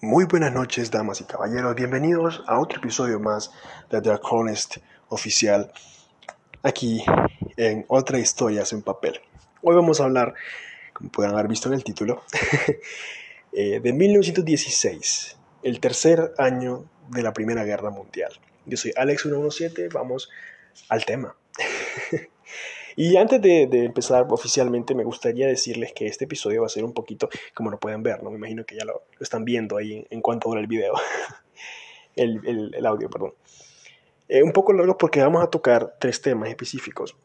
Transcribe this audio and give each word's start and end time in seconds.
Muy 0.00 0.24
buenas 0.24 0.52
noches, 0.52 0.90
damas 0.90 1.20
y 1.20 1.24
caballeros. 1.24 1.74
Bienvenidos 1.76 2.42
a 2.46 2.58
otro 2.58 2.78
episodio 2.78 3.20
más 3.20 3.50
de 3.90 4.02
The 4.02 4.18
Honest 4.22 4.78
Oficial, 5.08 5.72
aquí 6.62 7.02
en 7.56 7.86
otra 7.88 8.18
historia 8.18 8.64
en 8.70 8.82
papel. 8.82 9.20
Hoy 9.62 9.76
vamos 9.76 10.00
a 10.00 10.04
hablar, 10.04 10.34
como 10.92 11.10
pueden 11.10 11.32
haber 11.32 11.48
visto 11.48 11.68
en 11.68 11.74
el 11.74 11.84
título, 11.84 12.22
eh, 13.52 13.80
de 13.80 13.92
1916, 13.92 15.38
el 15.62 15.80
tercer 15.80 16.34
año 16.38 16.84
de 17.08 17.22
la 17.22 17.32
Primera 17.32 17.64
Guerra 17.64 17.90
Mundial. 17.90 18.32
Yo 18.66 18.76
soy 18.76 18.90
Alex117, 18.92 19.90
vamos 19.92 20.28
al 20.88 21.04
tema. 21.04 21.36
Y 22.96 23.16
antes 23.16 23.40
de, 23.42 23.62
empezar 23.84 24.26
oficialmente, 24.30 24.94
me 24.94 25.04
gustaría 25.04 25.46
decirles 25.46 25.92
que 25.92 26.06
este 26.06 26.24
episodio 26.24 26.60
va 26.60 26.66
a 26.66 26.70
ser 26.70 26.84
un 26.84 26.92
poquito, 26.92 27.28
como 27.54 27.70
lo 27.70 27.78
pueden 27.78 28.02
ver, 28.02 28.22
¿no? 28.22 28.30
Me 28.30 28.36
imagino 28.36 28.64
que 28.64 28.76
ya 28.76 28.84
lo, 28.84 29.04
están 29.20 29.44
viendo 29.44 29.76
ahí 29.76 30.06
en, 30.10 30.20
cuanto 30.20 30.48
dura 30.48 30.60
el 30.60 30.66
video, 30.66 30.94
el, 32.16 32.86
audio, 32.86 33.10
perdón. 33.10 33.34
Eh, 34.28 34.42
un 34.42 34.52
poco 34.52 34.72
largo 34.72 34.96
porque 34.96 35.20
vamos 35.20 35.42
a 35.42 35.48
tocar 35.48 35.96
tres 35.98 36.22
temas 36.22 36.48
específicos. 36.48 37.16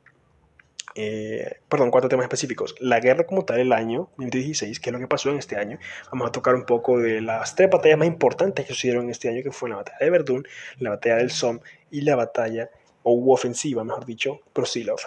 Eh, 0.96 1.60
perdón, 1.70 1.92
cuatro 1.92 2.10
temas 2.10 2.24
específicos. 2.24 2.76
La 2.80 3.00
guerra 3.00 3.26
como 3.26 3.46
tal, 3.46 3.60
el 3.60 3.72
año 3.72 4.10
2016, 4.18 4.80
que 4.80 4.90
es 4.90 4.94
lo 4.94 5.00
que 5.00 5.08
pasó 5.08 5.30
en 5.30 5.38
este 5.38 5.56
año. 5.56 5.78
Vamos 6.12 6.28
a 6.28 6.32
tocar 6.32 6.56
un 6.56 6.66
poco 6.66 6.98
de 6.98 7.22
las 7.22 7.56
tres 7.56 7.70
batallas 7.70 8.00
más 8.00 8.08
importantes 8.08 8.66
que 8.66 8.74
sucedieron 8.74 9.06
en 9.06 9.12
este 9.12 9.30
año, 9.30 9.44
que 9.44 9.52
fue 9.52 9.70
la 9.70 9.78
batalla 9.78 10.00
de 10.02 10.10
Verdún, 10.10 10.48
la 10.80 10.90
batalla 10.90 11.18
del 11.18 11.30
Somme 11.30 11.62
y 11.92 12.02
la 12.02 12.16
batalla, 12.16 12.70
o 13.04 13.34
ofensiva, 13.34 13.84
mejor 13.84 14.06
dicho, 14.06 14.42
Prosilov. 14.52 15.00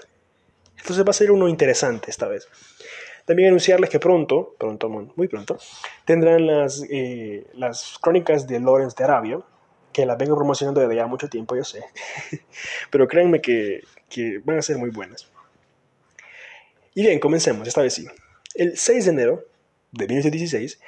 Entonces 0.83 1.05
va 1.05 1.11
a 1.11 1.15
ser 1.15 1.31
uno 1.31 1.49
interesante 1.49 2.11
esta 2.11 2.27
vez. 2.27 2.49
También 3.25 3.49
anunciarles 3.49 3.89
que 3.89 4.01
pronto, 4.01 4.57
pronto, 4.59 4.89
muy 4.89 5.29
pronto, 5.29 5.57
tendrán 6.05 6.45
las, 6.45 6.85
eh, 6.91 7.47
las 7.55 7.99
crónicas 8.01 8.49
de 8.49 8.59
Lawrence 8.59 8.97
de 8.99 9.05
Arabia, 9.05 9.39
que 9.93 10.05
las 10.05 10.19
vengo 10.19 10.35
promocionando 10.35 10.81
desde 10.81 10.97
ya 10.97 11.07
mucho 11.07 11.29
tiempo, 11.29 11.55
yo 11.55 11.63
sé. 11.63 11.85
Pero 12.91 13.07
créanme 13.07 13.41
que, 13.41 13.83
que 14.09 14.41
van 14.45 14.59
a 14.59 14.63
ser 14.63 14.77
muy 14.77 14.91
buenas. 14.91 15.31
Y 16.95 17.03
bien, 17.03 17.21
comencemos, 17.21 17.69
esta 17.69 17.81
vez 17.81 17.95
sí. 17.95 18.07
El 18.55 18.77
6 18.77 19.05
de 19.05 19.11
enero 19.13 19.45
de 19.93 20.09
1916 20.09 20.81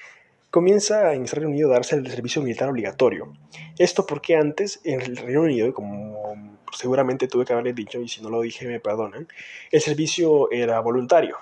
comienza 0.54 1.14
en 1.14 1.22
el 1.22 1.28
Reino 1.28 1.50
Unido 1.50 1.70
a 1.70 1.74
darse 1.74 1.96
el 1.96 2.08
servicio 2.08 2.40
militar 2.40 2.68
obligatorio. 2.68 3.32
Esto 3.76 4.06
porque 4.06 4.36
antes 4.36 4.80
en 4.84 5.00
el 5.00 5.16
Reino 5.16 5.40
Unido, 5.40 5.74
como 5.74 6.60
seguramente 6.70 7.26
tuve 7.26 7.44
que 7.44 7.52
haberles 7.52 7.74
dicho, 7.74 8.00
y 8.00 8.06
si 8.06 8.22
no 8.22 8.30
lo 8.30 8.40
dije 8.40 8.68
me 8.68 8.78
perdonan, 8.78 9.26
el 9.72 9.80
servicio 9.80 10.48
era 10.52 10.78
voluntario. 10.78 11.38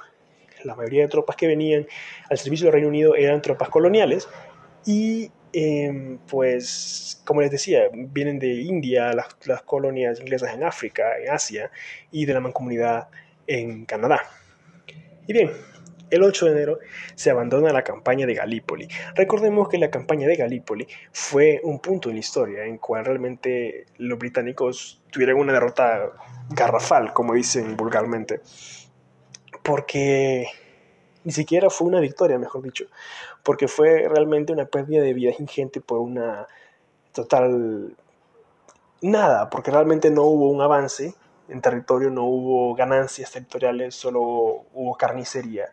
La 0.64 0.74
mayoría 0.74 1.02
de 1.02 1.08
tropas 1.08 1.36
que 1.36 1.46
venían 1.46 1.86
al 2.30 2.38
servicio 2.38 2.64
del 2.64 2.72
Reino 2.72 2.88
Unido 2.88 3.14
eran 3.14 3.42
tropas 3.42 3.68
coloniales 3.68 4.30
y 4.86 5.30
em, 5.52 6.16
pues, 6.26 7.20
como 7.26 7.42
les 7.42 7.50
decía, 7.50 7.82
vienen 7.92 8.38
de 8.38 8.62
India, 8.62 9.12
las, 9.12 9.26
las, 9.44 9.60
colonias 9.60 10.20
inglesas 10.20 10.54
en 10.54 10.64
África, 10.64 11.18
en 11.18 11.28
Asia 11.28 11.70
y 12.10 12.24
de 12.24 12.32
la 12.32 12.40
mancomunidad 12.40 13.08
en 13.46 13.84
Canadá. 13.84 14.22
Y 15.26 15.34
bien, 15.34 15.50
el 16.12 16.22
8 16.22 16.46
de 16.46 16.52
enero 16.52 16.78
se 17.14 17.30
abandona 17.30 17.72
la 17.72 17.82
campaña 17.82 18.26
de 18.26 18.34
Galípoli. 18.34 18.86
Recordemos 19.14 19.68
que 19.68 19.78
la 19.78 19.90
campaña 19.90 20.28
de 20.28 20.36
Galípoli 20.36 20.86
fue 21.10 21.60
un 21.64 21.80
punto 21.80 22.10
en 22.10 22.16
la 22.16 22.20
historia 22.20 22.64
en 22.66 22.76
cual 22.76 23.06
realmente 23.06 23.86
los 23.96 24.18
británicos 24.18 25.02
tuvieron 25.10 25.40
una 25.40 25.54
derrota 25.54 26.12
garrafal, 26.50 27.14
como 27.14 27.32
dicen 27.32 27.78
vulgarmente, 27.78 28.40
porque 29.62 30.46
ni 31.24 31.32
siquiera 31.32 31.70
fue 31.70 31.88
una 31.88 32.00
victoria, 32.00 32.38
mejor 32.38 32.62
dicho, 32.62 32.84
porque 33.42 33.66
fue 33.66 34.06
realmente 34.06 34.52
una 34.52 34.66
pérdida 34.66 35.00
de 35.00 35.14
vidas 35.14 35.40
ingente 35.40 35.80
por 35.80 35.98
una 36.00 36.46
total 37.12 37.96
nada, 39.00 39.48
porque 39.48 39.70
realmente 39.70 40.10
no 40.10 40.24
hubo 40.24 40.50
un 40.50 40.60
avance 40.60 41.14
en 41.52 41.60
territorio, 41.60 42.10
no 42.10 42.24
hubo 42.24 42.74
ganancias 42.74 43.30
territoriales, 43.30 43.94
solo 43.94 44.20
hubo 44.20 44.94
carnicería 44.96 45.70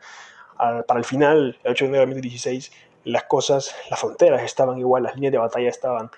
para 0.57 1.00
el 1.00 1.06
final, 1.06 1.57
el 1.63 1.72
8 1.72 1.85
de 1.85 1.90
enero 1.90 2.01
de 2.01 2.07
2016, 2.07 2.72
las 3.06 3.23
cosas, 3.23 3.73
las 3.89 4.00
fronteras 4.00 4.44
estaban 4.44 4.78
igual, 4.78 5.03
las 5.03 5.16
líneas 5.16 5.31
de 5.31 5.38
batalla 5.38 5.69
estaban 5.69 6.12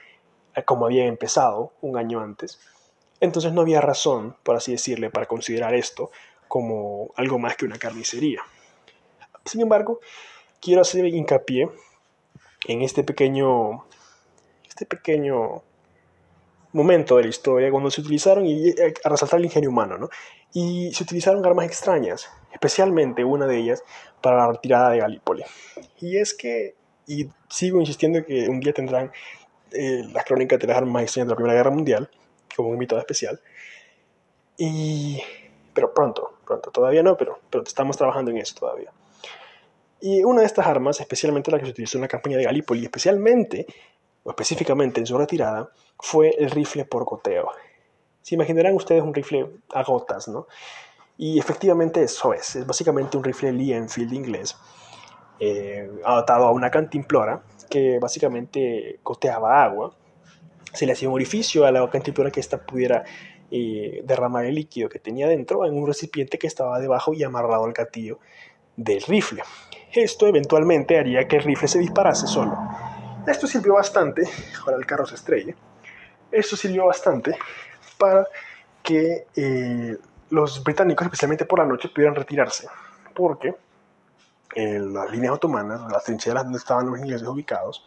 eh, 0.56 0.64
como 0.64 0.86
habían 0.86 1.08
empezado 1.08 1.74
un 1.82 1.98
año 1.98 2.22
antes. 2.22 2.60
Entonces 3.20 3.54
no 3.54 3.62
había 3.62 3.82
razón, 3.82 4.36
por 4.42 4.56
así 4.56 4.72
decirle, 4.72 5.12
para 5.12 5.28
considerar 5.28 5.76
esto 5.76 6.10
como 6.48 7.12
algo 7.16 7.38
más 7.38 7.56
que 7.56 7.66
una 7.66 7.78
carnicería. 7.78 8.42
Sin 9.46 9.62
embargo, 9.62 10.00
quiero 10.60 10.82
hacer 10.82 11.06
hincapié 11.06 11.70
en 12.68 12.82
este 12.82 13.04
pequeño, 13.04 13.86
este 14.68 14.88
pequeño 14.88 15.62
momento 16.74 17.18
de 17.18 17.24
la 17.24 17.30
historia 17.30 17.72
cuando 17.72 17.92
se 17.92 18.02
utilizaron, 18.02 18.46
y 18.46 18.70
eh, 18.70 18.94
a 19.04 19.10
resaltar 19.10 19.40
el 19.40 19.46
ingenio 19.46 19.70
humano, 19.70 19.98
¿no? 19.98 20.10
y 20.54 20.92
se 20.94 21.04
utilizaron 21.04 21.46
armas 21.46 21.66
extrañas, 21.66 22.30
especialmente 22.52 23.24
una 23.24 23.48
de 23.48 23.58
ellas 23.58 23.84
para 24.22 24.38
la 24.38 24.52
retirada 24.52 24.92
de 24.92 25.00
Galípoli. 25.00 25.44
Y 26.00 26.18
es 26.18 26.34
que, 26.34 26.76
y 27.08 27.30
sigo 27.50 27.80
insistiendo 27.80 28.26
que 28.26 28.50
un 28.50 28.60
día 28.60 28.74
tendrán 28.74 29.12
eh, 29.72 30.04
las 30.12 30.26
crónicas 30.26 30.60
de 30.60 30.68
las 30.68 30.78
armas 30.78 31.04
extrañas 31.04 31.28
de 31.28 31.32
la 31.32 31.36
Primera 31.36 31.56
Guerra 31.56 31.72
Mundial, 31.72 32.10
como 32.56 32.70
un 32.70 32.76
invitado 32.76 33.00
especial. 33.00 33.40
Y, 34.58 35.22
pero 35.74 35.94
pronto, 35.94 36.40
pronto, 36.46 36.70
todavía 36.72 37.02
no, 37.02 37.16
pero, 37.16 37.40
pero 37.50 37.64
estamos 37.64 37.98
trabajando 37.98 38.32
en 38.32 38.38
eso 38.38 38.56
todavía. 38.60 38.92
Y 40.02 40.24
una 40.24 40.42
de 40.42 40.48
estas 40.48 40.66
armas, 40.66 41.00
especialmente 41.00 41.52
la 41.52 41.60
que 41.60 41.66
se 41.66 41.72
utilizó 41.72 41.98
en 41.98 42.02
la 42.02 42.08
campaña 42.08 42.38
de 42.38 42.44
Galípoli, 42.44 42.84
especialmente, 42.84 43.68
o 44.24 44.30
específicamente 44.30 45.00
en 45.00 45.06
su 45.06 45.18
retirada, 45.18 45.72
fue 46.00 46.30
el 46.38 46.52
rifle 46.52 46.86
por 46.86 47.06
goteo. 47.06 47.50
Se 48.22 48.36
imaginarán 48.36 48.76
ustedes 48.76 49.02
un 49.02 49.14
rifle 49.14 49.50
a 49.74 49.84
gotas, 49.84 50.28
¿no? 50.28 50.48
Y 51.18 51.40
efectivamente 51.40 52.04
eso 52.04 52.34
es. 52.34 52.56
Es 52.56 52.66
básicamente 52.66 53.18
un 53.18 53.24
rifle 53.24 53.52
Lee 53.52 53.74
Enfield 53.74 54.14
inglés, 54.14 54.58
eh, 55.40 55.90
adaptado 56.04 56.46
a 56.46 56.52
una 56.52 56.70
cantimplora 56.70 57.44
que 57.70 58.00
básicamente 58.00 59.00
goteaba 59.04 59.64
agua. 59.64 59.96
Se 60.74 60.86
le 60.86 60.94
hacía 60.94 61.10
un 61.10 61.16
orificio 61.16 61.66
a 61.66 61.72
la 61.72 61.90
cantimplora 61.90 62.32
que 62.32 62.40
ésta 62.40 62.66
pudiera 62.66 63.04
eh, 63.50 64.02
derramar 64.06 64.46
el 64.46 64.56
líquido 64.56 64.88
que 64.88 65.00
tenía 65.00 65.28
dentro 65.28 65.66
en 65.66 65.74
un 65.74 65.86
recipiente 65.86 66.38
que 66.38 66.48
estaba 66.48 66.80
debajo 66.80 67.14
y 67.14 67.24
amarrado 67.24 67.66
al 67.66 67.74
gatillo 67.74 68.20
del 68.78 69.02
rifle. 69.02 69.44
Esto 69.94 70.28
eventualmente 70.28 70.98
haría 70.98 71.28
que 71.28 71.38
el 71.38 71.44
rifle 71.44 71.68
se 71.68 71.80
disparase 71.80 72.28
solo. 72.28 72.58
Esto 73.28 73.46
sirvió 73.48 73.76
bastante, 73.76 74.28
ahora 74.66 74.78
el 74.78 74.86
carro 74.86 75.06
se 75.06 75.16
estrella, 75.16 75.54
esto 76.32 76.56
sirvió 76.56 76.86
bastante 76.86 77.38
para 77.98 78.26
que 78.82 79.28
eh, 79.36 79.98
los 80.32 80.64
británicos, 80.64 81.06
especialmente 81.06 81.46
por 81.46 81.60
la 81.60 81.66
noche, 81.66 81.90
pudieran 81.90 82.16
retirarse, 82.16 82.68
porque 83.14 83.56
en 84.56 84.94
las 84.94 85.12
líneas 85.12 85.34
otomanas, 85.34 85.82
las 85.92 86.04
trincheras 86.04 86.44
donde 86.44 86.58
estaban 86.58 86.90
los 86.90 87.00
ingleses 87.00 87.28
ubicados, 87.28 87.86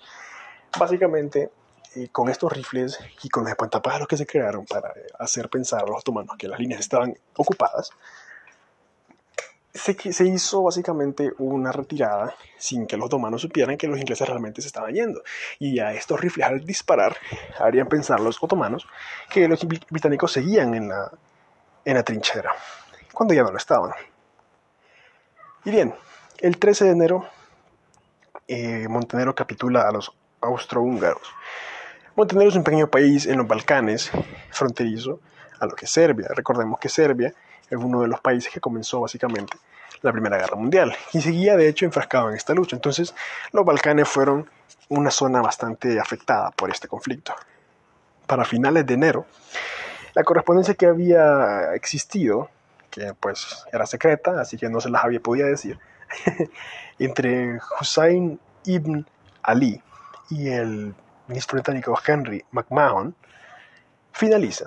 básicamente 0.78 1.50
eh, 1.96 2.08
con 2.10 2.28
estos 2.28 2.52
rifles 2.52 2.98
y 3.22 3.28
con 3.28 3.42
los 3.42 3.50
espantapájaros 3.50 4.06
que 4.06 4.16
se 4.16 4.26
crearon 4.26 4.64
para 4.64 4.92
hacer 5.18 5.48
pensar 5.48 5.82
a 5.82 5.86
los 5.86 5.98
otomanos 5.98 6.36
que 6.38 6.48
las 6.48 6.60
líneas 6.60 6.80
estaban 6.80 7.16
ocupadas, 7.36 7.90
se, 9.74 10.24
hizo 10.24 10.62
básicamente 10.62 11.32
una 11.38 11.72
retirada 11.72 12.34
sin 12.58 12.86
que 12.86 12.96
los 12.96 13.06
otomanos 13.06 13.42
supieran 13.42 13.76
que 13.76 13.88
los 13.88 13.98
ingleses 13.98 14.28
realmente 14.28 14.62
se 14.62 14.68
estaban 14.68 14.94
yendo. 14.94 15.22
Y 15.58 15.80
a 15.80 15.92
estos 15.92 16.20
rifles 16.20 16.46
al 16.46 16.64
disparar 16.64 17.16
harían 17.58 17.88
pensar 17.88 18.20
los 18.20 18.40
otomanos 18.42 18.86
que 19.28 19.48
los 19.48 19.66
británicos 19.90 20.32
seguían 20.32 20.74
en 20.74 20.88
la, 20.88 21.10
en 21.84 21.94
la 21.94 22.04
trinchera, 22.04 22.52
cuando 23.12 23.34
ya 23.34 23.42
no 23.42 23.50
lo 23.50 23.56
estaban. 23.56 23.90
Y 25.64 25.70
bien, 25.70 25.94
el 26.38 26.58
13 26.58 26.84
de 26.84 26.90
enero 26.90 27.26
eh, 28.46 28.86
Montenegro 28.88 29.34
capitula 29.34 29.88
a 29.88 29.92
los 29.92 30.12
austrohúngaros. 30.40 31.32
Montenegro 32.14 32.50
es 32.50 32.56
un 32.56 32.62
pequeño 32.62 32.88
país 32.88 33.26
en 33.26 33.38
los 33.38 33.48
Balcanes, 33.48 34.12
fronterizo 34.50 35.18
a 35.58 35.66
lo 35.66 35.74
que 35.74 35.86
es 35.86 35.90
Serbia. 35.90 36.28
Recordemos 36.30 36.78
que 36.78 36.88
Serbia 36.88 37.34
es 37.68 37.76
uno 37.76 38.02
de 38.02 38.08
los 38.08 38.20
países 38.20 38.52
que 38.52 38.60
comenzó 38.60 39.00
básicamente 39.00 39.56
la 40.04 40.12
Primera 40.12 40.38
Guerra 40.38 40.56
Mundial 40.56 40.94
y 41.12 41.20
seguía 41.20 41.56
de 41.56 41.68
hecho 41.68 41.84
enfrascado 41.86 42.30
en 42.30 42.36
esta 42.36 42.54
lucha. 42.54 42.76
Entonces 42.76 43.14
los 43.52 43.64
Balcanes 43.64 44.08
fueron 44.08 44.48
una 44.88 45.10
zona 45.10 45.40
bastante 45.40 45.98
afectada 45.98 46.50
por 46.50 46.70
este 46.70 46.88
conflicto. 46.88 47.34
Para 48.26 48.44
finales 48.44 48.86
de 48.86 48.94
enero, 48.94 49.26
la 50.14 50.22
correspondencia 50.22 50.74
que 50.74 50.86
había 50.86 51.74
existido, 51.74 52.50
que 52.90 53.14
pues 53.18 53.64
era 53.72 53.86
secreta, 53.86 54.40
así 54.40 54.56
que 54.56 54.68
no 54.68 54.80
se 54.80 54.90
las 54.90 55.04
había 55.04 55.20
podido 55.20 55.48
decir, 55.48 55.78
entre 56.98 57.58
Hussein 57.80 58.38
ibn 58.64 59.06
Ali 59.42 59.82
y 60.30 60.48
el 60.48 60.94
ministro 61.26 61.56
británico 61.56 61.98
Henry 62.06 62.44
McMahon, 62.52 63.14
finaliza. 64.12 64.66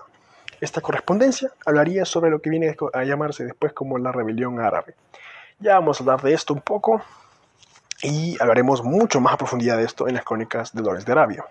Esta 0.59 0.81
correspondencia 0.81 1.51
hablaría 1.65 2.03
sobre 2.05 2.31
lo 2.31 2.41
que 2.41 2.49
viene 2.49 2.75
a 2.93 3.03
llamarse 3.03 3.45
después 3.45 3.73
como 3.73 3.99
la 3.99 4.11
rebelión 4.11 4.59
árabe. 4.59 4.95
Ya 5.59 5.73
vamos 5.73 5.99
a 5.99 6.03
hablar 6.03 6.21
de 6.21 6.33
esto 6.33 6.53
un 6.53 6.61
poco 6.61 7.01
Y 8.03 8.39
hablaremos 8.39 8.83
mucho 8.83 9.19
más 9.19 9.33
a 9.33 9.37
profundidad 9.37 9.77
de 9.77 9.85
esto 9.85 10.07
en 10.07 10.13
las 10.13 10.23
crónicas 10.23 10.71
de 10.71 10.83
Dolores 10.83 11.03
de 11.03 11.11
Arabia. 11.11 11.45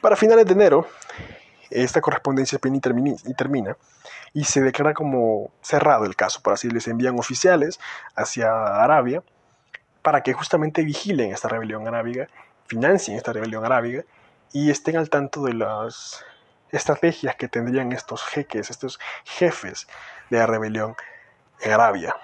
Para 0.00 0.16
finales 0.16 0.46
de 0.46 0.52
enero, 0.52 0.86
esta 1.68 2.00
correspondencia 2.00 2.58
y 2.62 3.34
termina 3.34 3.76
y 4.32 4.44
se 4.44 4.62
declara 4.62 4.94
como 4.94 5.50
cerrado 5.60 6.06
el 6.06 6.16
caso, 6.16 6.40
por 6.40 6.54
así 6.54 6.70
les 6.70 6.88
envían 6.88 7.18
oficiales 7.18 7.78
hacia 8.14 8.50
Arabia 8.82 9.22
para 10.00 10.22
que 10.22 10.32
justamente 10.32 10.82
vigilen 10.82 11.32
esta 11.32 11.48
rebelión 11.48 11.86
arábiga, 11.86 12.28
financien 12.66 13.18
esta 13.18 13.34
rebelión 13.34 13.66
arábiga 13.66 14.04
y 14.52 14.70
estén 14.70 14.96
al 14.96 15.10
tanto 15.10 15.42
de 15.42 15.52
las 15.52 16.24
estrategias 16.70 17.36
que 17.36 17.48
tendrían 17.48 17.92
estos 17.92 18.24
jeques, 18.24 18.70
estos 18.70 18.98
jefes 19.24 19.86
de 20.30 20.38
la 20.38 20.46
rebelión 20.46 20.96
en 21.60 21.72
Arabia. 21.72 22.16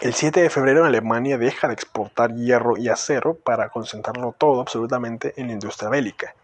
El 0.00 0.14
7 0.14 0.40
de 0.40 0.48
febrero 0.48 0.86
Alemania 0.86 1.36
deja 1.36 1.68
de 1.68 1.74
exportar 1.74 2.34
hierro 2.34 2.78
y 2.78 2.88
acero 2.88 3.34
para 3.34 3.68
concentrarlo 3.68 4.34
todo 4.38 4.62
absolutamente 4.62 5.34
en 5.36 5.48
la 5.48 5.52
industria 5.52 5.90
bélica. 5.90 6.34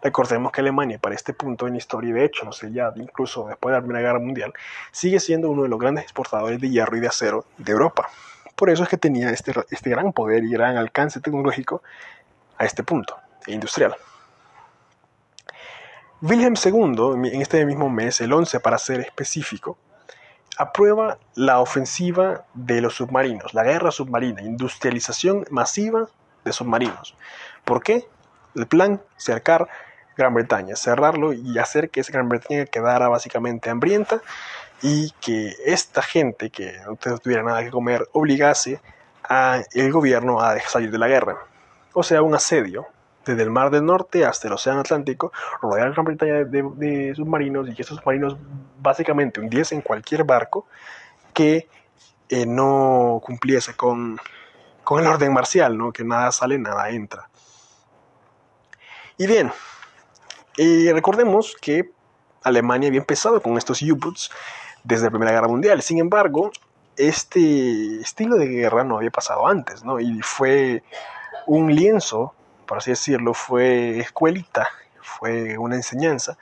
Recordemos 0.00 0.50
que 0.50 0.62
Alemania 0.62 0.98
para 0.98 1.14
este 1.14 1.34
punto 1.34 1.66
en 1.66 1.74
la 1.74 1.78
historia, 1.78 2.08
y 2.08 2.12
de 2.14 2.24
hecho, 2.24 2.46
no 2.46 2.52
sé, 2.52 2.72
ya 2.72 2.90
incluso 2.96 3.48
después 3.48 3.70
de 3.70 3.76
la 3.76 3.82
Primera 3.82 4.00
Guerra 4.00 4.18
Mundial, 4.18 4.54
sigue 4.92 5.20
siendo 5.20 5.50
uno 5.50 5.64
de 5.64 5.68
los 5.68 5.78
grandes 5.78 6.04
exportadores 6.04 6.58
de 6.58 6.70
hierro 6.70 6.96
y 6.96 7.00
de 7.00 7.08
acero 7.08 7.44
de 7.58 7.72
Europa. 7.72 8.08
Por 8.56 8.70
eso 8.70 8.82
es 8.82 8.88
que 8.88 8.96
tenía 8.96 9.28
este, 9.28 9.52
este 9.70 9.90
gran 9.90 10.14
poder 10.14 10.42
y 10.44 10.50
gran 10.50 10.78
alcance 10.78 11.20
tecnológico 11.20 11.82
a 12.56 12.64
este 12.64 12.82
punto, 12.82 13.18
industrial. 13.46 13.94
Wilhelm 16.22 16.54
II, 16.54 17.30
en 17.30 17.42
este 17.42 17.66
mismo 17.66 17.90
mes, 17.90 18.22
el 18.22 18.32
11 18.32 18.58
para 18.60 18.78
ser 18.78 19.00
específico, 19.00 19.76
aprueba 20.62 21.18
la 21.34 21.60
ofensiva 21.60 22.44
de 22.54 22.80
los 22.80 22.94
submarinos, 22.94 23.54
la 23.54 23.64
guerra 23.64 23.90
submarina, 23.90 24.42
industrialización 24.42 25.44
masiva 25.50 26.08
de 26.44 26.52
submarinos. 26.52 27.14
¿Por 27.64 27.82
qué? 27.82 28.06
El 28.54 28.66
plan, 28.66 29.00
cercar 29.16 29.68
Gran 30.16 30.34
Bretaña, 30.34 30.76
cerrarlo 30.76 31.32
y 31.32 31.58
hacer 31.58 31.90
que 31.90 32.00
esa 32.00 32.12
Gran 32.12 32.28
Bretaña 32.28 32.66
quedara 32.66 33.08
básicamente 33.08 33.70
hambrienta 33.70 34.20
y 34.82 35.10
que 35.20 35.54
esta 35.64 36.02
gente 36.02 36.50
que 36.50 36.76
no 36.86 36.96
tuviera 36.96 37.42
nada 37.42 37.62
que 37.62 37.70
comer 37.70 38.08
obligase 38.12 38.80
al 39.22 39.92
gobierno 39.92 40.40
a 40.40 40.58
salir 40.60 40.90
de 40.90 40.98
la 40.98 41.08
guerra. 41.08 41.38
O 41.94 42.02
sea, 42.02 42.22
un 42.22 42.34
asedio 42.34 42.86
desde 43.24 43.42
el 43.42 43.50
Mar 43.50 43.70
del 43.70 43.84
Norte 43.84 44.24
hasta 44.24 44.48
el 44.48 44.54
Océano 44.54 44.80
Atlántico, 44.80 45.32
rodear 45.60 45.92
Gran 45.92 46.04
Bretaña 46.04 46.44
de, 46.44 47.12
submarinos 47.14 47.68
y 47.68 47.74
que 47.74 47.82
estos 47.82 47.98
submarinos 47.98 48.36
básicamente 48.80 49.40
hundiesen 49.40 49.80
cualquier 49.80 50.24
barco 50.24 50.66
que 51.32 51.68
eh, 52.28 52.46
no 52.46 53.20
cumpliese 53.24 53.74
con, 53.74 54.18
con 54.84 55.00
el 55.00 55.06
orden 55.06 55.32
marcial, 55.32 55.76
¿no? 55.76 55.92
que 55.92 56.04
nada 56.04 56.32
sale, 56.32 56.58
nada 56.58 56.90
entra. 56.90 57.28
Y 59.18 59.26
bien, 59.26 59.52
recordemos 60.92 61.54
que 61.60 61.90
Alemania 62.42 62.88
había 62.88 63.00
empezado 63.00 63.40
con 63.40 63.56
estos 63.56 63.82
U-Boats 63.82 64.30
desde 64.84 65.04
la 65.04 65.10
Primera 65.10 65.32
Guerra 65.32 65.48
Mundial. 65.48 65.82
Sin 65.82 65.98
embargo, 65.98 66.50
este 66.96 68.00
estilo 68.00 68.36
de 68.36 68.46
guerra 68.46 68.84
no 68.84 68.96
había 68.96 69.10
pasado 69.10 69.46
antes, 69.46 69.84
¿no? 69.84 70.00
Y 70.00 70.20
fue 70.22 70.82
un 71.46 71.74
lienzo, 71.74 72.34
por 72.66 72.78
así 72.78 72.90
decirlo, 72.90 73.34
fue 73.34 73.98
escuelita, 73.98 74.68
fue 75.00 75.58
una 75.58 75.76
enseñanza 75.76 76.36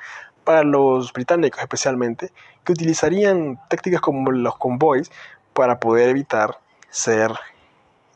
para 0.45 0.63
los 0.63 1.13
británicos 1.13 1.61
especialmente, 1.61 2.33
que 2.65 2.73
utilizarían 2.73 3.61
tácticas 3.69 4.01
como 4.01 4.31
los 4.31 4.57
convoys 4.57 5.11
para 5.53 5.79
poder 5.79 6.09
evitar 6.09 6.59
ser 6.89 7.33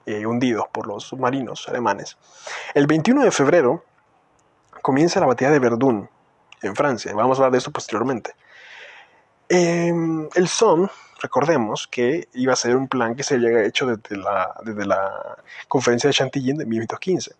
eh, 0.06 0.26
hundidos 0.26 0.66
por 0.72 0.86
los 0.86 1.04
submarinos 1.04 1.68
alemanes. 1.68 2.16
El 2.74 2.86
21 2.86 3.24
de 3.24 3.30
febrero 3.30 3.84
comienza 4.82 5.20
la 5.20 5.26
batalla 5.26 5.50
de 5.50 5.58
Verdún, 5.58 6.08
en 6.62 6.74
Francia. 6.74 7.12
Vamos 7.14 7.38
a 7.38 7.42
hablar 7.42 7.52
de 7.52 7.58
eso 7.58 7.70
posteriormente. 7.70 8.34
Em, 9.48 10.28
el 10.34 10.48
Somme, 10.48 10.88
recordemos 11.20 11.86
que 11.86 12.28
iba 12.34 12.52
a 12.52 12.56
ser 12.56 12.76
un 12.76 12.88
plan 12.88 13.14
que 13.14 13.22
se 13.22 13.34
había 13.34 13.62
hecho 13.64 13.86
desde 13.86 14.16
la, 14.16 14.54
desde 14.62 14.86
la 14.86 15.38
conferencia 15.68 16.08
de 16.08 16.14
Chantilly 16.14 16.52
de 16.54 16.66
1815. 16.66 17.32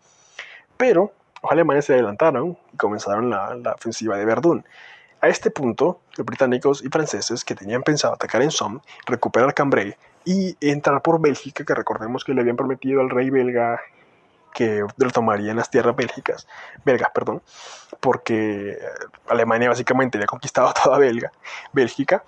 Pero 0.77 1.13
los 1.43 1.53
alemanes 1.53 1.85
se 1.85 1.95
adelantaron 1.95 2.57
y 2.73 2.77
comenzaron 2.77 3.31
la, 3.31 3.75
ofensiva 3.75 4.17
de 4.17 4.25
Verdún. 4.25 4.65
A 5.21 5.29
este 5.29 5.51
punto, 5.51 6.01
los 6.17 6.27
británicos 6.27 6.85
y 6.85 6.89
franceses 6.89 7.45
que 7.45 7.55
tenían 7.55 7.83
pensado 7.83 8.15
atacar 8.15 8.43
en 8.43 8.51
Somme, 8.51 8.81
recuperar 9.07 9.55
Cambrai 9.55 9.97
y 10.25 10.57
entrar 10.61 11.03
por 11.03 11.21
Bélgica, 11.21 11.65
que 11.65 11.75
recordemos 11.75 12.25
que 12.25 12.35
le 12.35 12.41
habían 12.41 12.57
prometido 12.57 13.01
al 13.01 13.11
rey 13.11 13.31
belga 13.31 13.81
que 14.55 14.85
lo 14.97 15.11
tomaría 15.11 15.51
en 15.51 15.57
las 15.57 15.69
tierras 15.69 15.97
bélgicas, 15.97 16.47
belgas, 16.85 17.11
perdón, 17.13 17.43
porque 18.01 18.79
Alemania 19.27 19.69
básicamente 19.69 20.17
había 20.17 20.27
conquistado 20.27 20.73
toda 20.83 20.97
Belga, 20.99 21.33
Bélgica. 21.73 22.25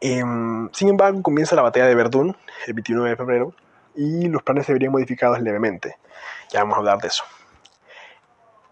Em, 0.00 0.70
sin 0.72 0.88
embargo, 0.88 1.20
comienza 1.22 1.56
la 1.56 1.62
batalla 1.62 1.86
de 1.86 1.94
Verdún 1.94 2.36
el 2.66 2.74
29 2.74 3.10
de 3.10 3.16
febrero 3.16 3.54
y 3.94 4.28
los 4.28 4.42
planes 4.42 4.66
se 4.66 4.72
verían 4.72 4.92
modificados 4.92 5.40
levemente. 5.40 5.96
Ya 6.50 6.60
vamos 6.60 6.76
a 6.76 6.78
hablar 6.78 6.98
de 6.98 7.08
eso. 7.08 7.24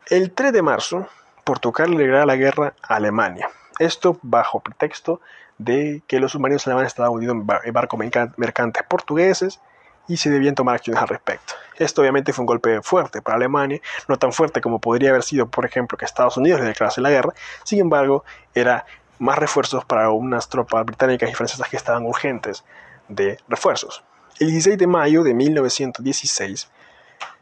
El 0.06 0.32
3 0.32 0.52
de 0.52 0.62
marzo, 0.62 1.06
Portugal 1.44 1.96
le 1.96 2.26
la 2.26 2.36
guerra 2.36 2.74
a 2.82 2.96
Alemania. 2.96 3.48
Esto 3.78 4.18
bajo 4.22 4.60
pretexto 4.60 5.20
de 5.58 6.02
que 6.06 6.20
los 6.20 6.32
submarinos 6.32 6.66
alemanes 6.66 6.88
estaban 6.88 7.12
hundidos 7.12 7.36
en 7.64 7.72
barcos 7.72 8.00
mercantes 8.36 8.82
portugueses 8.88 9.60
y 10.08 10.16
se 10.16 10.30
debían 10.30 10.54
tomar 10.54 10.74
acciones 10.74 11.00
al 11.00 11.08
respecto. 11.08 11.54
Esto 11.76 12.00
obviamente 12.00 12.32
fue 12.32 12.42
un 12.42 12.46
golpe 12.46 12.82
fuerte 12.82 13.22
para 13.22 13.36
Alemania, 13.36 13.80
no 14.08 14.18
tan 14.18 14.32
fuerte 14.32 14.60
como 14.60 14.80
podría 14.80 15.10
haber 15.10 15.22
sido, 15.22 15.48
por 15.48 15.64
ejemplo, 15.64 15.96
que 15.96 16.04
Estados 16.04 16.36
Unidos 16.36 16.60
le 16.60 16.66
declarase 16.66 17.00
la 17.00 17.10
guerra, 17.10 17.32
sin 17.62 17.80
embargo, 17.80 18.24
era 18.54 18.84
más 19.18 19.38
refuerzos 19.38 19.84
para 19.84 20.10
unas 20.10 20.48
tropas 20.48 20.84
británicas 20.84 21.30
y 21.30 21.34
francesas 21.34 21.68
que 21.68 21.76
estaban 21.76 22.04
urgentes 22.04 22.64
de 23.08 23.38
refuerzos. 23.48 24.02
El 24.40 24.52
16 24.52 24.78
de 24.78 24.86
mayo 24.86 25.22
de 25.22 25.34
1916 25.34 26.70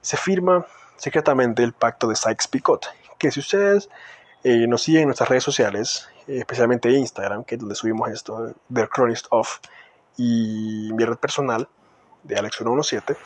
se 0.00 0.16
firma 0.16 0.66
secretamente 0.96 1.62
el 1.62 1.72
pacto 1.72 2.08
de 2.08 2.16
Sykes-Picot, 2.16 2.86
que 3.18 3.30
si 3.30 3.38
ustedes 3.38 3.88
eh, 4.42 4.66
nos 4.66 4.82
siguen 4.82 5.02
en 5.02 5.06
nuestras 5.06 5.28
redes 5.28 5.44
sociales, 5.44 6.08
especialmente 6.26 6.90
Instagram, 6.90 7.44
que 7.44 7.54
es 7.54 7.60
donde 7.60 7.76
subimos 7.76 8.10
esto, 8.10 8.52
The 8.74 8.88
Chronist 8.92 9.26
of, 9.30 9.58
y 10.16 10.90
mi 10.92 11.04
red 11.04 11.18
personal, 11.18 11.68
de 12.24 12.34
Alex117 12.34 13.16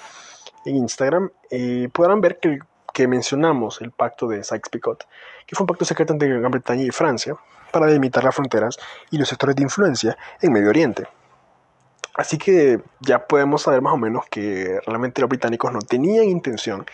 en 0.66 0.76
Instagram, 0.76 1.30
eh, 1.50 1.88
podrán 1.94 2.20
ver 2.20 2.40
que, 2.40 2.58
que, 2.92 3.08
mencionamos 3.08 3.80
el 3.80 3.90
pacto 3.90 4.28
de 4.28 4.44
Sykes-Picot, 4.44 5.08
que 5.46 5.56
fue 5.56 5.64
un 5.64 5.68
pacto 5.68 5.86
secreto 5.86 6.12
entre 6.12 6.28
Gran 6.28 6.50
Bretaña 6.50 6.82
y 6.82 6.90
Francia 6.90 7.36
para 7.72 7.86
delimitar 7.86 8.22
las 8.22 8.34
fronteras 8.34 8.76
y 9.10 9.16
los 9.16 9.30
sectores 9.30 9.56
de 9.56 9.62
influencia 9.62 10.18
en 10.42 10.52
Medio 10.52 10.68
Oriente. 10.68 11.08
Así 12.14 12.36
que 12.36 12.80
ya 13.00 13.26
podemos 13.26 13.62
saber 13.62 13.80
más 13.80 13.94
o 13.94 13.96
menos 13.96 14.26
que 14.30 14.78
realmente 14.86 15.20
los 15.20 15.30
británicos 15.30 15.72
no 15.72 15.80
tenían 15.80 16.24
intención 16.24 16.84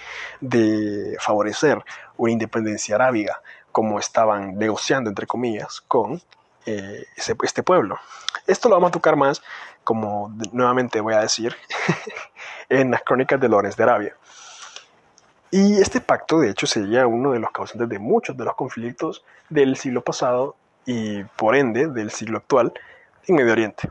de 0.40 1.16
favorecer 1.20 1.82
una 2.16 2.32
independencia 2.32 2.94
arábiga 2.94 3.40
como 3.72 3.98
estaban 3.98 4.56
negociando, 4.56 5.10
entre 5.10 5.26
comillas, 5.26 5.80
con 5.88 6.22
eh, 6.66 7.04
este 7.16 7.62
pueblo. 7.62 7.98
Esto 8.46 8.68
lo 8.68 8.76
vamos 8.76 8.88
a 8.88 8.92
tocar 8.92 9.16
más 9.16 9.42
como 9.88 10.30
nuevamente 10.52 11.00
voy 11.00 11.14
a 11.14 11.20
decir, 11.20 11.56
en 12.68 12.90
las 12.90 13.00
crónicas 13.00 13.40
de 13.40 13.48
Lorenz 13.48 13.74
de 13.74 13.84
Arabia. 13.84 14.16
Y 15.50 15.80
este 15.80 16.02
pacto, 16.02 16.40
de 16.40 16.50
hecho, 16.50 16.66
sería 16.66 17.06
uno 17.06 17.32
de 17.32 17.38
los 17.38 17.50
causantes 17.52 17.88
de 17.88 17.98
muchos 17.98 18.36
de 18.36 18.44
los 18.44 18.54
conflictos 18.54 19.24
del 19.48 19.76
siglo 19.78 20.02
pasado 20.02 20.56
y, 20.84 21.24
por 21.24 21.56
ende, 21.56 21.86
del 21.86 22.10
siglo 22.10 22.36
actual 22.36 22.74
en 23.26 23.36
Medio 23.36 23.52
Oriente. 23.52 23.88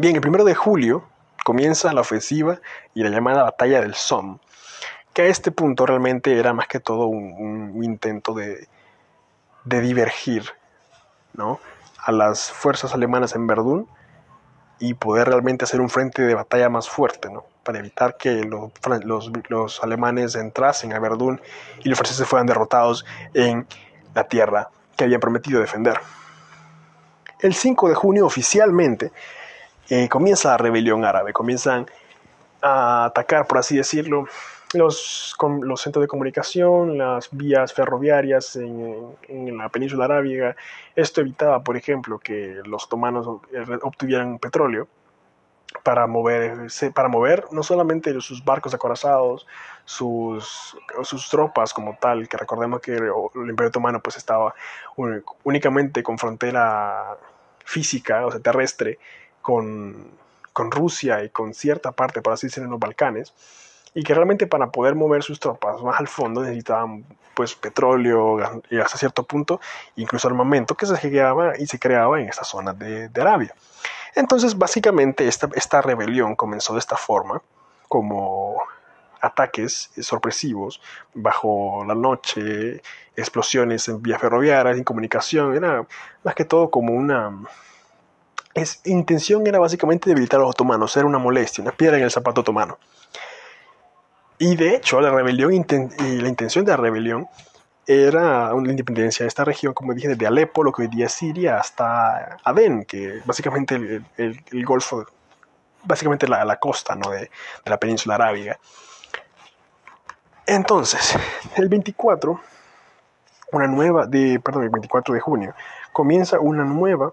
Bien, 0.00 0.14
el 0.14 0.20
primero 0.20 0.44
de 0.44 0.54
julio 0.54 1.02
comienza 1.44 1.92
la 1.92 2.02
ofensiva 2.02 2.60
y 2.94 3.02
la 3.02 3.10
llamada 3.10 3.42
Batalla 3.42 3.80
del 3.80 3.96
Somme, 3.96 4.38
que 5.12 5.22
a 5.22 5.26
este 5.26 5.50
punto 5.50 5.86
realmente 5.86 6.38
era 6.38 6.52
más 6.52 6.68
que 6.68 6.78
todo 6.78 7.08
un, 7.08 7.82
intento 7.82 8.32
de, 8.32 8.68
de 9.64 9.80
divergir 9.80 10.44
¿no? 11.32 11.58
a 12.00 12.12
las 12.12 12.52
fuerzas 12.52 12.94
alemanas 12.94 13.34
en 13.34 13.48
Verdún 13.48 13.88
y 14.78 14.94
poder 14.94 15.26
realmente 15.26 15.64
hacer 15.64 15.80
un 15.80 15.90
frente 15.90 16.22
de 16.22 16.34
batalla 16.36 16.68
más 16.68 16.88
fuerte, 16.88 17.28
¿no? 17.28 17.46
Para 17.64 17.80
evitar 17.80 18.16
que 18.16 18.44
los, 18.44 18.70
los, 19.02 19.32
los 19.48 19.82
alemanes 19.82 20.36
entrasen 20.36 20.92
a 20.92 21.00
Verdún 21.00 21.40
y 21.82 21.88
los 21.88 21.98
franceses 21.98 22.28
fueran 22.28 22.46
derrotados 22.46 23.04
en 23.34 23.66
la 24.14 24.28
tierra 24.28 24.70
que 24.96 25.02
habían 25.02 25.18
prometido 25.18 25.60
defender. 25.60 25.98
El 27.40 27.52
5 27.52 27.88
de 27.88 27.96
junio 27.96 28.26
oficialmente 28.26 29.10
eh, 29.88 30.08
comienza 30.08 30.50
la 30.50 30.56
rebelión 30.58 31.04
árabe, 31.04 31.32
comienzan 31.32 31.86
a 32.60 33.06
atacar, 33.06 33.46
por 33.46 33.58
así 33.58 33.76
decirlo, 33.76 34.26
los, 34.74 35.34
centros 35.76 36.02
de 36.02 36.08
comunicación, 36.08 36.98
las 36.98 37.28
vías 37.30 37.72
ferroviarias 37.72 38.56
en, 38.56 39.16
en, 39.28 39.56
la 39.56 39.68
península 39.68 40.04
arábiga. 40.04 40.56
Esto 40.94 41.22
evitaba, 41.22 41.62
por 41.62 41.76
ejemplo, 41.76 42.18
que 42.18 42.60
los 42.64 42.84
otomanos 42.84 43.40
eh, 43.52 43.64
obtuvieran 43.82 44.38
petróleo 44.38 44.88
para 45.82 46.06
mover, 46.06 46.68
para 46.94 47.08
mover 47.08 47.44
no 47.52 47.62
solamente 47.62 48.18
sus 48.20 48.44
barcos 48.44 48.74
acorazados, 48.74 49.46
sus, 49.84 50.76
sus 51.02 51.28
tropas 51.28 51.72
como 51.72 51.96
tal, 52.00 52.28
que 52.28 52.36
recordemos 52.36 52.80
que 52.80 52.96
el 52.96 53.50
Imperio 53.50 53.68
Otomano 53.68 54.00
pues 54.00 54.16
estaba 54.16 54.54
únicamente 55.44 56.02
con 56.02 56.18
frontera 56.18 57.16
física, 57.64 58.26
o 58.26 58.30
sea, 58.30 58.40
terrestre, 58.40 58.98
con, 59.48 60.18
Rusia 60.70 61.24
y 61.24 61.30
con 61.30 61.54
cierta 61.54 61.92
parte, 61.92 62.20
por 62.20 62.34
así 62.34 62.48
decirlo, 62.48 62.66
en 62.66 62.72
los 62.72 62.80
Balcanes, 62.80 63.32
y 63.94 64.02
que 64.02 64.12
realmente 64.12 64.46
para 64.46 64.70
poder 64.70 64.94
mover 64.94 65.22
sus 65.22 65.40
tropas 65.40 65.80
más 65.82 65.98
al 65.98 66.08
fondo 66.08 66.42
necesitaban 66.42 67.06
pues 67.32 67.54
petróleo 67.54 68.38
y 68.68 68.78
hasta 68.78 68.98
cierto 68.98 69.22
punto 69.22 69.60
incluso 69.96 70.28
armamento 70.28 70.74
que 70.74 70.84
se 70.84 70.98
creaba 70.98 71.56
y 71.56 71.66
se 71.66 71.78
creaba 71.78 72.20
en 72.20 72.28
estas 72.28 72.48
zonas 72.48 72.78
de, 72.78 73.08
Arabia. 73.18 73.54
Entonces 74.14 74.58
básicamente 74.58 75.26
esta, 75.26 75.48
esta 75.54 75.80
rebelión 75.80 76.34
comenzó 76.36 76.74
de 76.74 76.80
esta 76.80 76.96
forma, 76.96 77.40
como 77.88 78.56
ataques 79.22 79.90
sorpresivos 80.02 80.82
bajo 81.14 81.84
la 81.86 81.94
noche, 81.94 82.82
explosiones 83.16 83.88
en 83.88 84.02
vías 84.02 84.20
ferroviarias, 84.20 84.76
en 84.76 84.84
comunicación, 84.84 85.56
era 85.56 85.86
más 86.22 86.34
que 86.34 86.44
todo 86.44 86.70
como 86.70 86.92
una... 86.92 87.32
Intención 88.84 89.46
era 89.46 89.58
básicamente 89.58 90.08
debilitar 90.08 90.40
a 90.40 90.42
los 90.42 90.50
otomanos, 90.50 90.96
era 90.96 91.06
una 91.06 91.18
molestia, 91.18 91.62
una 91.62 91.72
piedra 91.72 91.96
en 91.98 92.04
el 92.04 92.10
zapato 92.10 92.40
otomano. 92.40 92.78
Y 94.38 94.56
de 94.56 94.76
hecho, 94.76 95.00
la 95.00 95.10
rebelión 95.10 95.52
y 95.52 96.20
la 96.20 96.28
intención 96.28 96.64
de 96.64 96.70
la 96.70 96.76
rebelión 96.76 97.28
era 97.88 98.52
una 98.54 98.70
independencia 98.70 99.24
de 99.24 99.28
esta 99.28 99.44
región, 99.44 99.72
como 99.72 99.94
dije, 99.94 100.08
desde 100.08 100.26
Alepo, 100.26 100.62
lo 100.62 100.72
que 100.72 100.82
hoy 100.82 100.88
día 100.88 101.06
es 101.06 101.12
Siria, 101.12 101.58
hasta 101.58 102.36
Adén, 102.44 102.84
que 102.84 103.22
básicamente 103.24 104.02
el, 104.16 104.64
Golfo, 104.64 105.06
básicamente 105.84 106.28
la, 106.28 106.44
la 106.44 106.56
costa 106.56 106.94
¿no? 106.94 107.10
de, 107.10 107.30
la 107.64 107.78
península 107.78 108.16
arábiga. 108.16 108.58
Entonces, 110.46 111.16
el 111.56 111.68
24, 111.68 112.40
una 113.52 113.66
nueva, 113.66 114.06
perdón, 114.42 114.64
el 114.64 114.70
24 114.70 115.14
de 115.14 115.20
junio, 115.20 115.54
comienza 115.92 116.38
una 116.38 116.64
nueva 116.64 117.12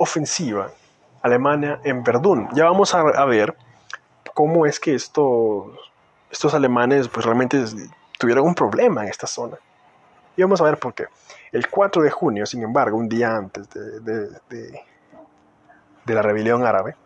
ofensiva 0.00 0.70
alemana 1.20 1.78
en 1.84 2.02
Verdún. 2.02 2.48
Ya 2.54 2.64
vamos 2.64 2.94
a, 2.94 3.24
ver 3.26 3.54
cómo 4.34 4.64
es 4.64 4.80
que 4.80 4.94
estos 4.94 5.66
estos 6.30 6.54
alemanes 6.54 7.08
pues 7.08 7.26
realmente 7.26 7.62
tuvieron 8.18 8.46
un 8.46 8.54
problema 8.54 9.02
en 9.02 9.08
esta 9.08 9.26
zona. 9.26 9.58
Y 10.36 10.42
vamos 10.42 10.60
a 10.60 10.64
ver 10.64 10.78
por 10.78 10.94
qué. 10.94 11.04
El 11.52 11.68
4 11.68 12.02
de 12.02 12.10
junio, 12.10 12.46
sin 12.46 12.62
embargo, 12.62 12.96
un 12.96 13.08
día 13.08 13.36
antes 13.36 13.68
de, 13.68 14.30
de, 14.48 16.14
la 16.14 16.22
rebelión 16.22 16.64
árabe, 16.64 16.96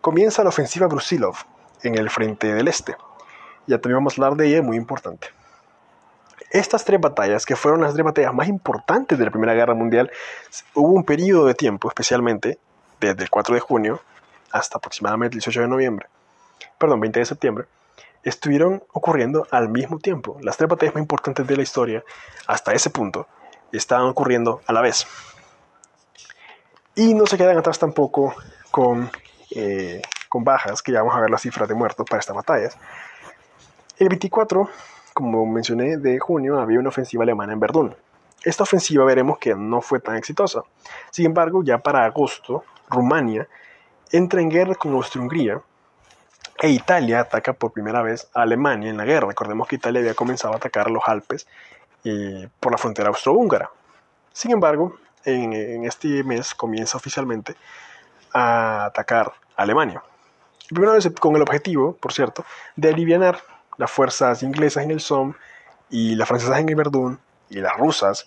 comienza 0.00 0.42
la 0.42 0.48
ofensiva 0.48 0.86
Brusilov 0.86 1.36
en 1.82 1.96
el 1.96 2.08
frente 2.10 2.54
del 2.54 2.68
este. 2.68 2.96
Ya 3.66 3.78
también 3.78 3.98
vamos 3.98 4.18
a 4.18 4.22
hablar 4.22 4.38
de 4.38 4.48
ella, 4.48 4.62
muy 4.62 4.76
importante. 4.76 5.28
Estas 6.50 6.84
tres 6.84 7.00
batallas, 7.00 7.44
que 7.44 7.56
fueron 7.56 7.82
las 7.82 7.92
tres 7.92 8.04
batallas 8.04 8.32
más 8.32 8.48
importantes 8.48 9.18
de 9.18 9.24
la 9.24 9.30
Primera 9.30 9.54
Guerra 9.54 9.74
Mundial, 9.74 10.10
hubo 10.74 10.92
un 10.92 11.04
periodo 11.04 11.46
de 11.46 11.54
tiempo, 11.54 11.88
especialmente 11.88 12.58
desde 13.00 13.22
el 13.22 13.30
4 13.30 13.54
de 13.54 13.60
junio 13.60 14.00
hasta 14.50 14.78
aproximadamente 14.78 15.34
el 15.34 15.40
18 15.40 15.60
de 15.60 15.68
noviembre, 15.68 16.08
perdón, 16.78 17.00
20 17.00 17.20
de 17.20 17.26
septiembre, 17.26 17.66
estuvieron 18.22 18.82
ocurriendo 18.92 19.46
al 19.50 19.68
mismo 19.68 19.98
tiempo. 19.98 20.38
Las 20.40 20.56
tres 20.56 20.68
batallas 20.68 20.94
más 20.94 21.02
importantes 21.02 21.46
de 21.46 21.56
la 21.56 21.62
historia, 21.62 22.02
hasta 22.46 22.72
ese 22.72 22.90
punto, 22.90 23.26
estaban 23.72 24.06
ocurriendo 24.06 24.62
a 24.66 24.72
la 24.72 24.80
vez. 24.80 25.06
Y 26.94 27.14
no 27.14 27.26
se 27.26 27.36
quedan 27.36 27.58
atrás 27.58 27.78
tampoco 27.78 28.34
con, 28.70 29.10
eh, 29.54 30.02
con 30.28 30.44
bajas, 30.44 30.82
que 30.82 30.92
ya 30.92 31.00
vamos 31.00 31.14
a 31.14 31.20
ver 31.20 31.30
las 31.30 31.42
cifras 31.42 31.68
de 31.68 31.74
muertos 31.74 32.06
para 32.08 32.20
estas 32.20 32.34
batallas. 32.34 32.76
El 33.98 34.08
24, 34.08 34.68
como 35.18 35.44
mencioné, 35.46 35.96
de 35.96 36.20
junio 36.20 36.60
había 36.60 36.78
una 36.78 36.90
ofensiva 36.90 37.24
alemana 37.24 37.52
en 37.52 37.58
Verdún. 37.58 37.96
Esta 38.44 38.62
ofensiva 38.62 39.04
veremos 39.04 39.38
que 39.38 39.52
no 39.56 39.80
fue 39.80 39.98
tan 39.98 40.14
exitosa. 40.14 40.62
Sin 41.10 41.26
embargo, 41.26 41.64
ya 41.64 41.78
para 41.78 42.04
agosto, 42.04 42.62
Rumania 42.88 43.48
entra 44.12 44.40
en 44.40 44.48
guerra 44.48 44.76
con 44.76 44.92
Austria-Hungría 44.92 45.60
e 46.60 46.68
Italia 46.70 47.18
ataca 47.18 47.52
por 47.52 47.72
primera 47.72 48.00
vez 48.00 48.28
a 48.32 48.42
Alemania 48.42 48.90
en 48.90 48.96
la 48.96 49.04
guerra. 49.04 49.26
Recordemos 49.26 49.66
que 49.66 49.74
Italia 49.74 50.00
había 50.02 50.14
comenzado 50.14 50.54
a 50.54 50.58
atacar 50.58 50.88
los 50.88 51.02
Alpes 51.04 51.48
eh, 52.04 52.48
por 52.60 52.70
la 52.70 52.78
frontera 52.78 53.08
austrohúngara. 53.08 53.72
Sin 54.32 54.52
embargo, 54.52 54.94
en, 55.24 55.84
este 55.84 56.22
mes 56.22 56.54
comienza 56.54 56.96
oficialmente 56.96 57.56
a 58.32 58.84
atacar 58.84 59.32
a 59.56 59.62
Alemania. 59.62 60.00
Primero 60.68 60.92
con 61.18 61.34
el 61.34 61.42
objetivo, 61.42 61.96
por 61.96 62.12
cierto, 62.12 62.44
de 62.76 62.90
aliviar 62.90 63.42
las 63.78 63.90
fuerzas 63.90 64.42
inglesas 64.42 64.84
en 64.84 64.90
el 64.90 65.00
Somme 65.00 65.34
y 65.88 66.14
las 66.14 66.28
francesas 66.28 66.58
en 66.58 66.68
el 66.68 66.74
Verdún 66.74 67.18
y 67.48 67.60
las 67.60 67.76
rusas 67.76 68.26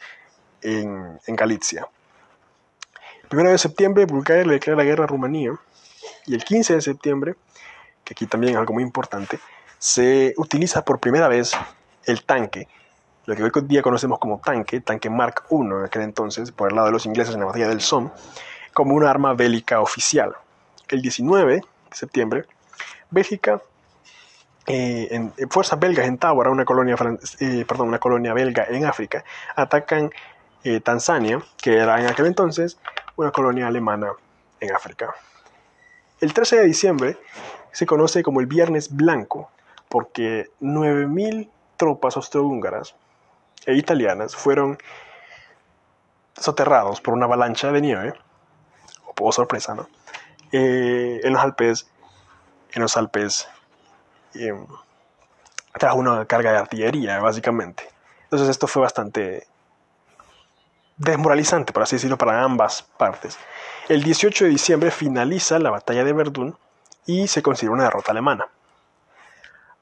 en, 0.64 1.20
en 1.28 1.36
Galicia. 1.36 1.88
El 3.30 3.38
1 3.38 3.52
de 3.52 3.58
septiembre 3.58 4.06
Bulgaria 4.06 4.44
le 4.44 4.54
declara 4.54 4.78
la 4.78 4.84
guerra 4.84 5.04
a 5.04 5.08
Rumanía 5.08 5.54
y 6.26 6.34
el 6.34 6.44
15 6.44 6.74
de 6.76 6.82
septiembre 6.82 7.36
que 8.04 8.14
aquí 8.14 8.26
también 8.26 8.54
es 8.54 8.60
algo 8.60 8.74
muy 8.74 8.84
importante, 8.84 9.40
se 9.78 10.34
utiliza 10.38 10.84
por 10.84 11.00
primera 11.00 11.28
vez 11.28 11.54
el 12.06 12.24
tanque, 12.24 12.68
lo 13.26 13.36
que 13.36 13.44
hoy 13.44 13.52
día 13.64 13.82
conocemos 13.82 14.20
como 14.20 14.40
tanque, 14.40 14.82
tanque 14.82 15.10
Mark 15.10 15.44
I 15.52 15.56
en 15.56 15.86
aquel 15.86 16.02
entonces, 16.02 16.52
por 16.52 16.70
el 16.70 16.76
lado 16.76 16.88
de 16.88 16.94
los 16.94 17.06
ingleses 17.06 17.34
en 17.34 17.42
la 17.42 17.46
batalla 17.46 17.68
del 17.68 17.82
Somme, 17.82 18.10
como 18.74 18.96
una 18.96 19.10
arma 19.10 19.34
bélica 19.34 19.80
oficial. 19.80 20.36
El 20.88 21.02
19 21.02 21.56
de 21.56 21.62
septiembre, 21.92 22.46
Bélgica, 23.10 23.62
eh, 24.68 25.08
en, 25.12 25.34
fuerzas 25.50 25.80
belgas 25.80 26.08
en 26.08 26.18
Tábara, 26.18 26.50
una 26.50 26.66
colonia, 26.66 26.96
eh, 27.40 27.66
perdón, 27.68 27.88
una 27.88 28.00
colonia 28.00 28.34
belga 28.34 28.66
en 28.70 28.86
África, 28.86 29.24
atacan 29.56 30.12
eh, 30.64 30.80
Tanzania, 30.80 31.42
que 31.62 31.78
era 31.78 32.00
en 32.00 32.08
aquel 32.08 32.28
entonces 32.28 32.78
una 33.16 33.32
colonia 33.32 33.68
alemana 33.68 34.14
en 34.60 34.74
África. 34.74 35.14
El 36.20 36.34
13 36.34 36.58
de 36.58 36.66
diciembre, 36.66 37.18
se 37.72 37.86
conoce 37.86 38.22
como 38.22 38.42
el 38.42 38.48
Viernes 38.48 38.96
Blanco 38.96 39.50
porque 39.90 40.50
9.000 40.62 41.50
tropas 41.78 42.16
austrohúngaras 42.16 42.96
e 43.66 43.76
italianas 43.76 44.36
fueron 44.36 44.78
soterrados 46.36 47.02
por 47.02 47.14
una 47.14 47.26
avalancha 47.26 47.72
de 47.72 47.82
nieve, 47.82 48.14
o 49.20 49.32
sorpresa, 49.32 49.76
¿no? 49.76 49.88
Eh, 50.52 51.20
en 51.24 51.34
los 51.34 51.42
Alpes, 51.42 51.88
en 52.72 52.82
los 52.82 52.98
Alpes, 52.98 53.48
eh, 54.36 54.54
tras 55.74 55.96
una 55.96 56.26
carga 56.26 56.52
de 56.52 56.58
artillería, 56.58 57.20
básicamente. 57.20 57.88
Entonces 58.24 58.50
esto 58.50 58.68
fue 58.68 58.82
bastante 58.82 59.48
desmoralizante, 60.98 61.74
por 61.74 61.84
así 61.84 61.96
decirlo, 61.96 62.18
para 62.18 62.44
ambas 62.44 62.84
partes. 62.98 63.38
El 63.90 64.04
18 64.04 64.46
de 64.46 64.52
diciembre 64.52 64.92
finaliza 64.92 65.60
la 65.60 65.72
batalla 65.72 66.04
de 66.04 66.14
Verdún 66.14 66.58
y 67.06 67.28
se 67.28 67.42
considera 67.42 67.74
una 67.74 67.84
derrota 67.86 68.12
alemana. 68.12 68.48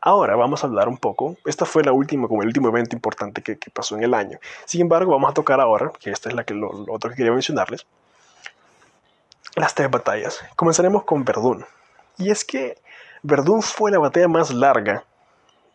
Ahora 0.01 0.37
vamos 0.37 0.63
a 0.63 0.67
hablar 0.67 0.87
un 0.87 0.97
poco, 0.97 1.35
esta 1.45 1.65
fue 1.65 1.83
la 1.83 1.91
última, 1.91 2.29
como 2.29 2.41
el 2.41 2.47
último 2.47 2.69
evento 2.69 2.95
importante 2.95 3.43
que, 3.43 3.57
pasó 3.71 3.97
en 3.97 4.03
el 4.03 4.13
año. 4.13 4.39
Sin 4.63 4.81
embargo, 4.81 5.11
vamos 5.11 5.29
a 5.29 5.33
tocar 5.33 5.59
ahora, 5.59 5.91
que 5.99 6.09
esta 6.09 6.29
es 6.29 6.35
la 6.35 6.45
que, 6.45 6.53
lo, 6.53 6.69
otro 6.87 7.09
que 7.09 7.17
quería 7.17 7.33
mencionarles, 7.33 7.85
las 9.55 9.75
tres 9.75 9.91
batallas. 9.91 10.39
Comenzaremos 10.55 11.03
con 11.03 11.25
Verdún. 11.25 11.65
Y 12.17 12.31
es 12.31 12.45
que 12.45 12.77
Verdún 13.21 13.61
fue 13.61 13.91
la 13.91 13.99
batalla 13.99 14.27
más 14.27 14.51
larga 14.51 15.03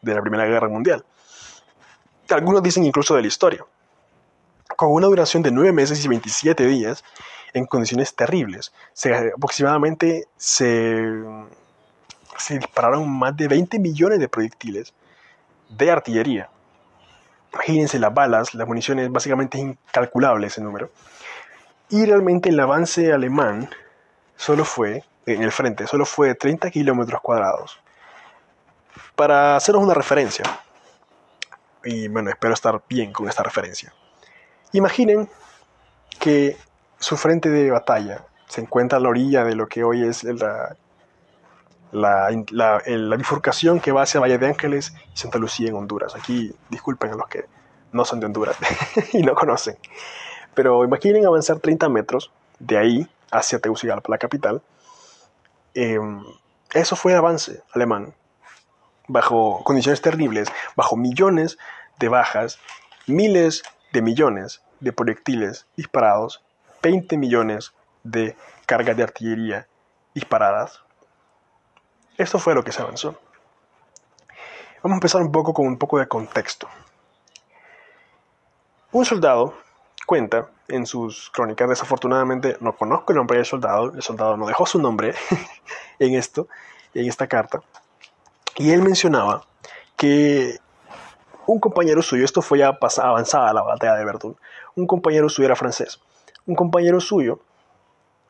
de 0.02 0.14
la 0.14 0.20
Primera 0.20 0.46
Guerra 0.46 0.68
Mundial. 0.68 1.04
Algunos 2.30 2.62
dicen 2.62 2.84
incluso 2.84 3.14
de 3.14 3.22
la 3.22 3.28
historia. 3.28 3.64
Con 4.76 4.92
una 4.92 5.06
duración 5.06 5.42
de 5.42 5.50
9 5.50 5.72
meses 5.72 6.04
y 6.04 6.08
27 6.08 6.66
días, 6.66 7.04
en 7.54 7.66
condiciones 7.66 8.14
terribles. 8.14 8.72
aproximadamente 9.34 10.26
se, 10.36 11.04
se 12.36 12.58
dispararon 12.58 13.08
más 13.08 13.36
de 13.36 13.48
20 13.48 13.78
millones 13.78 14.18
de 14.18 14.28
proyectiles 14.28 14.92
de 15.70 15.90
artillería. 15.90 16.50
Imagínense 17.52 18.00
las 18.00 18.12
balas, 18.12 18.54
las 18.54 18.66
municiones, 18.66 19.10
básicamente 19.10 19.58
incalculable 19.58 20.48
ese 20.48 20.60
número. 20.60 20.90
Y 21.88 22.04
realmente 22.04 22.48
el 22.48 22.58
avance 22.58 23.12
alemán 23.12 23.70
solo 24.36 24.64
fue, 24.64 25.04
en 25.26 25.43
el 25.43 25.52
frente, 25.52 25.87
solo 25.87 26.04
fue 26.04 26.28
de 26.28 26.35
30 26.35 26.71
kilómetros 26.71 27.21
cuadrados. 27.21 27.81
Para 29.16 29.57
haceros 29.57 29.83
una 29.83 29.95
referencia, 29.95 30.45
y 31.85 32.09
bueno, 32.09 32.31
espero 32.31 32.54
estar 32.54 32.83
bien 32.88 33.12
con 33.12 33.28
esta 33.28 33.43
referencia. 33.43 33.93
Imaginen 34.73 35.28
que 36.19 36.57
su 36.99 37.16
frente 37.16 37.50
de 37.50 37.71
batalla 37.71 38.25
se 38.49 38.61
encuentra 38.61 38.99
a 38.99 39.00
la 39.00 39.09
orilla 39.09 39.45
de 39.45 39.54
lo 39.54 39.66
que 39.69 39.85
hoy 39.85 40.02
es 40.02 40.25
la, 40.25 40.76
la, 41.93 43.16
bifurcación 43.16 43.81
que 43.81 43.93
va 43.93 44.02
hacia 44.02 44.21
Valle 44.21 44.38
de 44.38 44.47
Ángeles 44.47 44.95
y 45.12 45.16
Santa 45.16 45.38
Lucía 45.38 45.69
en 45.69 45.76
Honduras. 45.76 46.14
Aquí 46.14 46.54
disculpen 46.71 47.12
a 47.12 47.16
los 47.16 47.28
que 47.28 47.45
no 47.93 48.04
son 48.04 48.21
de 48.21 48.26
Honduras 48.26 48.57
y 49.12 49.23
no 49.23 49.35
conocen. 49.35 49.76
Pero 50.54 50.85
imaginen 50.85 51.26
avanzar 51.26 51.59
30 51.59 51.88
metros 51.88 52.31
de 52.59 52.78
ahí 52.78 53.09
hacia 53.31 53.59
Tegucigalpa, 53.59 54.11
la 54.11 54.19
capital, 54.19 54.62
em, 55.75 56.25
eso 56.73 56.97
fue 56.97 57.14
avance 57.14 57.62
alemán, 57.73 58.14
bajo 59.07 59.62
condiciones 59.64 60.00
terribles, 60.00 60.49
bajo 60.76 60.97
millones 60.97 61.59
de 61.99 62.09
bajas, 62.09 62.59
miles 63.07 63.62
de 63.93 64.02
millones 64.02 64.62
de 64.81 64.93
proyectiles 64.93 65.66
disparados, 65.76 66.43
20 66.83 67.16
millones 67.16 67.73
de 68.02 68.37
cargas 68.66 68.97
de 68.97 69.02
artillería 69.02 69.69
disparadas. 70.14 70.83
Esto 72.19 72.38
fue 72.38 72.54
lo 72.54 72.64
que 72.64 72.73
se 72.73 72.83
avanzó. 72.83 73.19
Vamos 74.83 74.97
a 74.97 74.99
empezar 74.99 75.23
un 75.23 75.33
poco 75.33 75.54
con 75.54 75.66
un 75.66 75.78
poco 75.78 75.99
de 75.99 76.07
contexto. 76.07 76.69
Un 78.93 79.04
soldado 79.04 79.54
cuenta 80.07 80.50
en 80.68 80.87
sus 80.87 81.30
crónicas, 81.30 81.68
desafortunadamente 81.68 82.56
no 82.61 82.76
conozco 82.76 83.12
el 83.12 83.18
nombre 83.18 83.37
del 83.37 83.47
soldado, 83.47 83.92
el 83.94 84.02
soldado 84.02 84.37
no 84.37 84.47
dejó 84.47 84.66
su 84.66 84.80
nombre 84.80 85.14
en 85.99 86.14
esto, 86.14 86.49
en 86.94 87.09
esta 87.09 87.26
carta, 87.26 87.61
y 88.56 88.71
él 88.71 88.83
mencionaba 88.83 89.44
que 89.97 90.59
un 91.47 91.61
compañero 91.61 92.02
suyo, 92.02 92.25
esto 92.25 92.40
fue 92.40 92.59
ya 92.59 92.78
avanzada 93.02 93.52
la 93.52 93.62
batalla 93.62 93.97
de 93.97 94.04
Verdún, 94.04 94.37
un 94.75 94.87
compañero 94.87 95.28
suyo 95.28 95.47
era 95.47 95.56
francés, 95.56 96.00
un 96.47 96.54
compañero 96.54 97.00
suyo 97.00 97.40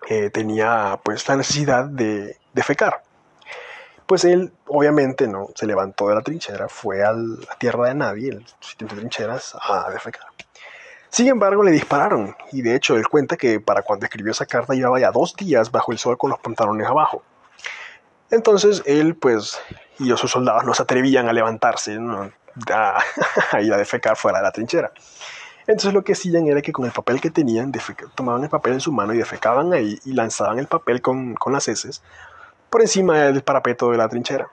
eh, 0.09 0.31
tenía 0.31 1.01
pues 1.03 1.27
la 1.29 1.37
necesidad 1.37 1.85
de 1.85 2.37
defecar. 2.53 3.03
Pues 4.07 4.25
él 4.25 4.53
obviamente 4.67 5.27
no 5.27 5.49
se 5.55 5.67
levantó 5.67 6.09
de 6.09 6.17
la 6.17 6.21
trinchera, 6.21 6.69
fue 6.69 7.03
a 7.03 7.13
la 7.13 7.57
tierra 7.59 7.89
de 7.89 7.95
nadie, 7.95 8.31
el 8.33 8.47
sitio 8.61 8.87
de 8.87 8.97
trincheras, 8.97 9.57
a 9.59 9.91
defecar. 9.91 10.27
Sin 11.15 11.29
embargo, 11.29 11.63
le 11.63 11.71
dispararon, 11.71 12.35
y 12.51 12.63
de 12.63 12.75
hecho 12.75 12.97
él 12.97 13.07
cuenta 13.07 13.37
que 13.37 13.61
para 13.61 13.83
cuando 13.83 14.05
escribió 14.05 14.33
esa 14.33 14.47
carta 14.47 14.75
llevaba 14.75 14.99
ya 14.99 15.13
dos 15.13 15.37
días 15.37 15.71
bajo 15.71 15.93
el 15.93 15.99
sol 15.99 16.19
con 16.19 16.29
los 16.29 16.41
pantalones 16.41 16.89
abajo. 16.89 17.23
Entonces 18.33 18.83
él, 18.85 19.15
pues, 19.15 19.61
y 20.01 20.09
sus 20.17 20.33
soldados 20.33 20.65
no 20.65 20.75
se 20.75 20.83
atrevían 20.83 21.29
a 21.29 21.33
levantarse, 21.33 21.97
a, 22.73 23.61
ir 23.61 23.73
a 23.73 23.77
defecar 23.77 24.17
fuera 24.17 24.39
de 24.39 24.43
la 24.43 24.51
trinchera. 24.51 24.91
Entonces 25.69 25.95
lo 25.95 26.03
que 26.03 26.15
hacían 26.15 26.49
era 26.49 26.61
que 26.61 26.73
con 26.73 26.85
el 26.85 26.91
papel 26.91 27.21
que 27.21 27.31
tenían, 27.31 27.71
tomaban 28.17 28.43
el 28.43 28.51
papel 28.51 28.73
en 28.73 28.81
su 28.81 28.91
mano 28.91 29.15
y 29.15 29.19
defecaban 29.19 29.73
ahí 29.73 30.01
y 30.05 30.15
lanzaban 30.15 30.59
el 30.59 30.67
papel 30.67 31.01
con, 31.01 31.35
con 31.35 31.53
las 31.53 31.69
heces 31.69 32.03
por 32.71 32.81
encima 32.81 33.19
del 33.19 33.45
parapeto 33.45 33.93
de 33.93 33.99
la 33.99 34.09
trinchera. 34.09 34.49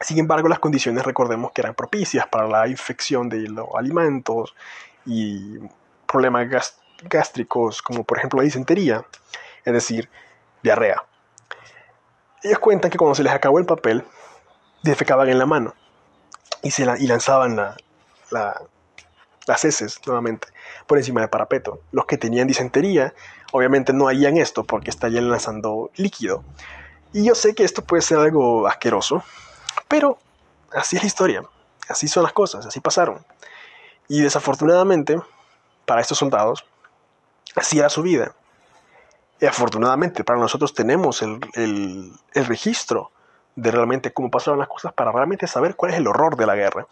Sin 0.00 0.18
embargo, 0.18 0.48
las 0.48 0.60
condiciones 0.60 1.04
recordemos 1.04 1.52
que 1.52 1.60
eran 1.60 1.74
propicias 1.74 2.26
para 2.26 2.48
la 2.48 2.68
infección 2.68 3.28
de 3.28 3.40
los 3.48 3.66
alimentos 3.76 4.54
y 5.06 5.58
problemas 6.06 6.48
gástricos 7.02 7.82
como 7.82 8.04
por 8.04 8.18
ejemplo 8.18 8.38
la 8.38 8.44
disentería, 8.44 9.04
es 9.64 9.72
decir, 9.72 10.08
diarrea. 10.62 11.02
Ellos 12.42 12.58
cuentan 12.58 12.90
que 12.90 12.98
cuando 12.98 13.14
se 13.14 13.22
les 13.22 13.32
acabó 13.32 13.58
el 13.58 13.66
papel, 13.66 14.04
defecaban 14.82 15.28
en 15.28 15.38
la 15.38 15.46
mano 15.46 15.74
y, 16.62 16.70
se 16.70 16.82
y 16.98 17.06
lanzaban 17.06 17.56
las 18.30 19.64
heces 19.64 20.00
nuevamente 20.06 20.48
por 20.86 20.98
encima 20.98 21.20
del 21.20 21.30
parapeto. 21.30 21.80
Los 21.90 22.06
que 22.06 22.16
tenían 22.16 22.46
disentería, 22.46 23.14
obviamente 23.52 23.92
no 23.92 24.08
harían 24.08 24.36
esto 24.36 24.64
porque 24.64 24.90
estarían 24.90 25.30
lanzando 25.30 25.90
líquido. 25.96 26.44
Y 27.12 27.24
yo 27.24 27.34
sé 27.34 27.54
que 27.54 27.64
esto 27.64 27.82
puede 27.82 28.02
ser 28.02 28.18
algo 28.18 28.68
asqueroso, 28.68 29.24
pero 29.88 30.18
así 30.72 30.96
es 30.96 31.02
la 31.02 31.06
historia, 31.06 31.42
así 31.88 32.06
son 32.06 32.22
las 32.22 32.32
cosas, 32.32 32.66
así 32.66 32.80
pasaron. 32.80 33.24
Y 34.08 34.22
desafortunadamente, 34.22 35.20
para 35.84 36.00
estos 36.00 36.18
soldados, 36.18 36.64
así 37.54 37.78
era 37.78 37.90
su 37.90 38.02
vida. 38.02 38.34
Y 39.40 39.46
afortunadamente, 39.46 40.24
para 40.24 40.38
nosotros 40.38 40.74
tenemos 40.74 41.22
el, 41.22 41.38
el, 41.54 42.46
registro 42.46 43.12
de 43.54 43.70
realmente 43.70 44.12
cómo 44.12 44.30
pasaron 44.30 44.58
las 44.58 44.68
cosas 44.68 44.92
para 44.92 45.12
realmente 45.12 45.46
saber 45.46 45.76
cuál 45.76 45.92
es 45.92 45.98
el 45.98 46.06
horror 46.06 46.36
de 46.36 46.46
la 46.46 46.56
guerra. 46.56 46.86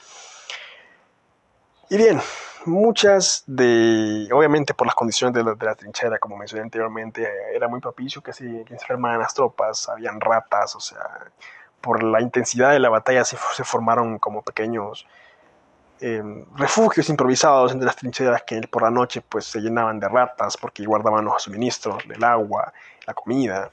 Y 1.89 1.97
bien, 1.97 2.21
muchas 2.67 3.45
de, 3.47 4.29
obviamente 4.33 4.75
por 4.75 4.87
las 4.87 4.95
condiciones 4.95 5.35
de 5.35 5.67
la, 5.67 5.75
trinchera, 5.75 6.19
como 6.19 6.37
mencioné 6.37 6.65
anteriormente, 6.65 7.29
era 7.55 7.69
muy 7.69 7.81
propicio 7.81 8.23
que 8.23 8.33
se, 8.33 8.45
que 8.65 8.69
se 8.69 8.75
enfermaran 8.75 9.21
las 9.21 9.35
tropas, 9.35 9.89
habían 9.89 10.21
ratas, 10.21 10.77
o 10.77 10.81
sea, 10.81 11.01
por 11.81 12.03
la 12.03 12.21
intensidad 12.21 12.73
de 12.73 12.81
la 12.81 12.89
batalla 12.89 13.25
se, 13.25 13.37
se 13.55 13.65
formaron 13.65 14.19
como 14.19 14.43
pequeños 14.43 15.07
Em, 15.99 16.45
refugios 16.57 17.09
improvisados 17.09 17.73
entre 17.73 17.87
las 17.87 17.97
trincheras 17.97 18.43
que 18.43 18.61
por 18.69 18.83
la 18.83 18.91
noche 18.91 19.23
pues 19.27 19.47
se 19.47 19.61
llenaban 19.61 19.99
de 19.99 20.07
ratas 20.09 20.57
porque 20.59 20.85
guardaban 20.85 21.25
los 21.25 21.43
suministros, 21.43 22.05
el 22.15 22.23
agua, 22.23 22.73
la 23.07 23.15
comida. 23.15 23.71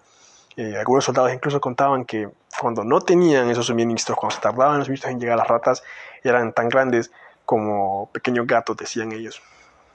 Eh, 0.56 0.78
algunos 0.78 1.04
soldados 1.04 1.34
incluso 1.34 1.60
contaban 1.60 2.06
que 2.06 2.30
cuando 2.62 2.84
no 2.86 3.02
tenían 3.02 3.50
esos 3.50 3.66
suministros, 3.66 4.18
cuando 4.18 4.36
se 4.36 4.42
tardaban 4.42 4.78
los 4.78 4.86
suministros 4.86 5.12
en 5.12 5.20
llegar, 5.20 5.38
las 5.38 5.48
ratas 5.48 5.84
eran 6.24 6.54
tan 6.54 6.70
grandes 6.70 7.12
como 7.46 8.10
pequeños 8.14 8.48
gatos, 8.48 8.78
decían 8.78 9.12
ellos 9.12 9.42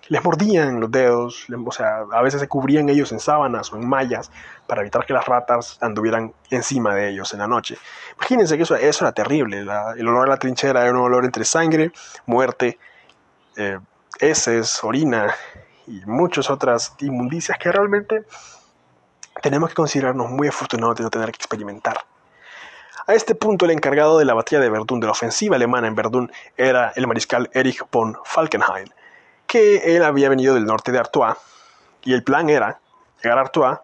les 0.09 0.25
mordían 0.25 0.81
los 0.81 0.91
dedos, 0.91 1.47
o 1.51 1.73
sea, 1.73 2.05
a 2.13 2.23
veces 2.23 2.41
se 2.41 2.49
cubrían 2.49 2.89
ellos 2.89 3.13
en 3.13 3.21
sábanas 3.21 3.73
o 3.73 3.77
en 3.77 3.89
mallas 3.89 4.31
para 4.67 4.81
evitar 4.81 5.05
que 5.05 5.13
las 5.13 5.27
ratas 5.27 5.79
anduvieran 5.81 6.33
encima 6.51 6.95
de 6.95 7.11
ellos 7.11 7.33
en 7.35 7.41
la 7.41 7.47
noche. 7.47 7.77
Imagínense 8.17 8.57
que 8.57 8.63
eso, 8.63 8.77
era 8.77 9.13
terrible, 9.13 9.61
el 9.61 10.09
olor 10.09 10.27
a 10.27 10.31
la 10.31 10.37
trinchera 10.39 10.83
era 10.83 10.93
un 10.93 10.99
olor 10.99 11.25
entre 11.25 11.45
sangre, 11.45 11.93
muerte, 12.27 12.79
eh, 13.57 13.79
heces, 14.21 14.83
orina 14.83 15.35
y 15.87 16.01
muchas 16.07 16.51
otras 16.51 16.95
inmundicias 17.01 17.59
que 17.59 17.71
realmente 17.71 18.25
tenemos 19.43 19.71
que 19.71 19.75
considerarnos 19.75 20.31
muy 20.31 20.49
afortunados 20.49 20.97
de 20.97 21.05
no 21.05 21.11
tener 21.11 21.31
que 21.33 21.37
experimentar. 21.37 22.05
A 23.07 23.15
este 23.15 23.35
punto, 23.35 23.65
el 23.65 23.71
encargado 23.71 24.19
de 24.19 24.27
la 24.27 24.35
batalla 24.35 24.61
de 24.61 24.69
Verdún, 24.69 25.01
de 25.01 25.07
la 25.07 25.13
ofensiva 25.13 25.57
alemana 25.57 25.89
en 25.89 25.95
Verdún, 25.95 26.31
era 26.59 26.93
el 26.95 27.07
mariscal 27.07 27.49
Erich 27.55 27.83
von 27.91 28.19
Falkenhayn, 28.25 28.93
que 29.49 29.97
él 29.97 30.05
había 30.05 30.29
venido 30.29 30.55
del 30.55 30.67
norte 30.67 30.93
de 30.93 31.01
Artois 31.01 31.35
y 32.05 32.15
el 32.15 32.23
plan 32.23 32.49
era 32.49 32.79
llegar 33.21 33.39
a 33.39 33.41
Artois 33.41 33.79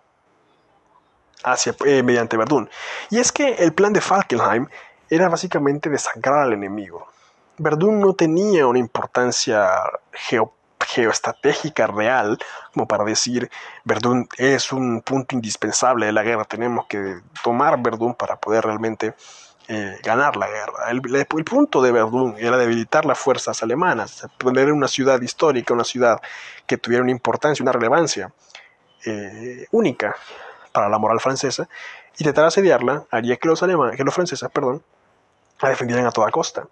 hacia, 1.43 1.75
eh, 1.85 2.03
mediante 2.03 2.37
Verdún. 2.37 2.71
Y 3.11 3.19
es 3.19 3.33
que 3.33 3.55
el 3.55 3.73
plan 3.73 3.93
de 3.93 4.01
Falkenheim 4.01 4.69
era 5.11 5.29
básicamente 5.29 5.91
desangrar 5.91 6.41
al 6.41 6.53
enemigo. 6.53 7.09
Verdún 7.59 8.01
no 8.01 8.15
tenía 8.15 8.67
una 8.67 8.79
importancia 8.79 9.69
geoestratégica 10.81 11.87
real 11.87 12.39
como 12.73 12.89
para 12.89 13.05
decir 13.05 13.51
Verdún 13.85 14.29
es 14.39 14.73
un 14.73 15.03
punto 15.03 15.35
indispensable 15.35 16.07
de 16.07 16.13
la 16.13 16.23
guerra, 16.23 16.45
tenemos 16.45 16.87
que 16.87 17.21
tomar 17.43 17.81
Verdún 17.81 18.15
para 18.15 18.37
poder 18.37 18.65
realmente 18.65 19.15
eh, 19.69 19.99
ganar 20.03 20.37
la 20.37 20.47
guerra. 20.47 20.91
El, 20.91 21.45
punto 21.45 21.81
de 21.81 21.91
Verdún 21.91 22.37
era 22.39 22.59
debilitar 22.59 23.07
las 23.07 23.19
fuerzas 23.19 23.63
alemanas, 23.63 24.27
poner 24.39 24.71
una 24.71 24.89
ciudad 24.89 25.21
histórica, 25.23 25.73
una 25.73 25.85
ciudad 25.85 26.21
que 26.67 26.77
tuviera 26.77 27.03
una 27.03 27.13
importancia, 27.13 27.63
una 27.63 27.73
relevancia 27.73 28.31
eh, 29.07 29.67
única 29.71 30.17
para 30.73 30.89
la 30.89 30.99
moral 30.99 31.21
francesa, 31.21 31.69
y 32.19 32.25
tratar 32.25 32.45
de 32.45 32.49
asediarla 32.49 33.05
haría 33.11 33.37
que 33.37 33.49
los, 33.49 33.63
alemanes, 33.63 33.97
que 33.97 34.05
los 34.05 34.15
franceses 34.15 34.49
perdón, 34.51 34.83
la 35.63 35.71
defendieran 35.71 36.07
a 36.07 36.13
toda 36.13 36.31
costa. 36.31 36.67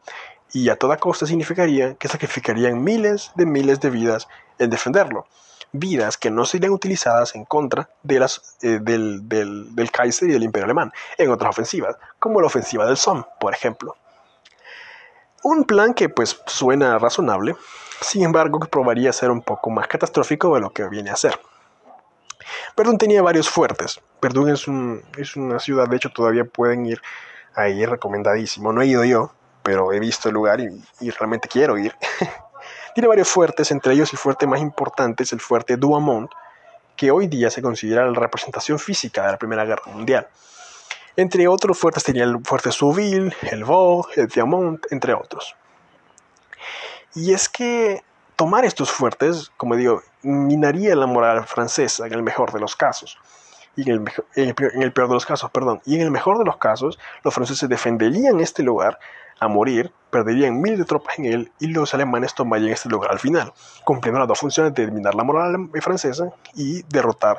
Y 0.52 0.68
a 0.68 0.76
toda 0.76 0.98
costa 0.98 1.24
significaría 1.24 1.94
que 1.94 2.08
sacrificarían 2.08 2.84
miles 2.84 3.32
de 3.36 3.46
miles 3.46 3.80
de 3.80 3.88
vidas 3.88 4.28
en 4.58 4.68
defenderlo 4.68 5.26
vidas 5.72 6.18
que 6.18 6.30
no 6.30 6.44
serían 6.44 6.72
utilizadas 6.72 7.34
en 7.34 7.44
contra 7.44 7.88
de 8.02 8.20
las, 8.20 8.56
eh, 8.62 8.78
del, 8.80 9.28
del, 9.28 9.90
Kaiser 9.90 10.28
y 10.28 10.32
del 10.32 10.42
Imperio 10.42 10.66
Alemán 10.66 10.92
en 11.18 11.30
otras 11.30 11.50
ofensivas, 11.50 11.96
como 12.18 12.40
la 12.40 12.46
ofensiva 12.46 12.86
del 12.86 12.96
Somme, 12.96 13.24
por 13.40 13.54
ejemplo. 13.54 13.96
Un 15.42 15.64
plan 15.64 15.94
que 15.94 16.08
pues 16.08 16.40
suena 16.46 16.98
razonable, 16.98 17.56
sin 18.00 18.22
embargo 18.22 18.60
que 18.60 18.68
probaría 18.68 19.12
ser 19.12 19.30
un 19.30 19.42
poco 19.42 19.70
más 19.70 19.88
catastrófico 19.88 20.54
de 20.54 20.60
lo 20.60 20.70
que 20.70 20.88
viene 20.88 21.10
a 21.10 21.16
ser. 21.16 21.38
Verdún 22.76 22.98
tenía 22.98 23.22
varios 23.22 23.48
fuertes. 23.48 24.00
Verdún 24.20 24.50
es, 24.50 24.68
un, 24.68 25.02
es 25.16 25.36
una 25.36 25.58
ciudad, 25.58 25.88
de 25.88 25.96
hecho 25.96 26.10
todavía 26.10 26.44
pueden 26.44 26.86
ir 26.86 27.00
ahí, 27.54 27.84
recomendadísimo. 27.84 28.72
No 28.72 28.82
he 28.82 28.86
ido 28.86 29.04
yo, 29.04 29.32
pero 29.62 29.92
he 29.92 30.00
visto 30.00 30.28
el 30.28 30.34
lugar 30.34 30.60
y, 30.60 30.68
y 31.00 31.10
realmente 31.10 31.48
quiero 31.48 31.78
ir. 31.78 31.94
Tiene 32.94 33.08
varios 33.08 33.28
fuertes, 33.28 33.70
entre 33.70 33.94
ellos 33.94 34.12
el 34.12 34.18
fuerte 34.18 34.46
más 34.46 34.60
importante 34.60 35.22
es 35.22 35.32
el 35.32 35.40
fuerte 35.40 35.76
Douaumont, 35.76 36.30
que 36.96 37.10
hoy 37.10 37.26
día 37.26 37.50
se 37.50 37.62
considera 37.62 38.04
la 38.06 38.18
representación 38.18 38.78
física 38.78 39.24
de 39.24 39.32
la 39.32 39.38
Primera 39.38 39.64
Guerra 39.64 39.84
Mundial. 39.86 40.28
Entre 41.16 41.48
otros 41.48 41.78
fuertes 41.78 42.04
tenía 42.04 42.24
el 42.24 42.38
fuerte 42.44 42.70
Souville, 42.70 43.34
el 43.50 43.64
Vaux, 43.64 44.16
el 44.16 44.28
Diamant, 44.28 44.84
entre 44.90 45.14
otros. 45.14 45.56
Y 47.14 47.32
es 47.32 47.48
que 47.48 48.02
tomar 48.36 48.64
estos 48.64 48.90
fuertes, 48.90 49.50
como 49.56 49.76
digo, 49.76 50.02
minaría 50.22 50.94
la 50.94 51.06
moral 51.06 51.46
francesa 51.46 52.06
en 52.06 52.12
el 52.12 52.22
mejor 52.22 52.52
de 52.52 52.60
los 52.60 52.76
casos. 52.76 53.18
Y 53.76 53.90
en 53.90 54.06
el, 54.36 54.54
en 54.74 54.82
el 54.82 54.92
peor 54.92 55.08
de 55.08 55.14
los 55.14 55.26
casos, 55.26 55.50
perdón. 55.50 55.80
Y 55.86 55.96
en 55.96 56.02
el 56.02 56.10
mejor 56.10 56.38
de 56.38 56.44
los 56.44 56.58
casos, 56.58 56.98
los 57.24 57.34
franceses 57.34 57.68
defenderían 57.68 58.40
este 58.40 58.62
lugar 58.62 58.98
a 59.42 59.48
morir, 59.48 59.92
perderían 60.10 60.60
mil 60.60 60.78
de 60.78 60.84
tropas 60.84 61.18
en 61.18 61.24
él 61.24 61.52
y 61.58 61.66
los 61.66 61.92
alemanes 61.94 62.32
tomarían 62.32 62.72
este 62.72 62.88
lugar 62.88 63.10
al 63.10 63.18
final, 63.18 63.52
cumpliendo 63.84 64.20
las 64.20 64.28
dos 64.28 64.38
funciones 64.38 64.72
de 64.72 64.84
eliminar 64.84 65.16
la 65.16 65.24
moral 65.24 65.68
francesa 65.80 66.30
y 66.54 66.82
derrotar 66.84 67.38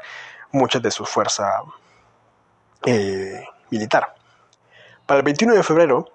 muchas 0.51 0.81
de 0.81 0.91
su 0.91 1.05
fuerza 1.05 1.61
eh, 2.85 3.45
militar. 3.69 4.13
Para 5.05 5.19
el 5.19 5.23
21 5.23 5.55
de 5.55 5.63
febrero, 5.63 6.09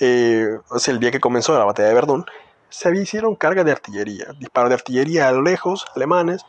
eh, 0.00 0.58
o 0.70 0.78
sea, 0.78 0.94
el 0.94 1.00
día 1.00 1.10
que 1.10 1.20
comenzó 1.20 1.58
la 1.58 1.64
batalla 1.66 1.88
de 1.88 1.94
Verdún, 1.94 2.24
se 2.70 2.90
hicieron 2.96 3.36
cargas 3.36 3.66
de 3.66 3.72
artillería, 3.72 4.28
disparos 4.38 4.70
de 4.70 4.76
artillería 4.76 5.28
a 5.28 5.32
lo 5.32 5.42
lejos, 5.42 5.84
alemanes, 5.94 6.42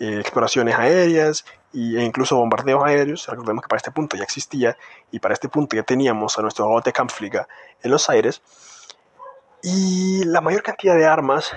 eh, 0.00 0.18
exploraciones 0.20 0.74
aéreas 0.74 1.46
e 1.76 2.02
incluso 2.02 2.36
bombardeos 2.36 2.82
aéreos. 2.84 3.26
Recordemos 3.28 3.62
que 3.62 3.68
para 3.68 3.78
este 3.78 3.90
punto 3.90 4.16
ya 4.16 4.24
existía 4.24 4.76
y 5.10 5.20
para 5.20 5.34
este 5.34 5.48
punto 5.48 5.76
ya 5.76 5.82
teníamos 5.82 6.38
a 6.38 6.42
nuestro 6.42 6.66
Rote 6.66 6.92
Kampfliga 6.92 7.46
en 7.82 7.90
los 7.90 8.08
aires. 8.08 8.42
Y 9.62 10.24
la 10.24 10.40
mayor 10.40 10.62
cantidad 10.62 10.96
de 10.96 11.06
armas 11.06 11.52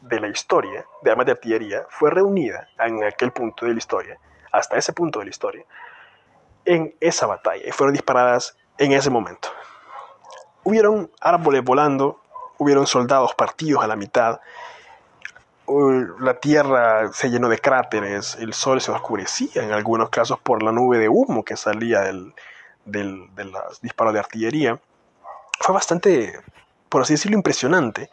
de 0.00 0.20
la 0.20 0.28
historia, 0.28 0.84
de 1.02 1.10
armas 1.10 1.26
de 1.26 1.32
artillería, 1.32 1.86
fue 1.88 2.10
reunida 2.10 2.68
en 2.78 3.04
aquel 3.04 3.30
punto 3.30 3.66
de 3.66 3.72
la 3.72 3.78
historia, 3.78 4.18
hasta 4.50 4.76
ese 4.76 4.92
punto 4.92 5.20
de 5.20 5.26
la 5.26 5.30
historia, 5.30 5.64
en 6.64 6.94
esa 7.00 7.26
batalla 7.26 7.66
y 7.66 7.72
fueron 7.72 7.92
disparadas 7.92 8.56
en 8.78 8.92
ese 8.92 9.10
momento. 9.10 9.48
Hubieron 10.64 11.10
árboles 11.20 11.62
volando, 11.62 12.20
hubieron 12.58 12.86
soldados 12.86 13.34
partidos 13.34 13.84
a 13.84 13.86
la 13.86 13.96
mitad, 13.96 14.40
la 15.66 16.34
tierra 16.40 17.12
se 17.12 17.30
llenó 17.30 17.48
de 17.48 17.58
cráteres, 17.58 18.36
el 18.40 18.52
sol 18.52 18.80
se 18.80 18.90
oscurecía 18.90 19.62
en 19.62 19.72
algunos 19.72 20.10
casos 20.10 20.38
por 20.40 20.62
la 20.62 20.72
nube 20.72 20.98
de 20.98 21.08
humo 21.08 21.44
que 21.44 21.56
salía 21.56 22.00
del, 22.00 22.34
del, 22.84 23.34
de 23.34 23.44
los 23.44 23.80
disparos 23.80 24.12
de 24.12 24.20
artillería. 24.20 24.80
Fue 25.60 25.74
bastante, 25.74 26.40
por 26.88 27.02
así 27.02 27.14
decirlo, 27.14 27.36
impresionante. 27.36 28.10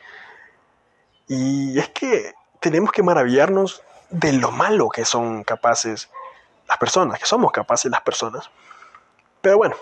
Y 1.27 1.77
es 1.77 1.89
que 1.89 2.33
tenemos 2.59 2.91
que 2.91 3.03
maravillarnos 3.03 3.83
de 4.09 4.33
lo 4.33 4.51
malo 4.51 4.89
que 4.89 5.05
son 5.05 5.43
capaces 5.43 6.09
las 6.67 6.77
personas, 6.77 7.19
que 7.19 7.25
somos 7.25 7.51
capaces 7.51 7.91
las 7.91 8.01
personas. 8.01 8.49
Pero 9.41 9.57
bueno, 9.57 9.75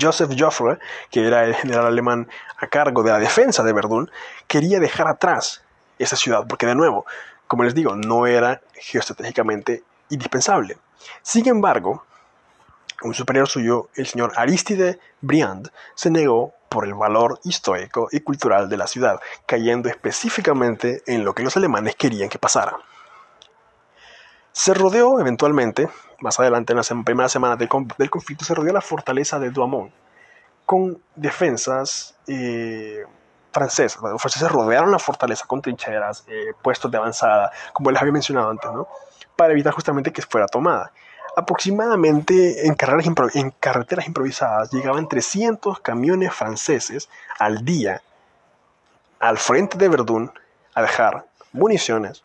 Joseph 0.00 0.30
Joffre, 0.36 0.78
que 1.10 1.26
era 1.26 1.44
el 1.44 1.54
general 1.54 1.86
alemán 1.86 2.28
a 2.58 2.66
cargo 2.66 3.02
de 3.02 3.10
la 3.10 3.18
defensa 3.18 3.62
de 3.62 3.72
Verdún, 3.72 4.10
quería 4.46 4.80
dejar 4.80 5.08
atrás 5.08 5.65
esa 5.98 6.16
ciudad, 6.16 6.46
porque 6.48 6.66
de 6.66 6.74
nuevo, 6.74 7.06
como 7.46 7.64
les 7.64 7.74
digo, 7.74 7.94
no 7.94 8.26
era 8.26 8.60
geoestratégicamente 8.74 9.84
indispensable. 10.10 10.78
Sin 11.22 11.48
embargo, 11.48 12.04
un 13.02 13.14
superior 13.14 13.48
suyo, 13.48 13.88
el 13.94 14.06
señor 14.06 14.32
Aristide 14.36 14.98
Briand, 15.20 15.70
se 15.94 16.10
negó 16.10 16.54
por 16.68 16.86
el 16.86 16.94
valor 16.94 17.40
histórico 17.44 18.08
y 18.10 18.20
cultural 18.20 18.68
de 18.68 18.76
la 18.76 18.86
ciudad, 18.86 19.20
cayendo 19.46 19.88
específicamente 19.88 21.02
en 21.06 21.24
lo 21.24 21.34
que 21.34 21.42
los 21.42 21.56
alemanes 21.56 21.96
querían 21.96 22.28
que 22.28 22.38
pasara. 22.38 22.76
Se 24.52 24.74
rodeó 24.74 25.20
eventualmente, 25.20 25.88
más 26.20 26.40
adelante 26.40 26.72
en 26.72 26.78
las 26.78 26.92
primeras 27.04 27.30
semanas 27.30 27.58
del, 27.58 27.68
conflicto, 27.68 28.44
se 28.44 28.54
rodeó 28.54 28.72
la 28.72 28.80
fortaleza 28.80 29.38
de 29.38 29.50
Douaumont 29.50 29.92
con 30.64 31.00
defensas 31.14 32.16
eh, 32.26 33.04
francesas. 33.56 34.02
Los 34.02 34.20
franceses 34.20 34.52
rodearon 34.52 34.90
la 34.90 34.98
fortaleza 34.98 35.46
con 35.46 35.62
trincheras, 35.62 36.24
eh, 36.28 36.52
puestos 36.60 36.90
de 36.90 36.98
avanzada, 36.98 37.50
como 37.72 37.90
les 37.90 38.00
había 38.00 38.12
mencionado 38.12 38.50
antes, 38.50 38.70
¿no? 38.70 38.86
para 39.34 39.52
evitar 39.52 39.72
justamente 39.72 40.12
que 40.12 40.20
fuera 40.20 40.46
tomada. 40.46 40.92
Aproximadamente 41.36 42.66
en, 42.66 42.76
en 43.34 43.50
carreteras 43.50 44.06
improvisadas 44.06 44.70
llegaban 44.72 45.08
300 45.08 45.80
camiones 45.80 46.34
franceses 46.34 47.08
al 47.38 47.64
día 47.64 48.02
al 49.18 49.38
frente 49.38 49.78
de 49.78 49.88
Verdún 49.88 50.30
a 50.74 50.82
dejar 50.82 51.24
municiones, 51.52 52.22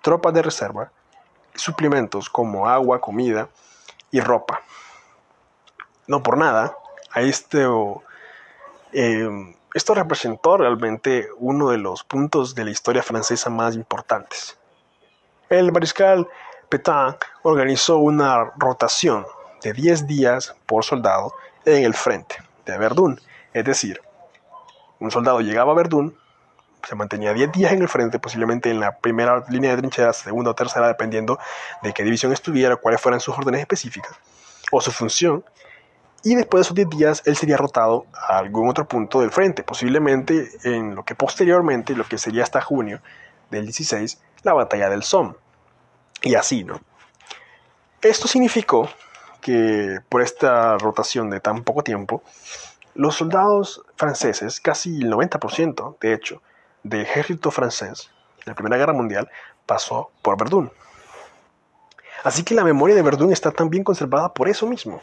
tropas 0.00 0.34
de 0.34 0.42
reserva, 0.42 0.90
suplementos 1.54 2.28
como 2.28 2.68
agua, 2.68 3.00
comida 3.00 3.48
y 4.10 4.20
ropa. 4.20 4.62
No 6.08 6.22
por 6.22 6.36
nada, 6.36 6.76
a 7.12 7.20
este, 7.20 7.64
eh, 8.92 9.54
esto 9.74 9.94
representó 9.94 10.56
realmente 10.56 11.28
uno 11.38 11.70
de 11.70 11.78
los 11.78 12.04
puntos 12.04 12.54
de 12.54 12.64
la 12.64 12.70
historia 12.70 13.02
francesa 13.02 13.50
más 13.50 13.74
importantes. 13.74 14.58
El 15.48 15.72
mariscal 15.72 16.28
Petain 16.68 17.14
organizó 17.42 17.98
una 17.98 18.52
rotación 18.56 19.26
de 19.62 19.72
10 19.72 20.06
días 20.06 20.54
por 20.66 20.84
soldado 20.84 21.34
en 21.64 21.84
el 21.84 21.94
frente 21.94 22.36
de 22.66 22.78
Verdún. 22.78 23.20
Es 23.52 23.64
decir, 23.64 24.00
un 24.98 25.10
soldado 25.10 25.40
llegaba 25.40 25.72
a 25.72 25.74
Verdún, 25.74 26.16
se 26.86 26.94
mantenía 26.94 27.32
10 27.32 27.52
días 27.52 27.72
en 27.72 27.82
el 27.82 27.88
frente, 27.88 28.18
posiblemente 28.18 28.70
en 28.70 28.80
la 28.80 28.98
primera 28.98 29.44
línea 29.48 29.70
de 29.72 29.78
trincheras, 29.78 30.16
segunda 30.16 30.50
o 30.50 30.54
tercera, 30.54 30.88
dependiendo 30.88 31.38
de 31.82 31.92
qué 31.92 32.02
división 32.02 32.32
estuviera, 32.32 32.76
cuáles 32.76 33.00
fueran 33.00 33.20
sus 33.20 33.36
órdenes 33.36 33.60
específicas 33.60 34.12
o 34.70 34.80
su 34.80 34.90
función. 34.90 35.44
Y 36.24 36.36
después 36.36 36.60
de 36.60 36.62
esos 36.62 36.74
10 36.74 36.88
días, 36.90 37.22
él 37.26 37.36
sería 37.36 37.56
rotado 37.56 38.06
a 38.14 38.38
algún 38.38 38.68
otro 38.68 38.86
punto 38.86 39.20
del 39.20 39.30
frente, 39.30 39.64
posiblemente 39.64 40.48
en 40.62 40.94
lo 40.94 41.04
que 41.04 41.14
posteriormente, 41.14 41.96
lo 41.96 42.04
que 42.04 42.18
sería 42.18 42.44
hasta 42.44 42.60
junio 42.60 43.00
del 43.50 43.64
16, 43.64 44.20
la 44.44 44.52
batalla 44.52 44.88
del 44.88 45.02
Somme. 45.02 45.34
Y 46.22 46.36
así, 46.36 46.62
¿no? 46.62 46.80
Esto 48.00 48.28
significó 48.28 48.88
que 49.40 49.98
por 50.08 50.22
esta 50.22 50.78
rotación 50.78 51.28
de 51.30 51.40
tan 51.40 51.64
poco 51.64 51.82
tiempo, 51.82 52.22
los 52.94 53.16
soldados 53.16 53.82
franceses, 53.96 54.60
casi 54.60 55.00
el 55.00 55.10
90% 55.10 55.96
de 56.00 56.12
hecho, 56.12 56.42
del 56.84 57.02
ejército 57.02 57.50
francés 57.50 58.10
en 58.38 58.50
la 58.50 58.54
Primera 58.54 58.76
Guerra 58.76 58.92
Mundial 58.92 59.28
pasó 59.66 60.10
por 60.22 60.38
Verdún. 60.38 60.70
Así 62.24 62.44
que 62.44 62.54
la 62.54 62.64
memoria 62.64 62.94
de 62.94 63.02
Verdún 63.02 63.32
está 63.32 63.50
tan 63.50 63.70
bien 63.70 63.82
conservada 63.82 64.32
por 64.32 64.48
eso 64.48 64.66
mismo. 64.66 65.00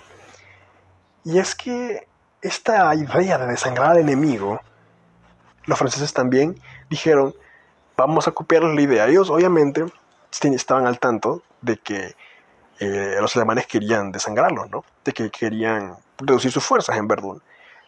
Y 1.23 1.39
es 1.39 1.55
que 1.55 2.07
esta 2.41 2.93
idea 2.95 3.37
de 3.37 3.47
desangrar 3.47 3.91
al 3.91 3.97
enemigo, 3.97 4.59
los 5.65 5.77
franceses 5.77 6.13
también 6.13 6.59
dijeron, 6.89 7.33
vamos 7.97 8.27
a 8.27 8.31
copiar 8.31 8.63
la 8.63 8.81
idea. 8.81 9.07
Ellos 9.07 9.29
obviamente 9.29 9.85
estaban 10.31 10.87
al 10.87 10.99
tanto 10.99 11.43
de 11.61 11.77
que 11.77 12.15
eh, 12.79 13.15
los 13.19 13.35
alemanes 13.35 13.67
querían 13.67 14.11
desangrarlos, 14.11 14.69
¿no? 14.69 14.85
De 15.03 15.11
que 15.11 15.29
querían 15.29 15.97
reducir 16.17 16.51
sus 16.51 16.63
fuerzas 16.63 16.97
en 16.97 17.07
Verdún. 17.07 17.41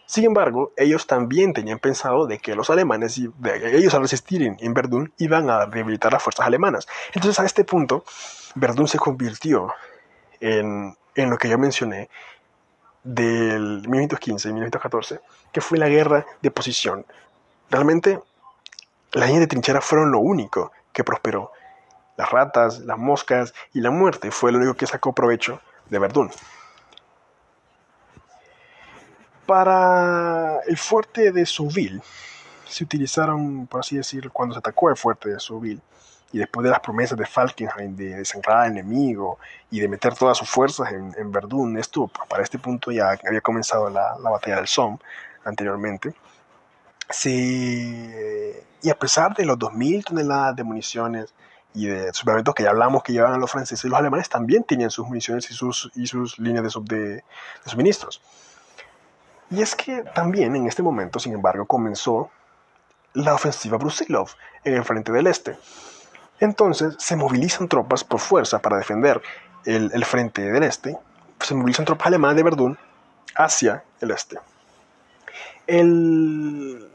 Sin 0.05 0.25
embargo, 0.25 0.73
ellos 0.75 1.07
también 1.07 1.53
tenían 1.53 1.79
pensado 1.79 2.27
de 2.27 2.39
que 2.39 2.53
los 2.55 2.69
alemanes, 2.69 3.17
ellos 3.17 3.93
al 3.93 4.01
resistir 4.01 4.43
en, 4.43 4.73
Verdún, 4.73 5.13
iban 5.17 5.49
a 5.49 5.65
debilitar 5.67 6.11
las 6.11 6.21
fuerzas 6.21 6.45
alemanas. 6.45 6.87
Entonces, 7.13 7.39
a 7.39 7.45
este 7.45 7.63
punto, 7.63 8.03
Verdún 8.55 8.89
se 8.89 8.99
convirtió 8.99 9.71
en, 10.41 10.97
en 11.15 11.29
lo 11.29 11.37
que 11.37 11.47
yo 11.47 11.57
mencioné 11.57 12.09
del 13.03 13.87
1915 13.87 14.49
y 14.49 14.53
1914, 14.53 15.19
que 15.51 15.61
fue 15.61 15.77
la 15.77 15.89
guerra 15.89 16.25
de 16.41 16.51
posición. 16.51 17.05
Realmente, 17.69 18.19
las 19.13 19.27
líneas 19.27 19.41
de 19.41 19.47
trinchera 19.47 19.81
fueron 19.81 20.11
lo 20.11 20.19
único 20.19 20.71
que 20.93 21.03
prosperó 21.03 21.51
las 22.21 22.29
ratas, 22.29 22.79
las 22.81 22.99
moscas 22.99 23.53
y 23.73 23.81
la 23.81 23.89
muerte 23.89 24.29
fue 24.29 24.51
lo 24.51 24.59
único 24.59 24.75
que 24.75 24.85
sacó 24.85 25.13
provecho 25.13 25.59
de 25.89 25.97
Verdún. 25.97 26.29
Para 29.47 30.59
el 30.67 30.77
fuerte 30.77 31.31
de 31.31 31.45
Souville 31.47 32.01
se 32.67 32.83
utilizaron, 32.83 33.65
por 33.65 33.79
así 33.79 33.97
decir, 33.97 34.29
cuando 34.29 34.53
se 34.53 34.59
atacó 34.59 34.89
el 34.89 34.97
fuerte 34.97 35.29
de 35.29 35.39
Souville 35.39 35.81
y 36.33 36.37
después 36.37 36.63
de 36.63 36.69
las 36.69 36.79
promesas 36.79 37.17
de 37.17 37.25
Falkenhayn 37.25 37.95
de 37.95 38.15
desanclar 38.15 38.59
al 38.59 38.71
enemigo 38.71 39.37
y 39.69 39.79
de 39.79 39.87
meter 39.87 40.15
todas 40.15 40.37
sus 40.37 40.49
fuerzas 40.49 40.91
en, 40.91 41.31
Verdún, 41.31 41.77
esto 41.77 42.09
para 42.29 42.43
este 42.43 42.57
punto 42.59 42.91
ya 42.91 43.17
había 43.27 43.41
comenzado 43.41 43.89
la, 43.89 44.15
batalla 44.17 44.57
del 44.57 44.67
Somme 44.67 44.97
anteriormente. 45.43 46.13
y 47.23 48.89
a 48.89 48.95
pesar 48.95 49.35
de 49.35 49.45
los 49.45 49.57
2.000 49.57 50.05
toneladas 50.05 50.55
de 50.55 50.63
municiones 50.63 51.33
y 51.73 51.87
de 51.87 52.13
suplementos 52.13 52.53
que 52.53 52.63
ya 52.63 52.69
hablamos 52.69 53.03
que 53.03 53.13
llevaban 53.13 53.39
los 53.39 53.51
franceses, 53.51 53.89
los 53.89 53.99
alemanes 53.99 54.29
también 54.29 54.63
tenían 54.63 54.91
sus 54.91 55.05
municiones 55.05 55.49
y 55.49 55.53
sus, 55.53 55.91
y 55.95 56.07
sus 56.07 56.37
líneas 56.37 56.63
de, 56.63 56.95
de, 56.95 57.23
suministros. 57.65 58.21
Y 59.49 59.61
es 59.61 59.75
que 59.75 60.03
también 60.15 60.55
en 60.55 60.67
este 60.67 60.83
momento, 60.83 61.19
sin 61.19 61.33
embargo, 61.33 61.65
comenzó 61.65 62.29
la 63.13 63.33
ofensiva 63.33 63.77
Brusilov 63.77 64.29
en 64.63 64.75
el 64.75 64.83
frente 64.83 65.11
del 65.11 65.27
este. 65.27 65.57
Entonces 66.41 66.95
se 66.97 67.15
movilizan 67.15 67.67
tropas 67.67 68.03
por 68.03 68.19
fuerza 68.19 68.59
para 68.59 68.77
defender 68.77 69.21
el, 69.63 70.03
frente 70.05 70.41
del 70.41 70.63
este. 70.63 70.97
Se 71.39 71.53
movilizan 71.53 71.85
tropas 71.85 72.07
alemanas 72.07 72.35
de 72.35 72.43
Verdún 72.43 72.77
hacia 73.35 73.83
el 74.01 74.09
este. 74.09 74.39
El, 75.67 76.89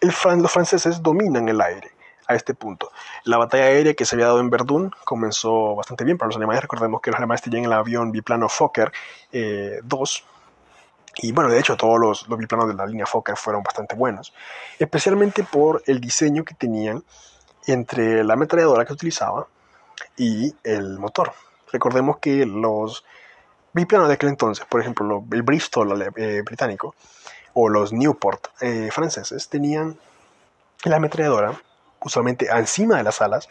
el, 0.00 0.42
los 0.42 0.52
franceses 0.52 1.02
dominan 1.02 1.48
el 1.48 1.60
aire 1.60 1.90
a 2.26 2.34
este 2.34 2.52
punto. 2.54 2.92
La 3.24 3.38
batalla 3.38 3.64
aérea 3.64 3.94
que 3.94 4.04
se 4.04 4.14
había 4.14 4.26
dado 4.26 4.40
en 4.40 4.50
Verdún 4.50 4.92
comenzó 5.04 5.74
bastante 5.74 6.04
bien 6.04 6.18
para 6.18 6.28
los 6.28 6.36
alemanes. 6.36 6.60
Recordemos 6.60 7.00
que 7.00 7.10
los 7.10 7.16
alemanes 7.16 7.40
tenían 7.40 7.64
el 7.64 7.72
avión 7.72 8.12
biplano 8.12 8.50
Fokker 8.50 8.92
2. 9.32 9.32
Eh, 9.32 10.30
y 11.16 11.32
bueno, 11.32 11.48
de 11.48 11.58
hecho 11.58 11.78
todos 11.78 11.98
los, 11.98 12.28
los, 12.28 12.38
biplanos 12.38 12.68
de 12.68 12.74
la 12.74 12.84
línea 12.84 13.06
Fokker 13.06 13.36
fueron 13.38 13.62
bastante 13.62 13.94
buenos. 13.94 14.34
Especialmente 14.78 15.44
por 15.44 15.82
el 15.86 15.98
diseño 15.98 16.44
que 16.44 16.54
tenían 16.54 17.04
entre 17.66 18.24
la 18.24 18.34
ametralladora 18.34 18.84
que 18.84 18.92
utilizaba 18.92 19.46
y 20.16 20.54
el 20.64 20.98
motor. 20.98 21.32
Recordemos 21.72 22.18
que 22.18 22.46
los 22.46 23.04
biplanos 23.72 24.08
de 24.08 24.14
aquel 24.14 24.30
entonces, 24.30 24.64
por 24.66 24.80
ejemplo, 24.80 25.24
el 25.32 25.42
Bristol 25.42 26.12
eh, 26.16 26.42
británico 26.44 26.94
o 27.54 27.68
los 27.68 27.92
Newport 27.92 28.48
eh, 28.60 28.90
franceses, 28.92 29.48
tenían 29.48 29.96
la 30.84 30.96
ametralladora 30.96 31.60
usualmente 32.04 32.46
encima 32.50 32.98
de 32.98 33.02
las 33.02 33.20
alas, 33.20 33.48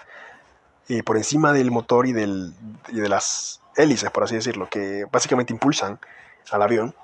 y 0.87 1.01
por 1.01 1.17
encima 1.17 1.53
del 1.53 1.71
motor 1.71 2.07
y, 2.07 2.13
del, 2.13 2.53
y 2.89 2.99
de 2.99 3.09
las 3.09 3.61
hélices, 3.75 4.11
por 4.11 4.23
así 4.23 4.35
decirlo, 4.35 4.69
que 4.69 5.05
básicamente 5.11 5.53
impulsan 5.53 5.99
al 6.51 6.61
avión 6.61 6.95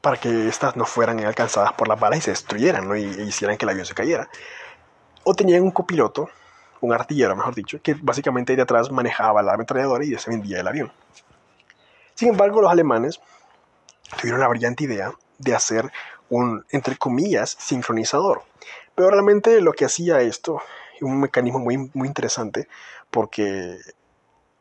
para 0.00 0.16
que 0.18 0.48
éstas 0.48 0.76
no 0.76 0.84
fueran 0.84 1.18
alcanzadas 1.20 1.72
por 1.72 1.88
las 1.88 1.98
balas 1.98 2.20
y 2.20 2.22
se 2.22 2.30
destruyeran 2.30 2.86
¿no? 2.86 2.96
y, 2.96 3.02
hicieran 3.02 3.56
que 3.56 3.64
el 3.64 3.70
avión 3.70 3.86
se 3.86 3.94
cayera. 3.94 4.28
O 5.30 5.34
tenían 5.34 5.62
un 5.62 5.72
copiloto, 5.72 6.30
un 6.80 6.94
artillero, 6.94 7.36
mejor 7.36 7.54
dicho, 7.54 7.82
que 7.82 7.92
básicamente 8.00 8.56
de 8.56 8.62
atrás 8.62 8.90
manejaba 8.90 9.42
la 9.42 9.52
ametralladora 9.52 10.02
y 10.02 10.08
defendía 10.08 10.60
el 10.60 10.66
avión. 10.66 10.90
Sin 12.14 12.30
embargo, 12.30 12.62
los 12.62 12.72
alemanes 12.72 13.20
tuvieron 14.18 14.40
la 14.40 14.48
brillante 14.48 14.84
idea 14.84 15.12
de 15.36 15.54
hacer 15.54 15.92
un, 16.30 16.64
entre 16.70 16.96
comillas, 16.96 17.54
sincronizador. 17.58 18.40
Pero 18.94 19.10
realmente 19.10 19.60
lo 19.60 19.74
que 19.74 19.84
hacía 19.84 20.22
esto, 20.22 20.62
un 21.02 21.20
mecanismo 21.20 21.58
muy, 21.58 21.76
muy 21.92 22.08
interesante, 22.08 22.66
porque 23.10 23.76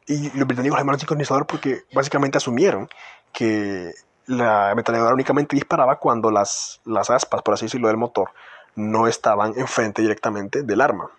y 0.06 0.38
los 0.38 0.48
británicos 0.48 0.80
llamaron 0.80 1.00
sincronizador 1.00 1.48
porque 1.48 1.84
básicamente 1.94 2.40
asumieron 2.40 2.90
que 3.32 3.94
la 4.26 4.72
ametralladora 4.72 5.14
únicamente 5.14 5.56
disparaba 5.56 5.98
cuando 5.98 6.30
las, 6.30 6.82
las 6.84 7.10
aspas, 7.10 7.42
por 7.42 7.54
así 7.54 7.68
decirlo, 7.68 7.88
del 7.88 7.96
motor 7.96 8.32
no 8.78 9.08
estaban 9.08 9.54
enfrente 9.58 10.02
directamente 10.02 10.64
del 10.64 10.82
arma. 10.82 11.10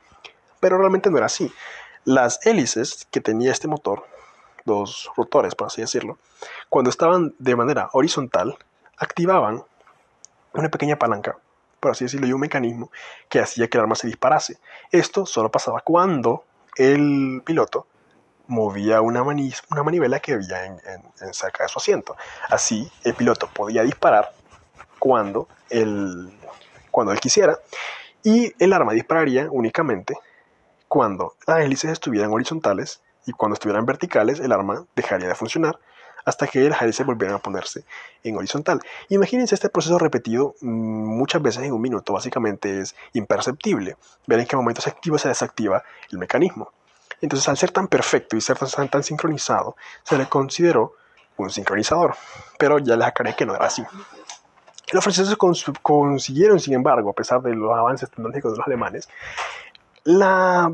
Pero 0.61 0.79
realmente 0.79 1.11
no 1.11 1.19
era 1.19 1.27
así. 1.27 1.53
Las 2.05 2.47
hélices 2.47 3.07
que 3.11 3.21
tenía 3.21 3.53
este 3.53 3.69
motor, 3.69 4.05
los 4.65 5.11
rotores, 5.17 5.55
por 5.55 5.67
así 5.67 5.81
decirlo, 5.81 6.19
cuando 6.69 6.89
estaban 6.89 7.35
de 7.39 7.57
manera 7.57 7.91
horizontal, 7.93 8.57
activaban 8.97 9.65
una 10.55 10.69
pequeña 10.69 10.97
palanca, 10.97 11.37
por 11.81 11.91
así 11.91 12.05
decirlo, 12.05 12.27
y 12.27 12.33
un 12.33 12.41
mecanismo 12.41 12.91
que 13.29 13.41
hacía 13.41 13.69
que 13.69 13.77
el 13.77 13.83
arma 13.83 13.97
se 13.97 14.07
disparase. 14.07 14.59
Esto 14.91 15.27
solo 15.27 15.51
pasaba 15.51 15.81
cuando 15.81 16.45
el 16.77 17.43
piloto 17.45 17.87
movía 18.47 19.01
una, 19.01 19.23
una 19.23 19.83
manivela 19.83 20.21
que 20.21 20.35
había 20.35 20.65
en, 20.65 20.81
cerca 21.33 21.65
de 21.65 21.69
su 21.69 21.79
asiento. 21.79 22.17
Así, 22.49 22.91
el 23.05 23.15
piloto 23.15 23.49
podía 23.49 23.83
disparar 23.83 24.33
cuando 24.99 25.49
él, 25.71 26.33
cuando 26.99 27.13
él 27.13 27.21
quisiera 27.21 27.61
y 28.25 28.53
el 28.59 28.73
arma 28.73 28.93
dispararía 28.93 29.47
únicamente 29.53 30.15
cuando 30.89 31.37
las 31.47 31.61
hélices 31.61 31.93
estuvieran 31.93 32.33
horizontales 32.33 33.03
y 33.25 33.31
cuando 33.31 33.55
estuvieran 33.55 33.87
verticales 33.87 34.41
el 34.41 34.51
arma 34.51 34.85
dejaría 34.97 35.29
de 35.29 35.37
funcionar 35.37 35.79
hasta 36.25 36.49
que 36.49 36.69
las 36.69 36.83
hélices 36.83 37.07
volvieran 37.07 37.37
a 37.37 37.39
ponerse 37.39 37.85
en 38.25 38.37
horizontal. 38.37 38.81
Imagínense 39.11 39.55
este 39.55 39.69
proceso 39.69 39.97
repetido 39.97 40.57
mm, 40.61 40.67
muchas 40.67 41.41
veces 41.41 41.63
en 41.63 41.73
un 41.73 41.81
minuto, 41.81 42.15
básicamente 42.15 42.81
es 42.81 42.97
imperceptible. 43.13 43.97
Ver 44.27 44.41
en 44.41 44.47
qué 44.47 44.57
momento 44.57 44.81
se 44.81 44.91
activa 44.91 45.19
se 45.19 45.29
desactiva 45.29 45.85
el 46.11 46.19
mecanismo. 46.19 46.73
Entonces, 47.21 47.49
al 47.49 47.57
ser 47.57 47.71
tan 47.71 47.87
perfecto 47.87 48.37
y 48.37 48.41
ser 48.41 48.59
tan, 48.59 49.05
sincronizado, 49.05 49.77
se 50.03 50.19
le 50.19 50.29
consideró 50.29 50.95
un 51.37 51.51
sincronizador. 51.51 52.17
Pero 52.59 52.81
ya 52.81 52.97
les 52.97 53.07
aclaré 53.07 53.37
que 53.37 53.47
no 53.47 53.55
era 53.55 53.67
así. 53.67 53.85
Los 54.93 55.05
franceses 55.05 55.37
consiguieron, 55.83 56.61
sin 56.61 56.75
embargo, 56.75 57.11
a 57.11 57.13
pesar 57.13 57.43
de 57.43 57.55
los 57.55 57.71
avances 57.77 58.11
tecnológicos 58.11 58.53
de 58.53 58.59
los 58.59 58.67
alemanes, 58.67 59.09
la, 60.05 60.73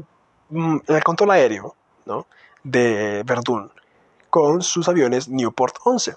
mm, 0.51 0.77
el 0.87 1.05
control 1.05 1.31
aéreo 1.33 1.75
de 2.63 3.23
Verdun 3.25 3.71
con 4.31 4.63
sus 4.63 4.89
aviones 4.89 5.29
Newport 5.29 5.77
11, 5.85 6.17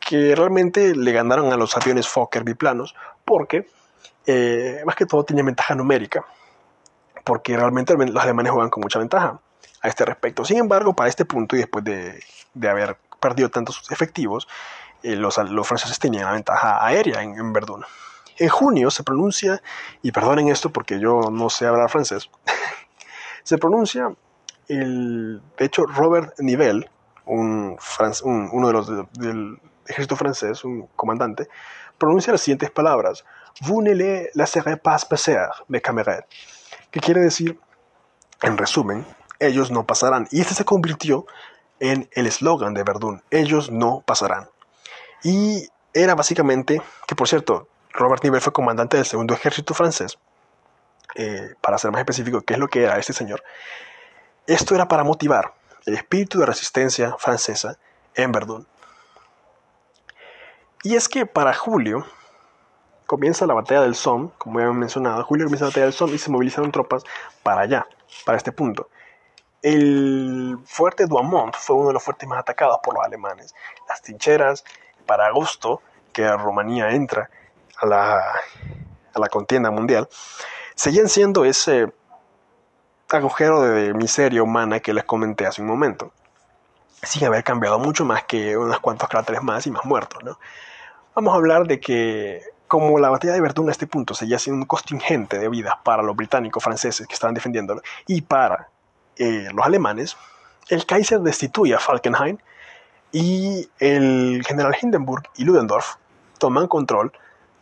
que 0.00 0.34
realmente 0.34 0.94
le 0.94 1.12
ganaron 1.12 1.52
a 1.52 1.56
los 1.56 1.76
aviones 1.76 2.08
Fokker 2.08 2.44
biplanos 2.44 2.94
porque, 3.24 3.68
eh, 4.26 4.82
más 4.84 4.94
que 4.96 5.06
todo, 5.06 5.24
tenía 5.24 5.44
ventaja 5.44 5.74
numérica 5.74 6.24
porque 7.24 7.56
realmente 7.56 7.96
los 7.96 8.22
alemanes 8.22 8.52
juegan 8.52 8.70
con 8.70 8.82
mucha 8.82 8.98
ventaja 8.98 9.40
a 9.80 9.88
este 9.88 10.04
respecto. 10.04 10.44
Sin 10.44 10.58
embargo, 10.58 10.94
para 10.94 11.08
este 11.08 11.24
punto 11.24 11.56
y 11.56 11.60
después 11.60 11.82
de, 11.84 12.22
haber 12.68 12.98
perdido 13.20 13.48
tantos 13.48 13.82
efectivos, 13.90 14.46
eh, 15.04 15.16
los, 15.16 15.36
franceses 15.66 15.98
tenían 15.98 16.24
la 16.24 16.32
ventaja 16.32 16.84
aérea 16.84 17.22
en, 17.22 17.52
Verdun. 17.52 17.84
En 18.38 18.48
junio 18.48 18.90
se 18.90 19.04
pronuncia, 19.04 19.62
y 20.02 20.10
perdonen 20.10 20.48
esto 20.48 20.70
porque 20.70 20.98
yo 20.98 21.30
no 21.30 21.50
sé 21.50 21.66
hablar 21.66 21.90
francés, 21.90 22.30
se 23.44 23.58
pronuncia 23.58 24.12
el, 24.66 25.40
de 25.56 25.64
hecho, 25.64 25.86
Robert 25.86 26.34
Nivelle, 26.38 26.90
un, 27.26 27.78
uno 28.24 28.66
de 28.66 28.72
los 28.72 28.88
del 29.12 29.60
ejército 29.86 30.16
francés, 30.16 30.64
un 30.64 30.88
comandante, 30.96 31.48
pronuncia 31.98 32.32
las 32.32 32.40
siguientes 32.40 32.70
palabras. 32.70 33.24
Vous 33.60 33.82
ne 33.82 33.94
les 33.94 34.30
laisserez 34.34 34.76
pas 34.76 35.04
passer, 35.04 35.46
mes 35.68 35.80
camarades 35.80 36.24
que 36.94 37.00
quiere 37.00 37.20
decir, 37.20 37.58
en 38.40 38.56
resumen, 38.56 39.04
ellos 39.40 39.72
no 39.72 39.84
pasarán. 39.84 40.28
Y 40.30 40.40
este 40.40 40.54
se 40.54 40.64
convirtió 40.64 41.26
en 41.80 42.08
el 42.12 42.28
eslogan 42.28 42.72
de 42.72 42.84
Verdún, 42.84 43.20
ellos 43.32 43.72
no 43.72 44.04
pasarán. 44.06 44.48
Y 45.24 45.68
era 45.92 46.14
básicamente, 46.14 46.80
que 47.08 47.16
por 47.16 47.26
cierto, 47.26 47.66
Robert 47.92 48.22
Nivel 48.22 48.40
fue 48.40 48.52
comandante 48.52 48.96
del 48.96 49.06
segundo 49.06 49.34
ejército 49.34 49.74
francés, 49.74 50.18
eh, 51.16 51.54
para 51.60 51.78
ser 51.78 51.90
más 51.90 52.00
específico, 52.00 52.42
¿qué 52.42 52.54
es 52.54 52.60
lo 52.60 52.68
que 52.68 52.84
era 52.84 52.98
este 52.98 53.12
señor? 53.12 53.42
Esto 54.46 54.74
era 54.74 54.86
para 54.86 55.02
motivar 55.02 55.54
el 55.86 55.94
espíritu 55.94 56.38
de 56.38 56.46
resistencia 56.46 57.16
francesa 57.18 57.78
en 58.14 58.32
Verdún. 58.32 58.66
Y 60.82 60.96
es 60.96 61.08
que 61.08 61.24
para 61.24 61.54
Julio, 61.54 62.04
comienza 63.06 63.46
la 63.46 63.54
batalla 63.54 63.82
del 63.82 63.94
Somme, 63.94 64.30
como 64.38 64.60
ya 64.60 64.66
he 64.66 64.72
mencionado, 64.72 65.22
julio 65.24 65.46
comienza 65.46 65.64
la 65.64 65.70
batalla 65.70 65.86
del 65.86 65.94
Somme 65.94 66.14
y 66.14 66.18
se 66.18 66.30
movilizaron 66.30 66.72
tropas 66.72 67.04
para 67.42 67.62
allá, 67.62 67.86
para 68.26 68.36
este 68.36 68.52
punto. 68.52 68.88
El 69.62 70.58
fuerte 70.66 71.06
Douaumont 71.06 71.54
fue 71.54 71.76
uno 71.76 71.88
de 71.88 71.94
los 71.94 72.02
fuertes 72.02 72.28
más 72.28 72.38
atacados 72.38 72.80
por 72.82 72.94
los 72.94 73.02
alemanes. 73.02 73.54
Las 73.88 74.02
trincheras, 74.02 74.62
para 75.06 75.26
agosto, 75.26 75.82
que 76.12 76.30
Rumanía 76.36 76.90
entra 76.90 77.30
a 77.78 77.86
la, 77.86 79.28
contienda 79.28 79.70
mundial, 79.70 80.08
seguían 80.74 81.08
siendo 81.08 81.44
ese 81.44 81.92
agujero 83.10 83.62
de 83.62 83.94
miseria 83.94 84.42
humana 84.42 84.80
que 84.80 84.94
les 84.94 85.04
comenté 85.04 85.46
hace 85.46 85.62
un 85.62 85.68
momento, 85.68 86.12
sin 87.02 87.24
haber 87.24 87.44
cambiado 87.44 87.78
mucho 87.78 88.04
más 88.04 88.24
que 88.24 88.56
unos 88.56 88.80
cuantos 88.80 89.08
cráteres 89.08 89.42
más 89.42 89.66
y 89.66 89.70
más 89.70 89.84
muertos. 89.84 90.22
¿no? 90.24 90.38
Vamos 91.14 91.32
a 91.32 91.36
hablar 91.36 91.66
de 91.66 91.80
que 91.80 92.42
como 92.66 92.98
la 92.98 93.10
batalla 93.10 93.34
de 93.34 93.40
Verdun 93.40 93.68
a 93.68 93.72
este 93.72 93.86
punto 93.86 94.14
seguía 94.14 94.38
siendo 94.38 94.62
un 94.62 94.66
costo 94.66 94.94
ingente 94.94 95.38
de 95.38 95.48
vidas 95.48 95.74
para 95.84 96.02
los 96.02 96.16
británicos 96.16 96.64
franceses 96.64 97.06
que 97.06 97.14
estaban 97.14 97.34
defendiéndolo 97.34 97.82
y 98.06 98.22
para 98.22 98.68
eh, 99.16 99.48
los 99.52 99.64
alemanes, 99.64 100.16
el 100.68 100.86
Kaiser 100.86 101.20
destituye 101.20 101.74
a 101.74 101.78
Falkenhayn 101.78 102.42
y 103.14 103.70
el 103.78 104.42
general 104.44 104.74
Hindenburg 104.82 105.22
y 105.36 105.44
Ludendorff 105.44 105.94
toman 106.38 106.66
control 106.66 107.12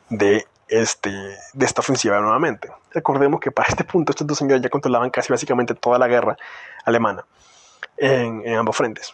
de, 0.08 0.46
este, 0.66 1.10
de 1.10 1.66
esta 1.66 1.82
ofensiva 1.82 2.18
nuevamente. 2.20 2.72
Recordemos 2.90 3.38
que 3.38 3.50
para 3.50 3.68
este 3.68 3.84
punto 3.84 4.12
estos 4.12 4.26
dos 4.26 4.38
señores 4.38 4.62
ya 4.62 4.70
controlaban 4.70 5.10
casi 5.10 5.30
básicamente 5.30 5.74
toda 5.74 5.98
la 5.98 6.08
guerra 6.08 6.38
alemana 6.86 7.26
en, 7.98 8.40
en 8.46 8.54
ambos 8.54 8.74
frentes. 8.74 9.12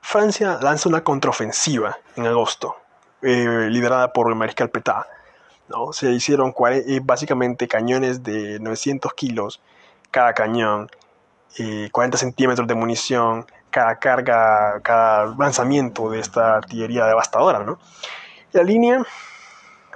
Francia 0.00 0.58
lanza 0.62 0.88
una 0.88 1.04
contraofensiva 1.04 1.98
en 2.16 2.26
agosto 2.26 2.76
eh, 3.20 3.68
liderada 3.68 4.14
por 4.14 4.30
el 4.30 4.34
mariscal 4.34 4.70
Petá. 4.70 5.06
¿no? 5.68 5.92
Se 5.92 6.10
hicieron 6.10 6.54
eh, 6.70 7.00
básicamente 7.02 7.68
cañones 7.68 8.22
de 8.22 8.58
900 8.60 9.12
kilos 9.12 9.60
cada 10.10 10.32
cañón, 10.32 10.90
40 11.90 12.16
centímetros 12.16 12.66
de 12.66 12.74
munición, 12.74 13.46
cada 13.72 13.96
carga, 13.96 14.80
cada 14.82 15.34
lanzamiento 15.36 16.08
de 16.10 16.20
esta 16.20 16.58
artillería 16.58 17.06
devastadora. 17.06 17.64
¿no? 17.64 17.80
la 18.52 18.62
línea 18.62 19.02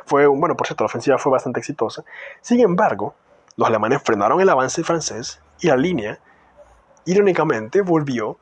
fue, 0.07 0.27
bueno, 0.27 0.57
por 0.57 0.67
cierto, 0.67 0.85
la 0.85 0.87
ofensiva 0.87 1.19
fue 1.19 1.31
bastante 1.31 1.61
exitosa. 1.61 2.05
Sin 2.41 2.61
embargo, 2.61 3.15
los 3.57 3.69
alemanes 3.69 4.03
frenaron 4.03 4.41
el 4.41 4.49
avance 4.49 4.83
francés 4.83 5.41
y 5.61 5.69
la 5.69 5.77
línea, 5.77 6.19
irónicamente, 7.05 7.83
volvió 7.83 8.39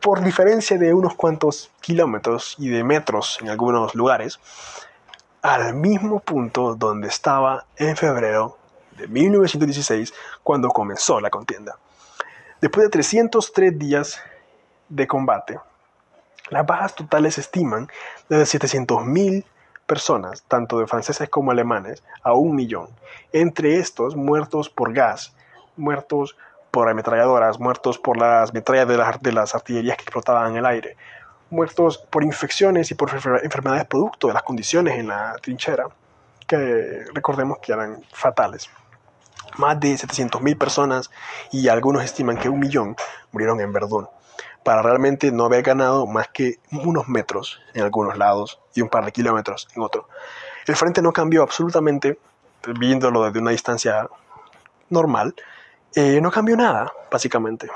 por 0.00 0.22
diferencia 0.22 0.78
de 0.78 0.94
unos 0.94 1.14
cuantos 1.14 1.70
kilómetros 1.80 2.54
y 2.58 2.68
de 2.68 2.84
metros 2.84 3.38
en 3.40 3.48
algunos 3.48 3.94
lugares, 3.94 4.38
al 5.42 5.74
mismo 5.74 6.20
punto 6.20 6.74
donde 6.76 7.08
estaba 7.08 7.66
en 7.76 7.96
febrero 7.96 8.56
de 8.96 9.08
1916 9.08 10.14
cuando 10.42 10.68
comenzó 10.68 11.20
la 11.20 11.30
contienda. 11.30 11.76
Después 12.64 12.86
de 12.86 12.90
303 12.92 13.78
días 13.78 14.22
de 14.88 15.06
combate, 15.06 15.60
las 16.48 16.64
bajas 16.64 16.94
totales 16.94 17.34
se 17.34 17.42
estiman 17.42 17.88
desde 18.30 18.58
700.000 18.58 19.44
personas, 19.84 20.44
tanto 20.48 20.78
de 20.78 20.86
franceses 20.86 21.28
como 21.28 21.50
alemanes, 21.50 22.02
a 22.22 22.32
un 22.32 22.56
millón. 22.56 22.88
Entre 23.34 23.76
estos, 23.76 24.16
muertos 24.16 24.70
por 24.70 24.94
gas, 24.94 25.34
muertos 25.76 26.38
por 26.70 26.88
ametralladoras, 26.88 27.60
muertos 27.60 27.98
por 27.98 28.16
las 28.16 28.54
metrallas 28.54 28.88
de 28.88 28.96
las, 28.96 29.20
de 29.20 29.32
las 29.32 29.54
artillerías 29.54 29.98
que 29.98 30.04
explotaban 30.04 30.52
en 30.52 30.56
el 30.56 30.64
aire, 30.64 30.96
muertos 31.50 31.98
por 31.98 32.24
infecciones 32.24 32.90
y 32.90 32.94
por 32.94 33.10
enfermedades 33.10 33.84
producto 33.84 34.28
de 34.28 34.32
las 34.32 34.42
condiciones 34.42 34.98
en 34.98 35.08
la 35.08 35.36
trinchera, 35.42 35.88
que 36.46 37.04
recordemos 37.12 37.58
que 37.58 37.74
eran 37.74 38.02
fatales. 38.10 38.70
Más 39.56 39.78
de 39.80 39.94
700.000 39.94 40.58
personas 40.58 41.10
y 41.52 41.68
algunos 41.68 42.04
estiman 42.04 42.36
que 42.36 42.48
un 42.48 42.58
millón 42.58 42.96
murieron 43.32 43.60
en 43.60 43.72
Verdún, 43.72 44.08
para 44.64 44.82
realmente 44.82 45.30
no 45.30 45.44
haber 45.44 45.62
ganado 45.62 46.06
más 46.06 46.28
que 46.28 46.58
unos 46.72 47.08
metros 47.08 47.60
en 47.74 47.82
algunos 47.82 48.18
lados 48.18 48.60
y 48.74 48.80
un 48.80 48.88
par 48.88 49.04
de 49.04 49.12
kilómetros 49.12 49.68
en 49.76 49.82
otro. 49.82 50.08
El 50.66 50.76
frente 50.76 51.02
no 51.02 51.12
cambió 51.12 51.42
absolutamente, 51.42 52.18
viéndolo 52.78 53.24
desde 53.24 53.38
una 53.38 53.50
distancia 53.50 54.08
normal, 54.88 55.34
eh, 55.94 56.20
no 56.20 56.30
cambió 56.30 56.56
nada, 56.56 56.92
básicamente. 57.10 57.68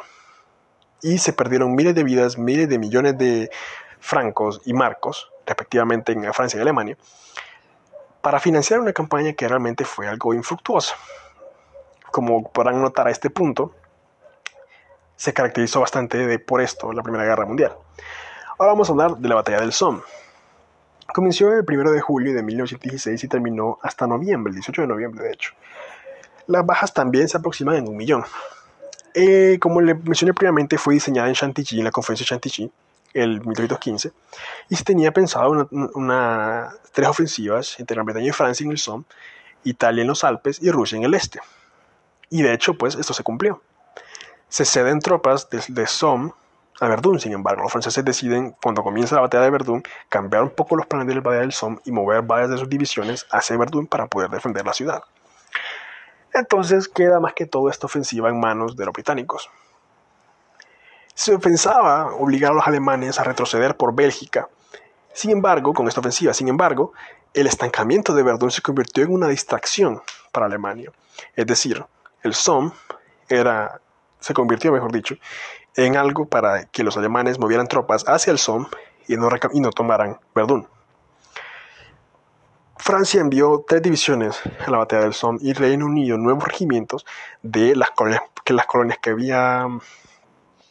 Y 1.03 1.19
se 1.19 1.33
perdieron 1.33 1.75
miles 1.75 1.95
de 1.95 2.03
vidas, 2.03 2.39
miles 2.39 2.69
de 2.69 2.79
millones 2.79 3.17
de 3.19 3.51
francos 4.01 4.61
y 4.65 4.73
marcos, 4.73 5.31
respectivamente 5.47 6.13
en 6.13 6.33
Francia 6.33 6.59
y 6.59 6.63
Alemania, 6.63 6.97
para 8.21 8.41
financiar 8.41 8.81
una 8.81 8.93
campaña 8.93 9.33
que 9.35 9.47
realmente 9.47 9.85
fue 9.85 10.09
algo 10.09 10.35
infructuosa. 10.35 10.95
Como 12.19 12.43
podrán 12.51 12.83
notar 12.83 13.07
a 13.07 13.13
este 13.13 13.31
punto, 13.31 13.73
se 15.15 15.33
caracterizó 15.33 15.79
bastante 15.79 16.19
de, 16.27 16.41
por 16.41 16.61
esto 16.61 16.93
la 16.93 17.05
Primera 17.05 17.25
Guerra 17.25 17.47
Mundial. 17.47 17.77
Ahora 18.59 18.73
vamos 18.73 18.89
a 18.89 18.93
hablar 18.93 19.19
de 19.19 19.29
la 19.29 19.37
Batalla 19.37 19.61
del 19.61 19.73
Somme. 19.73 20.01
Comenzó 21.15 21.53
el 21.53 21.65
1 21.65 21.93
de 21.93 22.01
julio 22.01 22.35
de 22.35 22.43
1916 22.43 23.23
y 23.23 23.29
terminó 23.29 23.79
hasta 23.83 24.09
noviembre, 24.09 24.51
el 24.51 24.57
18 24.57 24.83
de 24.83 24.89
noviembre 24.89 25.23
de 25.23 25.33
hecho. 25.33 25.53
Las 26.49 26.67
bajas 26.67 26.93
también 26.93 27.29
se 27.29 27.37
aproximan 27.37 27.77
en 27.77 27.87
un 27.87 27.97
millón. 27.97 28.25
Eh, 29.15 29.59
como 29.61 29.81
le 29.81 29.95
mencioné 29.95 30.35
previamente, 30.35 30.77
fue 30.77 30.95
diseñada 30.95 31.29
en 31.29 31.35
Chantilly, 31.35 31.79
en 31.79 31.85
la 31.85 31.93
conferencia 31.93 32.25
de 32.25 32.29
Chantilly, 32.31 32.73
el 33.15 33.47
1815, 33.47 34.11
y 34.71 34.75
se 34.75 34.83
tenía 34.83 35.13
pensado 35.13 35.51
una, 35.51 35.69
una, 35.95 36.71
tres 36.91 37.07
ofensivas 37.07 37.79
entre 37.79 37.95
Gran 37.95 38.07
Bretaña 38.07 38.27
y 38.27 38.33
Francia 38.33 38.65
en 38.65 38.73
el 38.73 38.79
Somme, 38.79 39.05
Italia 39.63 40.03
en 40.03 40.09
los 40.09 40.25
Alpes 40.25 40.61
y 40.61 40.73
Rusia 40.73 40.99
en 40.99 41.05
el 41.05 41.15
este. 41.15 41.39
Y 42.31 42.43
de 42.43 42.53
hecho, 42.53 42.75
pues 42.75 42.95
esto 42.95 43.15
se 43.15 43.23
cumplió. 43.23 43.63
Se 44.49 44.65
ceden 44.65 45.01
tropas 45.01 45.49
desde 45.51 45.75
de 45.75 45.87
Somme 45.87 46.33
a 46.81 46.87
Verdún, 46.87 47.19
sin 47.19 47.33
embargo, 47.33 47.63
los 47.63 47.73
franceses 47.73 48.05
deciden, 48.05 48.55
cuando 48.63 48.85
comienza 48.85 49.17
la 49.17 49.23
batalla 49.23 49.45
de 49.45 49.51
Verdún, 49.51 49.83
cambiar 50.09 50.45
un 50.45 50.51
poco 50.51 50.77
los 50.77 50.87
planes 50.87 51.09
de 51.09 51.15
la 51.15 51.21
batalla 51.21 51.41
del 51.41 51.53
Somme 51.53 51.79
y 51.85 51.91
mover 51.91 52.23
varias 52.23 52.51
de 52.51 52.59
sus 52.59 52.69
divisiones 52.69 53.27
hacia 53.33 53.57
Verdún 53.57 53.87
para 53.87 54.07
poder 54.07 54.31
defender 54.31 54.65
la 54.65 54.73
ciudad. 54.73 55.03
Entonces 56.33 56.89
queda 56.89 57.19
más 57.19 57.33
que 57.33 57.47
todo 57.47 57.69
esta 57.69 57.87
ofensiva 57.87 58.29
en 58.29 58.39
manos 58.39 58.77
de 58.77 58.85
los 58.85 58.93
británicos. 58.93 59.51
Se 61.15 61.37
pensaba 61.41 62.15
obligar 62.15 62.53
a 62.53 62.55
los 62.55 62.67
alemanes 62.67 63.19
a 63.19 63.25
retroceder 63.25 63.77
por 63.77 63.93
Bélgica. 63.93 64.49
Sin 65.13 65.33
embargo, 65.33 65.75
con 65.75 65.89
esta 65.89 65.99
ofensiva, 65.99 66.33
sin 66.33 66.47
embargo, 66.47 66.93
el 67.35 67.49
estancamiento 67.49 68.15
de 68.15 68.23
Verdún 68.23 68.53
se 68.53 68.63
convirtió 68.63 69.03
en 69.03 69.13
una 69.13 69.27
distracción 69.27 70.01
para 70.31 70.47
Alemania. 70.47 70.93
Es 71.35 71.47
decir, 71.47 71.85
el 72.23 72.35
Somme 72.35 72.73
era, 73.29 73.81
se 74.21 74.35
convirtió, 74.35 74.73
mejor 74.73 74.93
dicho, 74.93 75.17
en 75.77 75.97
algo 75.97 76.27
para 76.27 76.65
que 76.65 76.83
los 76.83 76.97
alemanes 76.97 77.39
movieran 77.39 77.69
tropas 77.69 78.05
hacia 78.07 78.31
el 78.31 78.39
Somme 78.39 78.67
y 79.07 79.17
no, 79.17 79.29
y 79.53 79.61
no 79.61 79.71
tomaran 79.71 80.19
Verdún. 80.35 80.69
Francia 82.77 83.21
envió 83.21 83.65
tres 83.67 83.83
divisiones 83.83 84.41
a 84.67 84.71
la 84.71 84.79
batalla 84.79 85.03
del 85.03 85.13
Somme 85.13 85.39
y 85.43 85.53
Reino 85.53 85.87
Unido 85.87 86.17
nuevos 86.17 86.45
regimientos 86.45 87.05
de 87.43 87.77
las 87.77 87.91
colonias 87.91 88.23
que, 88.45 88.53
las 88.53 88.67
colonias 88.67 88.99
que 88.99 89.11
había 89.11 89.67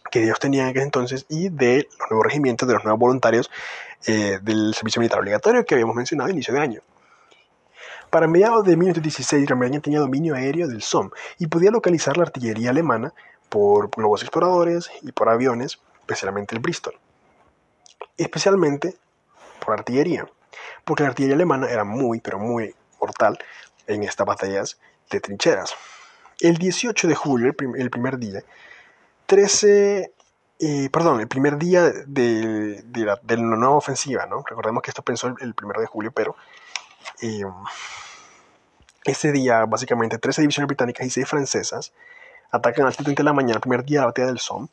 que 0.10 0.24
ellos 0.24 0.40
tenían 0.40 0.66
en 0.66 0.70
aquel 0.72 0.84
entonces 0.84 1.26
y 1.30 1.50
de 1.50 1.88
los 2.00 2.10
nuevos 2.10 2.26
regimientos 2.26 2.68
de 2.68 2.74
los 2.74 2.84
nuevos 2.84 3.00
voluntarios 3.00 3.52
eh, 4.06 4.40
del 4.42 4.74
servicio 4.74 5.02
militar 5.02 5.20
obligatorio 5.20 5.66
que 5.66 5.76
habíamos 5.76 5.96
mencionado 5.96 6.30
a 6.30 6.32
inicio 6.32 6.54
de 6.54 6.60
año. 6.62 6.82
Para 8.18 8.28
mediados 8.28 8.64
de 8.64 8.76
1916, 8.76 9.46
Gran 9.46 9.60
Bretaña 9.60 9.80
tenía 9.80 10.00
dominio 10.00 10.34
aéreo 10.34 10.68
del 10.68 10.82
Somme 10.82 11.12
y 11.38 11.46
podía 11.46 11.70
localizar 11.70 12.18
la 12.18 12.24
artillería 12.24 12.72
alemana 12.72 13.14
por 13.48 13.92
globos 13.92 14.24
exploradores 14.24 14.90
y 15.04 15.12
por 15.12 15.30
aviones, 15.30 15.78
especialmente 16.00 16.56
el 16.56 16.60
Bristol. 16.60 16.96
Especialmente 18.18 18.96
por 19.64 19.76
artillería 19.76 20.28
porque 20.84 21.04
la 21.04 21.10
artillería 21.10 21.36
alemana 21.36 21.70
era 21.70 21.84
muy, 21.84 22.20
pero 22.20 22.40
muy 22.40 22.74
mortal 23.00 23.38
en 23.86 24.02
estas 24.02 24.26
batallas 24.26 24.80
de 25.12 25.20
trincheras. 25.20 25.76
El 26.40 26.58
18 26.58 27.08
de 27.08 27.14
julio, 27.14 27.54
el, 27.76 27.90
primer 27.92 28.18
día, 28.18 28.42
13, 29.28 30.12
eh, 30.58 30.90
perdón, 30.92 31.20
el 31.20 31.28
primer 31.28 31.60
día 31.60 31.84
de, 31.84 32.84
la, 32.96 33.20
nueva 33.28 33.76
ofensiva, 33.76 34.26
¿no? 34.26 34.44
Recordemos 34.44 34.82
que 34.82 34.90
esto 34.90 35.04
pensó 35.04 35.28
el, 35.28 35.36
el 35.40 35.54
1 35.62 35.82
de 35.82 35.86
julio, 35.86 36.12
pero 36.12 36.36
eh, 37.22 37.44
ese 39.08 39.32
día, 39.32 39.66
básicamente, 39.66 40.18
13 40.18 40.42
divisiones 40.42 40.68
británicas 40.68 41.06
y 41.06 41.10
6 41.10 41.28
francesas 41.28 41.94
atacan 42.52 42.86
al 42.86 42.96
30 42.96 43.14
de 43.22 43.24
la 43.24 43.34
mañana, 43.34 43.56
el 43.56 43.62
primer 43.62 43.84
día 43.84 44.00
de 44.00 44.02
la 44.02 44.08
batalla 44.08 44.28
del 44.28 44.40
Somme, 44.40 44.68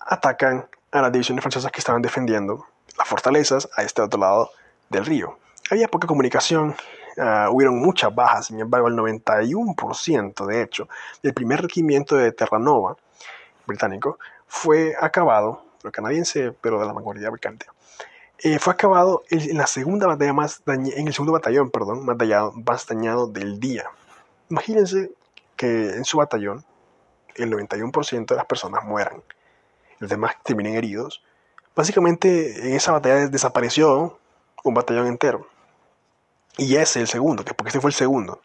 atacan 0.00 0.66
a 0.92 1.02
las 1.02 1.12
divisiones 1.12 1.42
francesas 1.42 1.70
que 1.70 1.78
estaban 1.78 2.02
defendiendo 2.02 2.66
las 2.98 3.06
fortalezas 3.06 3.68
a 3.76 3.82
este 3.82 4.02
otro 4.02 4.18
lado 4.18 4.50
del 4.88 5.06
río. 5.06 5.38
Había 5.70 5.88
poca 5.88 6.06
comunicación, 6.06 6.74
uh, 7.16 7.50
hubieron 7.50 7.78
muchas 7.78 8.14
bajas, 8.14 8.46
sin 8.46 8.58
embargo 8.58 8.88
el 8.88 8.96
91% 8.96 10.46
de 10.46 10.62
hecho 10.62 10.88
del 11.22 11.32
primer 11.32 11.62
regimiento 11.62 12.16
de 12.16 12.32
Terranova 12.32 12.96
británico 13.66 14.18
fue 14.46 14.94
acabado, 15.00 15.64
lo 15.82 15.92
canadiense 15.92 16.52
pero 16.60 16.80
de 16.80 16.86
la 16.86 16.92
vanguardia 16.92 17.30
británica, 17.30 17.72
eh, 18.42 18.58
fue 18.58 18.72
acabado 18.72 19.22
en 19.30 19.58
la 19.58 19.66
segunda 19.66 20.06
batalla 20.06 20.32
más 20.32 20.62
en 20.66 21.06
el 21.06 21.12
segundo 21.12 21.32
batallón, 21.32 21.70
perdón, 21.70 22.04
más 22.06 22.16
dañado, 22.16 22.52
más 22.52 22.86
dañado 22.86 23.26
del 23.26 23.60
día. 23.60 23.90
Imagínense 24.48 25.10
que 25.56 25.90
en 25.90 26.04
su 26.04 26.16
batallón 26.16 26.64
el 27.34 27.52
91% 27.52 28.26
de 28.26 28.36
las 28.36 28.46
personas 28.46 28.84
mueran, 28.84 29.22
los 29.98 30.08
demás 30.08 30.36
terminen 30.42 30.74
heridos. 30.74 31.22
Básicamente 31.76 32.68
en 32.68 32.74
esa 32.74 32.92
batalla 32.92 33.28
desapareció 33.28 34.18
un 34.64 34.74
batallón 34.74 35.06
entero. 35.06 35.46
Y 36.56 36.76
ese 36.76 36.82
es 36.82 36.96
el 36.96 37.08
segundo, 37.08 37.44
que 37.44 37.54
porque 37.54 37.68
este 37.68 37.80
fue 37.80 37.90
el 37.90 37.94
segundo. 37.94 38.40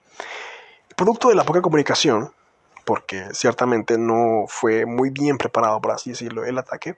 Producto 0.96 1.30
de 1.30 1.36
la 1.36 1.44
poca 1.44 1.62
comunicación, 1.62 2.32
porque 2.86 3.28
ciertamente 3.34 3.98
no 3.98 4.46
fue 4.48 4.86
muy 4.86 5.10
bien 5.10 5.38
preparado, 5.38 5.82
por 5.82 5.92
así 5.92 6.12
decirlo, 6.12 6.46
el 6.46 6.58
ataque, 6.58 6.96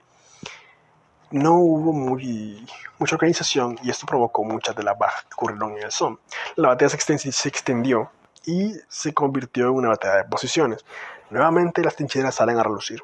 no 1.30 1.54
hubo 1.56 1.92
muy, 1.92 2.66
mucha 2.98 3.16
organización 3.16 3.78
y 3.82 3.90
esto 3.90 4.06
provocó 4.06 4.44
muchas 4.44 4.74
de 4.74 4.82
las 4.82 4.98
bajas 4.98 5.24
que 5.24 5.34
ocurrieron 5.34 5.72
en 5.72 5.84
el 5.84 5.92
Somme. 5.92 6.18
La 6.56 6.68
batalla 6.68 6.88
se, 6.90 7.48
extendió 7.48 8.10
y 8.46 8.74
se 8.88 9.12
convirtió 9.12 9.68
en 9.68 9.74
una 9.74 9.88
batalla 9.88 10.16
de 10.16 10.24
posiciones. 10.24 10.84
Nuevamente 11.30 11.82
las 11.82 11.96
trincheras 11.96 12.36
salen 12.36 12.58
a 12.58 12.62
relucir. 12.62 13.02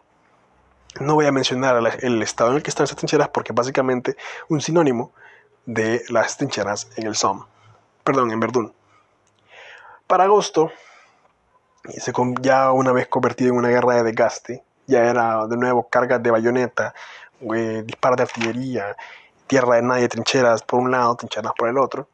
No 1.01 1.15
voy 1.15 1.27
a 1.27 1.33
mencionar 1.33 1.77
el 2.01 2.23
estado 2.23 2.51
en 2.51 2.57
el 2.57 2.63
que 2.63 2.71
están 2.71 2.85
esas 2.85 2.97
trincheras 2.97 3.29
porque 3.29 3.53
básicamente 3.53 4.17
un 4.49 4.61
sinónimo 4.61 5.13
de 5.67 6.03
las 6.09 6.37
trincheras 6.37 6.89
en 6.97 7.07
el 7.07 7.17
Somme, 7.17 7.45
perdón, 8.05 8.31
en 8.31 8.41
Verdún. 8.41 8.73
Para 10.07 10.25
agosto, 10.25 10.71
ya 12.41 12.71
una 12.71 12.93
vez 12.93 13.09
convertido 13.09 13.51
en 13.51 13.59
una 13.59 13.69
guerra 13.69 13.97
de 13.97 14.05
desgaste, 14.05 14.65
ya 14.87 15.05
era 15.05 15.47
de 15.47 15.57
nuevo 15.57 15.89
cargas 15.89 16.23
de 16.23 16.31
bayoneta, 16.31 16.95
eh, 17.41 17.83
disparos 17.85 18.17
de 18.17 18.23
artillería, 18.23 18.97
tierra 19.47 19.77
de 19.77 19.83
nadie, 19.83 20.09
trincheras 20.09 20.63
por 20.63 20.81
un 20.81 20.91
lado, 20.91 21.17
trincheras 21.17 21.53
por 21.57 21.69
el 21.69 21.79
otro. 21.79 22.09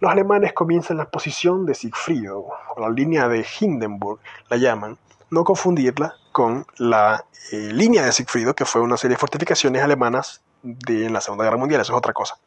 Los 0.00 0.12
alemanes 0.12 0.52
comienzan 0.52 0.98
la 0.98 1.08
posición 1.08 1.64
de 1.64 1.74
Siegfriedo, 1.74 2.46
o 2.74 2.80
la 2.80 2.90
línea 2.90 3.28
de 3.28 3.46
Hindenburg, 3.58 4.20
la 4.50 4.58
llaman, 4.58 4.98
no 5.30 5.44
confundirla 5.44 6.14
con 6.32 6.66
la 6.76 7.24
eh, 7.52 7.70
línea 7.72 8.04
de 8.04 8.12
Siegfriedo, 8.12 8.54
que 8.54 8.66
fue 8.66 8.82
una 8.82 8.96
serie 8.96 9.14
de 9.14 9.18
fortificaciones 9.18 9.82
alemanas 9.82 10.42
de 10.62 11.08
la 11.08 11.20
Segunda 11.20 11.44
Guerra 11.44 11.56
Mundial, 11.56 11.80
eso 11.80 11.92
es 11.92 11.98
otra 11.98 12.12
cosa. 12.12 12.38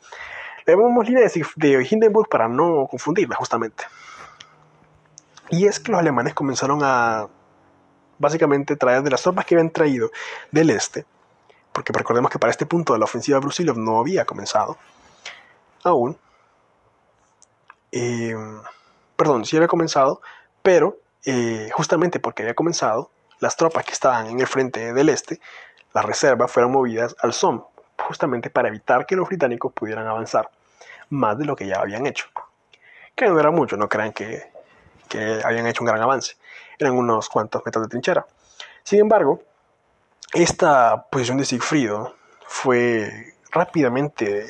Le 0.65 0.75
llamamos 0.75 1.07
línea 1.07 1.23
de, 1.55 1.87
Hindenburg 1.89 2.29
para 2.29 2.47
no 2.47 2.87
confundirla, 2.87 3.35
justamente. 3.35 3.85
Y 5.49 5.65
es 5.65 5.79
que 5.79 5.91
los 5.91 5.99
alemanes 5.99 6.35
comenzaron 6.35 6.81
a 6.83 7.27
básicamente 8.19 8.75
traer 8.75 9.01
de 9.01 9.09
las 9.09 9.23
tropas 9.23 9.45
que 9.45 9.55
habían 9.55 9.71
traído 9.71 10.11
del 10.51 10.69
este, 10.69 11.05
porque 11.73 11.93
recordemos 11.93 12.31
que 12.31 12.39
para 12.39 12.51
este 12.51 12.65
punto 12.65 12.93
de 12.93 12.99
la 12.99 13.05
ofensiva 13.05 13.39
Brusilov 13.39 13.77
no 13.77 13.99
había 13.99 14.25
comenzado 14.25 14.77
aún. 15.83 16.17
Eh, 17.91 18.35
perdón, 19.15 19.45
sí 19.45 19.55
había 19.55 19.67
comenzado, 19.67 20.21
pero 20.61 20.97
eh, 21.25 21.69
justamente 21.73 22.19
porque 22.19 22.43
había 22.43 22.53
comenzado, 22.53 23.11
las 23.39 23.55
tropas 23.55 23.85
que 23.85 23.93
estaban 23.93 24.27
en 24.27 24.39
el 24.39 24.47
frente 24.47 24.93
del 24.93 25.09
este, 25.09 25.39
las 25.93 26.05
reservas, 26.05 26.51
fueron 26.51 26.71
movidas 26.71 27.15
al 27.21 27.33
Somme, 27.33 27.61
justamente 27.97 28.49
para 28.49 28.67
evitar 28.67 29.05
que 29.05 29.15
los 29.15 29.27
británicos 29.27 29.73
pudieran 29.73 30.07
avanzar 30.07 30.49
más 31.09 31.37
de 31.37 31.45
lo 31.45 31.55
que 31.55 31.67
ya 31.67 31.79
habían 31.79 32.05
hecho. 32.05 32.27
Que 33.15 33.27
no 33.27 33.39
era 33.39 33.51
mucho, 33.51 33.75
no 33.75 33.89
crean 33.89 34.13
que, 34.13 34.51
que 35.07 35.41
habían 35.43 35.67
hecho 35.67 35.83
un 35.83 35.87
gran 35.87 36.01
avance, 36.01 36.35
eran 36.77 36.93
unos 36.93 37.27
cuantos 37.29 37.61
metros 37.65 37.85
de 37.85 37.89
trinchera. 37.89 38.25
Sin 38.83 38.99
embargo, 38.99 39.41
esta 40.33 41.07
posición 41.09 41.37
de 41.37 41.45
Sigfrido 41.45 42.15
fue 42.45 43.33
rápidamente 43.51 44.47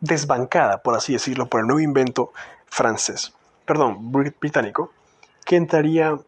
desbancada, 0.00 0.82
por 0.82 0.96
así 0.96 1.12
decirlo, 1.12 1.48
por 1.48 1.60
el 1.60 1.66
nuevo 1.66 1.80
invento 1.80 2.32
francés, 2.66 3.32
perdón, 3.64 4.10
británico, 4.10 4.92
que 5.44 5.56
entraría 5.56 6.18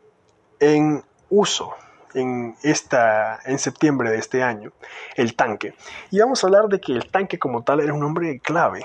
en 0.60 1.02
uso 1.30 1.74
en, 2.14 2.56
esta, 2.62 3.40
en 3.44 3.58
septiembre 3.58 4.10
de 4.10 4.18
este 4.18 4.42
año, 4.42 4.72
el 5.16 5.34
tanque. 5.34 5.74
Y 6.10 6.20
vamos 6.20 6.42
a 6.42 6.46
hablar 6.46 6.68
de 6.68 6.80
que 6.80 6.92
el 6.92 7.10
tanque 7.10 7.38
como 7.38 7.62
tal 7.62 7.80
era 7.80 7.92
un 7.92 8.00
nombre 8.00 8.38
clave. 8.40 8.84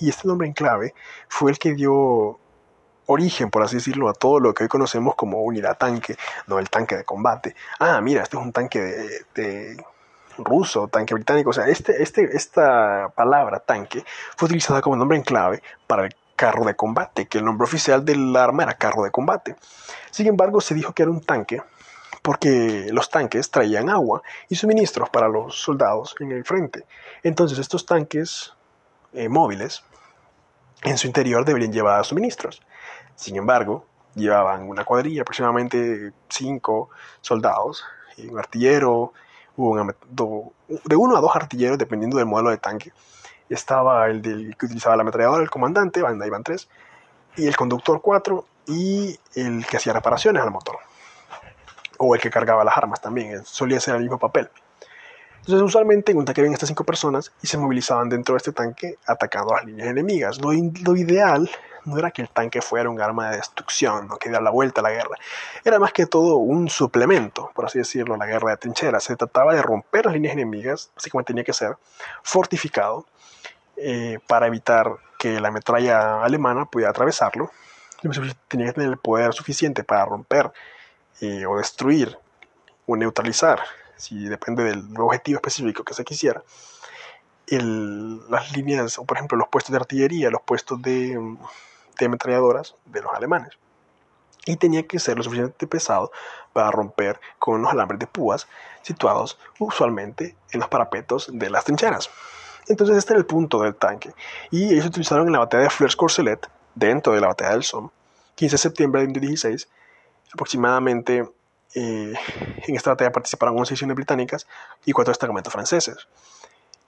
Y 0.00 0.08
este 0.08 0.26
nombre 0.26 0.48
en 0.48 0.54
clave 0.54 0.94
fue 1.28 1.50
el 1.50 1.58
que 1.58 1.74
dio 1.74 2.40
origen, 3.06 3.50
por 3.50 3.62
así 3.62 3.76
decirlo, 3.76 4.08
a 4.08 4.12
todo 4.12 4.40
lo 4.40 4.54
que 4.54 4.64
hoy 4.64 4.68
conocemos 4.68 5.14
como 5.14 5.42
unidad 5.42 5.78
tanque, 5.78 6.16
no 6.46 6.58
el 6.58 6.68
tanque 6.68 6.96
de 6.96 7.04
combate. 7.04 7.54
Ah, 7.78 8.00
mira, 8.00 8.22
este 8.22 8.36
es 8.36 8.42
un 8.42 8.52
tanque 8.52 8.80
de, 9.34 9.76
ruso, 10.38 10.88
tanque 10.88 11.14
británico. 11.14 11.50
O 11.50 11.52
sea, 11.52 11.66
este, 11.68 12.02
este, 12.02 12.36
esta 12.36 13.08
palabra 13.14 13.60
tanque 13.60 14.04
fue 14.36 14.46
utilizada 14.46 14.80
como 14.80 14.96
nombre 14.96 15.16
en 15.16 15.24
clave 15.24 15.62
para 15.86 16.04
el 16.04 16.14
carro 16.34 16.64
de 16.64 16.76
combate, 16.76 17.26
que 17.26 17.38
el 17.38 17.44
nombre 17.44 17.64
oficial 17.64 18.04
del 18.04 18.36
arma 18.36 18.64
era 18.64 18.74
carro 18.74 19.02
de 19.02 19.10
combate. 19.10 19.56
Sin 20.10 20.26
embargo, 20.26 20.60
se 20.60 20.74
dijo 20.74 20.92
que 20.92 21.02
era 21.02 21.10
un 21.10 21.22
tanque 21.22 21.62
porque 22.26 22.88
los 22.90 23.08
tanques 23.08 23.52
traían 23.52 23.88
agua 23.88 24.20
y 24.48 24.56
suministros 24.56 25.08
para 25.10 25.28
los 25.28 25.62
soldados 25.62 26.16
en 26.18 26.32
el 26.32 26.44
frente. 26.44 26.84
Entonces 27.22 27.56
estos 27.58 27.86
tanques 27.86 28.52
eh, 29.12 29.28
móviles 29.28 29.84
en 30.82 30.98
su 30.98 31.06
interior 31.06 31.44
deberían 31.44 31.72
llevar 31.72 32.04
suministros. 32.04 32.62
Sin 33.16 33.36
embargo, 33.36 33.84
llevaban 34.14 34.68
una 34.68 34.84
cuadrilla, 34.84 35.22
aproximadamente 35.22 36.12
cinco 36.28 36.90
soldados, 37.20 37.84
y 38.16 38.28
un 38.28 38.38
artillero, 38.38 39.12
de 39.56 40.96
uno 40.96 41.16
a 41.16 41.20
dos 41.20 41.34
artilleros, 41.34 41.78
dependiendo 41.78 42.18
del 42.18 42.26
modelo 42.26 42.50
de 42.50 42.58
tanque. 42.58 42.92
Estaba 43.48 44.06
el 44.08 44.22
del, 44.22 44.56
que 44.56 44.66
utilizaba 44.66 44.96
la 44.96 45.02
ametralladora, 45.02 45.42
el 45.42 45.50
comandante, 45.50 46.02
ahí 46.06 46.30
van 46.30 46.44
tres, 46.44 46.68
y 47.36 47.46
el 47.46 47.56
conductor 47.56 48.00
cuatro, 48.00 48.46
y 48.66 49.18
el 49.34 49.66
que 49.66 49.76
hacía 49.76 49.92
reparaciones 49.92 50.42
al 50.42 50.50
motor 50.50 50.78
o 51.98 52.14
el 52.14 52.20
que 52.20 52.30
cargaba 52.30 52.64
las 52.64 52.76
armas 52.76 53.00
también, 53.00 53.34
eh, 53.34 53.40
solía 53.44 53.80
ser 53.80 53.96
el 53.96 54.02
mismo 54.02 54.18
papel. 54.18 54.50
Entonces, 55.46 55.62
usualmente 55.62 56.10
en 56.10 56.18
un 56.18 56.24
tanque 56.24 56.42
ven 56.42 56.52
estas 56.52 56.66
cinco 56.66 56.82
personas 56.82 57.32
y 57.40 57.46
se 57.46 57.56
movilizaban 57.56 58.08
dentro 58.08 58.34
de 58.34 58.38
este 58.38 58.50
tanque 58.50 58.98
atacando 59.06 59.54
a 59.54 59.58
las 59.58 59.66
líneas 59.66 59.86
enemigas. 59.86 60.40
Lo, 60.40 60.52
ideal 60.52 61.48
no 61.84 61.96
era 61.96 62.10
que 62.10 62.22
el 62.22 62.28
tanque 62.28 62.60
fuera 62.60 62.90
un 62.90 63.00
arma 63.00 63.30
de 63.30 63.36
destrucción, 63.36 64.08
no 64.08 64.16
que 64.16 64.28
diera 64.28 64.42
la 64.42 64.50
vuelta 64.50 64.80
a 64.80 64.82
la 64.82 64.90
guerra. 64.90 65.16
Era 65.64 65.78
más 65.78 65.92
que 65.92 66.06
todo 66.06 66.38
un 66.38 66.68
suplemento, 66.68 67.52
por 67.54 67.66
así 67.66 67.78
decirlo, 67.78 68.16
a 68.16 68.18
la 68.18 68.26
guerra 68.26 68.50
de 68.50 68.56
trincheras. 68.56 69.04
Se 69.04 69.14
trataba 69.14 69.54
de 69.54 69.62
romper 69.62 70.06
las 70.06 70.14
líneas 70.14 70.34
enemigas, 70.34 70.90
así 70.96 71.10
como 71.10 71.22
tenía 71.22 71.44
que 71.44 71.52
ser 71.52 71.76
fortificado 72.24 73.06
eh, 73.76 74.18
para 74.26 74.48
evitar 74.48 74.96
que 75.16 75.40
la 75.40 75.52
metralla 75.52 76.24
alemana 76.24 76.64
pudiera 76.64 76.90
atravesarlo. 76.90 77.52
Tenía 78.48 78.72
que 78.72 78.74
tener 78.74 78.90
el 78.90 78.98
poder 78.98 79.32
suficiente 79.32 79.84
para 79.84 80.06
romper 80.06 80.50
eh, 81.20 81.46
o 81.46 81.56
destruir 81.56 82.18
o 82.84 82.96
neutralizar, 82.96 83.60
si 83.96 84.28
depende 84.28 84.64
del 84.64 84.84
objetivo 84.98 85.38
específico 85.38 85.84
que 85.84 85.94
se 85.94 86.04
quisiera, 86.04 86.42
las 87.48 88.56
líneas, 88.56 88.98
o 88.98 89.04
por 89.04 89.16
ejemplo 89.16 89.38
los 89.38 89.48
puestos 89.48 89.72
de 89.72 89.78
artillería, 89.78 90.30
los 90.30 90.42
puestos 90.42 90.80
de, 90.82 91.18
de 91.98 92.06
ametralladoras 92.06 92.74
de 92.84 93.02
los 93.02 93.12
alemanes. 93.14 93.52
Y 94.44 94.56
tenía 94.56 94.86
que 94.86 94.98
ser 94.98 95.16
lo 95.16 95.24
suficientemente 95.24 95.66
pesado 95.66 96.12
para 96.52 96.70
romper 96.70 97.20
con 97.38 97.62
los 97.62 97.72
alambres 97.72 97.98
de 97.98 98.06
púas 98.06 98.46
situados 98.82 99.38
usualmente 99.58 100.36
en 100.52 100.60
los 100.60 100.68
parapetos 100.68 101.28
de 101.32 101.50
las 101.50 101.64
trincheras. 101.64 102.10
Entonces 102.68 102.96
este 102.96 103.12
era 103.12 103.20
el 103.20 103.26
punto 103.26 103.60
del 103.60 103.74
tanque. 103.74 104.12
Y 104.50 104.72
ellos 104.72 104.86
utilizaron 104.86 105.26
en 105.26 105.32
la 105.32 105.40
batalla 105.40 105.64
de 105.64 105.70
Flers-Courcelette, 105.70 106.48
dentro 106.74 107.12
de 107.12 107.20
la 107.20 107.28
batalla 107.28 107.52
del 107.52 107.64
Somme, 107.64 107.90
15 108.36 108.54
de 108.54 108.58
septiembre 108.58 109.00
de 109.00 109.06
2016, 109.06 109.68
Aproximadamente 110.32 111.28
eh, 111.74 112.14
en 112.66 112.76
esta 112.76 112.90
batalla 112.90 113.12
participaron 113.12 113.58
11 113.58 113.70
secciones 113.70 113.96
británicas 113.96 114.46
y 114.84 114.92
4 114.92 115.10
destacamentos 115.10 115.52
franceses. 115.52 116.08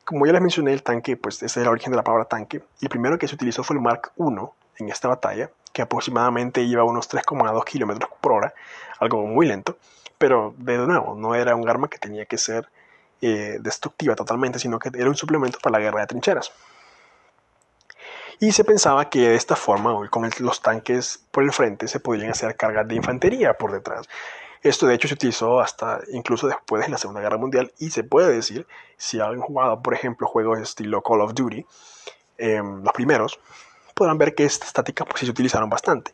Como 0.04 0.26
ya 0.26 0.32
les 0.32 0.40
mencioné, 0.40 0.72
el 0.72 0.82
tanque, 0.82 1.16
pues 1.16 1.36
ese 1.36 1.46
es 1.46 1.56
el 1.58 1.68
origen 1.68 1.90
de 1.90 1.96
la 1.96 2.02
palabra 2.02 2.24
tanque. 2.24 2.62
El 2.80 2.88
primero 2.88 3.18
que 3.18 3.28
se 3.28 3.34
utilizó 3.34 3.62
fue 3.62 3.76
el 3.76 3.82
Mark 3.82 4.12
I 4.16 4.82
en 4.82 4.88
esta 4.88 5.08
batalla, 5.08 5.50
que 5.72 5.82
aproximadamente 5.82 6.62
iba 6.62 6.82
a 6.82 6.84
unos 6.84 7.10
3,2 7.10 7.64
kilómetros 7.64 8.10
por 8.20 8.32
hora, 8.32 8.54
algo 9.00 9.26
muy 9.26 9.46
lento. 9.46 9.76
Pero 10.16 10.54
de 10.56 10.78
nuevo, 10.78 11.14
no 11.14 11.34
era 11.34 11.54
un 11.54 11.68
arma 11.68 11.88
que 11.88 11.98
tenía 11.98 12.24
que 12.24 12.38
ser 12.38 12.68
eh, 13.20 13.58
destructiva 13.60 14.14
totalmente, 14.14 14.58
sino 14.58 14.78
que 14.78 14.90
era 14.94 15.08
un 15.08 15.16
suplemento 15.16 15.58
para 15.60 15.78
la 15.78 15.84
guerra 15.84 16.00
de 16.00 16.06
trincheras 16.06 16.52
y 18.40 18.52
se 18.52 18.64
pensaba 18.64 19.10
que 19.10 19.30
de 19.30 19.34
esta 19.34 19.56
forma, 19.56 20.08
con 20.10 20.30
los 20.38 20.62
tanques 20.62 21.20
por 21.30 21.42
el 21.42 21.52
frente, 21.52 21.88
se 21.88 21.98
podrían 21.98 22.30
hacer 22.30 22.56
cargas 22.56 22.86
de 22.86 22.94
infantería 22.94 23.54
por 23.54 23.72
detrás. 23.72 24.08
Esto 24.62 24.86
de 24.86 24.94
hecho 24.94 25.09
se 25.09 25.14
utilizó 25.14 25.61
hasta 25.61 26.00
incluso 26.12 26.48
después 26.48 26.84
de 26.84 26.90
la 26.90 26.98
Segunda 26.98 27.20
Guerra 27.20 27.38
Mundial 27.38 27.72
y 27.78 27.90
se 27.90 28.02
puede 28.02 28.32
decir, 28.32 28.66
si 28.96 29.20
han 29.20 29.40
jugado 29.40 29.82
por 29.82 29.94
ejemplo 29.94 30.26
juegos 30.26 30.59
estilo 30.59 31.02
Call 31.02 31.20
of 31.20 31.34
Duty, 31.34 31.64
em, 32.38 32.82
los 32.82 32.92
primeros, 32.92 33.38
podrán 33.94 34.18
ver 34.18 34.34
que 34.34 34.44
estas 34.44 34.72
tácticas 34.72 35.06
pues, 35.09 35.20
se 35.20 35.30
utilizaron 35.30 35.70
bastante 35.70 36.12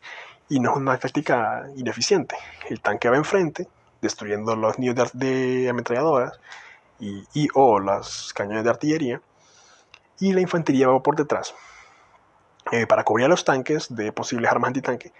y 0.49 0.59
no 0.59 0.71
es 0.71 0.77
una 0.77 0.97
táctica 0.97 1.67
ineficiente. 1.75 2.35
El 2.69 2.81
tanque 2.81 3.09
va 3.09 3.17
enfrente, 3.17 3.67
destruyendo 4.01 4.55
los 4.55 4.77
nidos 4.77 5.11
de, 5.13 5.67
ametralladoras 5.69 6.39
y, 6.99 7.47
o 7.53 7.79
los 7.79 8.33
cañones 8.33 8.63
de 8.63 8.69
artillería 8.69 9.21
y 10.19 10.33
la 10.33 10.41
infantería 10.41 10.87
va 10.87 11.01
por 11.01 11.15
detrás 11.15 11.53
eh, 12.71 12.87
para 12.87 13.03
cubrir 13.03 13.25
a 13.25 13.29
los 13.29 13.43
tanques 13.43 13.93
de 13.93 14.11
posibles 14.11 14.49
armas 14.49 14.69
antitanque, 14.69 15.11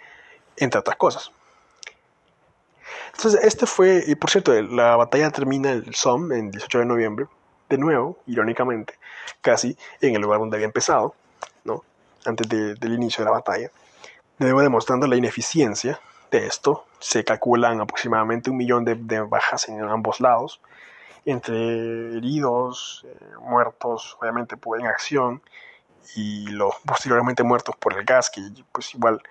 entre 0.58 0.80
otras 0.80 0.96
cosas. 0.96 1.32
Entonces, 3.18 3.44
este 3.44 3.66
fue, 3.66 4.04
y 4.06 4.16
por 4.16 4.30
cierto, 4.30 4.54
la 4.62 4.96
batalla 4.98 5.32
termina 5.32 5.72
el 5.72 5.96
Somme 5.96 6.38
en 6.38 6.52
18 6.52 6.80
de 6.80 6.86
noviembre, 6.86 7.28
de 7.70 7.78
nuevo, 7.78 8.18
irónicamente, 8.28 8.96
casi 9.42 9.78
en 10.02 10.16
el 10.16 10.22
lugar 10.22 10.40
donde 10.40 10.58
había 10.58 10.68
empezado, 10.68 11.16
¿no? 11.64 11.84
antes 12.26 12.48
del 12.50 12.94
inicio 12.94 13.24
de 13.24 13.32
la 13.32 13.38
batalla, 13.38 13.72
de 14.38 14.46
nuevo 14.46 14.62
demostrando 14.62 15.08
la 15.08 15.16
ineficiencia 15.16 16.00
de 16.30 16.46
esto. 16.46 16.86
Se 17.00 17.24
calculan 17.24 17.80
aproximadamente 17.80 18.50
un 18.50 18.58
millón 18.58 18.84
de, 18.84 19.22
bajas 19.22 19.70
en 19.70 19.82
ambos 19.82 20.20
lados, 20.20 20.60
entre 21.24 22.18
heridos, 22.18 23.06
eh, 23.08 23.18
muertos, 23.40 24.18
obviamente 24.20 24.58
pues, 24.58 24.82
en 24.82 24.88
acción, 24.88 25.42
y 26.16 26.48
los 26.48 26.76
posteriormente 26.86 27.44
muertos 27.44 27.76
por 27.78 27.98
el 27.98 28.06
gas, 28.06 28.30
que 28.30 28.42
pues 28.72 28.94
igual 28.94 29.22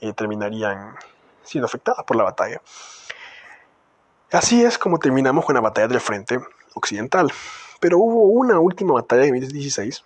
eh, 0.00 0.12
terminarían 0.12 0.96
siendo 1.44 1.66
afectados 1.66 2.04
por 2.04 2.16
la 2.16 2.24
batalla. 2.24 2.60
Así 4.30 4.62
es 4.62 4.76
como 4.76 4.98
terminamos 4.98 5.46
con 5.46 5.54
la 5.54 5.62
batalla 5.62 5.88
del 5.88 6.00
frente 6.00 6.38
occidental. 6.74 7.32
Pero 7.80 7.98
hubo 7.98 8.24
una 8.24 8.58
última 8.58 8.92
batalla 8.92 9.22
de 9.22 9.32
1916 9.32 10.04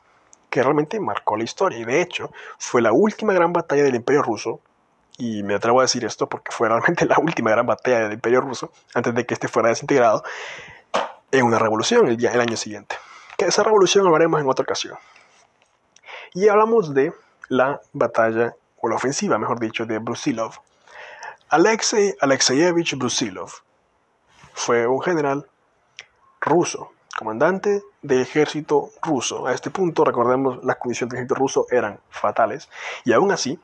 que 0.48 0.62
realmente 0.62 1.00
marcó 1.00 1.36
la 1.36 1.42
historia 1.42 1.78
y 1.78 1.84
de 1.84 2.00
hecho 2.00 2.30
fue 2.56 2.82
la 2.82 2.92
última 2.92 3.32
gran 3.32 3.52
batalla 3.52 3.82
del 3.82 3.96
Imperio 3.96 4.22
Ruso 4.22 4.60
y 5.18 5.42
me 5.42 5.54
atrevo 5.54 5.80
a 5.80 5.84
decir 5.84 6.04
esto 6.04 6.28
porque 6.28 6.52
fue 6.52 6.68
realmente 6.68 7.04
la 7.06 7.18
última 7.18 7.50
gran 7.50 7.66
batalla 7.66 8.00
del 8.00 8.12
Imperio 8.12 8.42
Ruso 8.42 8.70
antes 8.94 9.12
de 9.12 9.26
que 9.26 9.34
este 9.34 9.48
fuera 9.48 9.70
desintegrado 9.70 10.22
en 11.32 11.44
una 11.44 11.58
revolución 11.58 12.06
el, 12.06 12.16
día, 12.16 12.30
el 12.30 12.40
año 12.40 12.56
siguiente. 12.56 12.94
Que 13.36 13.46
esa 13.46 13.64
revolución 13.64 14.06
hablaremos 14.06 14.40
en 14.40 14.48
otra 14.48 14.62
ocasión. 14.62 14.96
Y 16.34 16.46
hablamos 16.46 16.94
de 16.94 17.12
la 17.48 17.80
batalla, 17.92 18.54
o 18.80 18.88
la 18.88 18.96
ofensiva, 18.96 19.36
mejor 19.38 19.58
dicho, 19.58 19.84
de 19.84 19.98
Brusilov. 19.98 20.52
Alexei 21.48 22.14
Alexeyevich 22.20 22.96
Brusilov 22.96 23.50
fue 24.54 24.86
un 24.86 25.00
general 25.00 25.46
ruso, 26.40 26.92
comandante 27.16 27.82
del 28.02 28.20
ejército 28.20 28.90
ruso. 29.02 29.46
A 29.46 29.54
este 29.54 29.70
punto, 29.70 30.04
recordemos, 30.04 30.62
las 30.64 30.76
condiciones 30.76 31.10
del 31.10 31.18
ejército 31.18 31.34
ruso 31.34 31.66
eran 31.70 32.00
fatales. 32.10 32.68
Y 33.04 33.12
aún 33.12 33.32
así, 33.32 33.58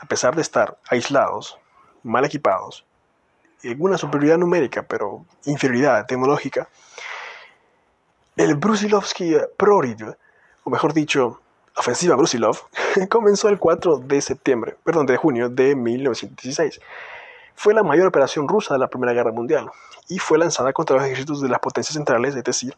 a 0.00 0.06
pesar 0.06 0.34
de 0.34 0.42
estar 0.42 0.78
aislados, 0.88 1.58
mal 2.02 2.24
equipados, 2.24 2.84
en 3.62 3.80
una 3.80 3.98
superioridad 3.98 4.38
numérica, 4.38 4.82
pero 4.82 5.24
inferioridad 5.44 6.06
tecnológica, 6.06 6.68
el 8.36 8.56
Brusilovsky 8.56 9.36
Prorid, 9.56 10.02
o 10.64 10.70
mejor 10.70 10.92
dicho, 10.92 11.40
ofensiva 11.76 12.16
Brusilov 12.16 12.58
comenzó 13.08 13.48
el 13.48 13.58
4 13.58 13.98
de 13.98 14.20
septiembre, 14.20 14.76
perdón, 14.84 15.06
de 15.06 15.16
junio 15.16 15.48
de 15.48 15.74
1916. 15.74 16.80
Fue 17.54 17.74
la 17.74 17.82
mayor 17.82 18.06
operación 18.06 18.48
rusa 18.48 18.74
de 18.74 18.80
la 18.80 18.88
Primera 18.88 19.12
Guerra 19.12 19.32
Mundial 19.32 19.70
y 20.08 20.18
fue 20.18 20.38
lanzada 20.38 20.72
contra 20.72 20.96
los 20.96 21.04
ejércitos 21.04 21.40
de 21.40 21.48
las 21.48 21.60
potencias 21.60 21.94
centrales, 21.94 22.34
es 22.34 22.44
decir, 22.44 22.76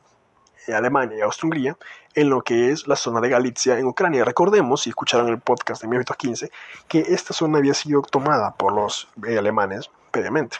Alemania 0.74 1.18
y 1.18 1.20
Austria-Hungría, 1.20 1.76
en 2.14 2.30
lo 2.30 2.42
que 2.42 2.70
es 2.70 2.86
la 2.86 2.96
zona 2.96 3.20
de 3.20 3.28
Galicia 3.28 3.78
en 3.78 3.86
Ucrania. 3.86 4.24
Recordemos, 4.24 4.82
si 4.82 4.90
escucharon 4.90 5.28
el 5.28 5.40
podcast 5.40 5.82
de 5.82 5.88
1915, 5.88 6.50
que 6.88 7.00
esta 7.00 7.32
zona 7.32 7.58
había 7.58 7.74
sido 7.74 8.02
tomada 8.02 8.54
por 8.54 8.72
los 8.72 9.08
eh, 9.26 9.38
alemanes 9.38 9.90
previamente. 10.10 10.58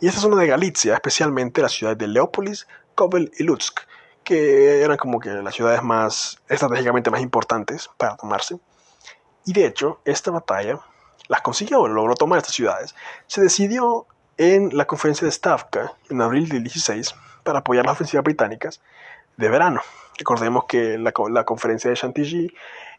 Y 0.00 0.08
esta 0.08 0.20
zona 0.20 0.36
de 0.36 0.46
Galicia, 0.46 0.94
especialmente 0.94 1.62
la 1.62 1.68
ciudad 1.68 1.96
de 1.96 2.06
Leópolis, 2.06 2.66
Kovel 2.94 3.30
y 3.38 3.44
Lutsk, 3.44 3.80
que 4.24 4.82
eran 4.82 4.96
como 4.96 5.20
que 5.20 5.30
las 5.30 5.54
ciudades 5.54 5.82
más 5.82 6.42
estratégicamente 6.48 7.10
más 7.10 7.20
importantes 7.20 7.88
para 7.96 8.16
tomarse. 8.16 8.58
Y 9.44 9.52
de 9.52 9.66
hecho, 9.66 10.00
esta 10.04 10.30
batalla 10.30 10.80
las 11.28 11.40
consiguió, 11.42 11.86
logró 11.88 12.14
tomar 12.14 12.38
estas 12.38 12.54
ciudades. 12.54 12.94
Se 13.26 13.40
decidió 13.40 14.06
en 14.38 14.76
la 14.76 14.86
conferencia 14.86 15.24
de 15.24 15.32
Stavka 15.32 15.92
en 16.10 16.20
abril 16.20 16.48
del 16.48 16.62
16 16.62 17.14
para 17.42 17.60
apoyar 17.60 17.84
las 17.84 17.94
ofensivas 17.94 18.24
británicas 18.24 18.80
de 19.36 19.48
verano. 19.48 19.80
Recordemos 20.18 20.64
que 20.64 20.98
la, 20.98 21.12
conferencia 21.44 21.90
de 21.90 21.96
Chantilly, 21.96 22.54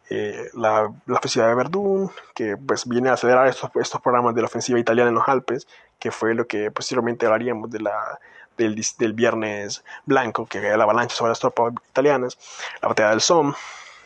eh, 0.09 0.49
la, 0.53 0.91
ofensiva 1.09 1.47
de 1.47 1.55
Verdún, 1.55 2.11
que 2.35 2.57
pues 2.57 2.87
viene 2.87 3.09
a 3.09 3.13
acelerar 3.13 3.47
estos, 3.47 3.71
estos 3.75 4.01
programas 4.01 4.35
de 4.35 4.41
la 4.41 4.47
ofensiva 4.47 4.79
italiana 4.79 5.09
en 5.09 5.15
los 5.15 5.27
Alpes, 5.27 5.67
que 5.99 6.11
fue 6.11 6.35
lo 6.35 6.47
que 6.47 6.69
posteriormente 6.71 7.25
hablaríamos 7.25 7.71
de 7.71 7.79
la, 7.79 8.19
del, 8.57 8.79
del 8.99 9.13
viernes 9.13 9.83
blanco, 10.05 10.45
que 10.45 10.59
era 10.59 10.77
la 10.77 10.83
avalancha 10.83 11.15
sobre 11.15 11.29
las 11.29 11.39
tropas 11.39 11.73
italianas, 11.89 12.37
la 12.81 12.89
batalla 12.89 13.09
del 13.09 13.21
Somme 13.21 13.53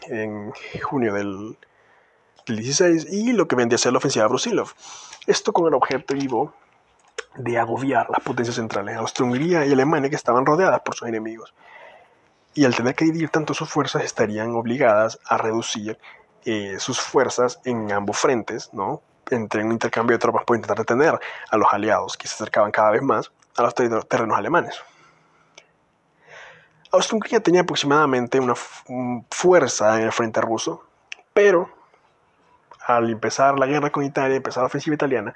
en 0.08 0.52
junio 0.82 1.14
del, 1.14 1.58
16 2.58 3.08
y 3.12 3.34
lo 3.34 3.48
que 3.48 3.56
vendría 3.56 3.76
a 3.76 3.80
ser 3.80 3.92
la 3.94 3.98
ofensiva 3.98 4.26
de 4.26 4.30
Brusilov. 4.30 4.74
Esto 5.28 5.54
con 5.54 5.68
el 5.68 5.74
objetivo 5.74 6.54
de 7.36 7.58
agobiar 7.58 8.10
las 8.10 8.22
potencias 8.22 8.56
centrales, 8.56 8.98
Austria-Hungría 8.98 9.66
y 9.66 9.72
Alemania, 9.72 10.10
que 10.10 10.16
estaban 10.16 10.46
rodeadas 10.46 10.82
por 10.82 10.96
sus 10.96 11.08
enemigos. 11.08 11.54
Y 12.54 12.66
al 12.66 12.76
tener 12.76 12.96
que 12.96 13.06
dividir 13.06 13.30
tanto 13.30 13.54
sus 13.54 13.70
fuerzas, 13.70 14.04
estarían 14.04 14.52
obligadas 14.56 15.20
a 15.26 15.38
reducir 15.38 15.98
eh, 16.44 16.76
sus 16.80 17.00
fuerzas 17.00 17.60
en 17.64 17.92
ambos 17.92 18.18
frentes, 18.18 18.74
¿no? 18.74 19.02
Entre 19.30 19.64
un 19.64 19.72
intercambio 19.72 20.16
de 20.16 20.20
tropas 20.20 20.44
por 20.44 20.58
intentar 20.58 20.78
detener 20.78 21.20
a 21.50 21.58
los 21.58 21.68
aliados 21.72 22.18
que 22.18 22.28
se 22.28 22.34
acercaban 22.34 22.72
cada 22.72 22.92
vez 22.92 23.02
más 23.02 23.32
a 23.56 23.64
los 23.64 23.76
terrenos 23.76 24.38
alemanes. 24.38 24.82
Austria-Hungría 26.92 27.42
tenía 27.42 27.62
aproximadamente 27.62 28.40
una 28.40 28.56
fuerza 29.30 29.98
en 29.98 30.04
el 30.04 30.12
frente 30.12 30.42
ruso, 30.42 30.84
pero 31.34 31.70
al 32.98 33.10
empezar 33.10 33.58
la 33.60 33.66
guerra 33.66 33.92
con 33.92 34.04
Italia, 34.04 34.38
empezar 34.38 34.64
la 34.64 34.68
ofensiva 34.68 34.96
italiana, 34.96 35.34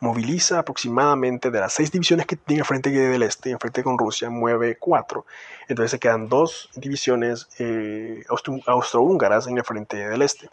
moviliza 0.00 0.58
aproximadamente 0.58 1.50
de 1.50 1.60
las 1.60 1.72
seis 1.72 1.90
divisiones 1.90 2.26
que 2.26 2.36
tiene 2.36 2.64
frente 2.64 2.90
del 2.90 3.22
este, 3.22 3.50
en 3.50 3.58
frente 3.58 3.82
con 3.82 3.98
Rusia, 3.98 4.28
mueve 4.28 4.76
cuatro. 4.76 5.24
Entonces 5.68 5.92
se 5.92 5.98
quedan 5.98 6.28
dos 6.28 6.68
divisiones 6.74 7.48
eh, 7.58 8.22
austrohúngaras 8.66 9.46
en 9.46 9.56
el 9.56 9.64
frente 9.64 9.96
del 9.96 10.22
este. 10.22 10.50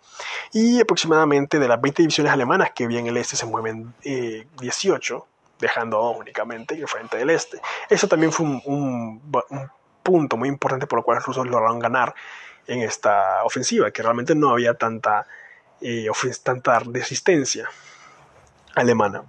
Y 0.53 0.79
aproximadamente 0.79 1.59
de 1.59 1.67
las 1.67 1.81
20 1.81 2.03
divisiones 2.03 2.31
alemanas 2.31 2.71
que 2.73 2.85
había 2.85 2.99
en 2.99 3.07
el 3.07 3.17
este 3.17 3.35
se 3.35 3.45
mueven 3.45 3.93
18, 4.03 5.17
eh, 5.17 5.21
dejando 5.59 6.09
únicamente 6.11 6.75
en 6.75 6.81
el 6.81 6.87
frente 6.87 7.17
del 7.17 7.29
este. 7.29 7.59
Eso 7.89 8.07
también 8.07 8.31
fue 8.31 8.45
un, 8.45 8.61
un 8.65 9.69
punto 10.03 10.37
muy 10.37 10.49
importante 10.49 10.87
por 10.87 10.99
lo 10.99 11.03
cual 11.03 11.17
los 11.17 11.25
rusos 11.25 11.45
lograron 11.47 11.79
ganar 11.79 12.13
en 12.67 12.81
esta 12.81 13.43
ofensiva, 13.43 13.91
que 13.91 14.01
realmente 14.01 14.35
no 14.35 14.51
había 14.51 14.73
tanta, 14.75 15.27
eh, 15.83 16.07
tanta 16.43 16.79
resistencia 16.79 17.69
alemana. 18.75 19.23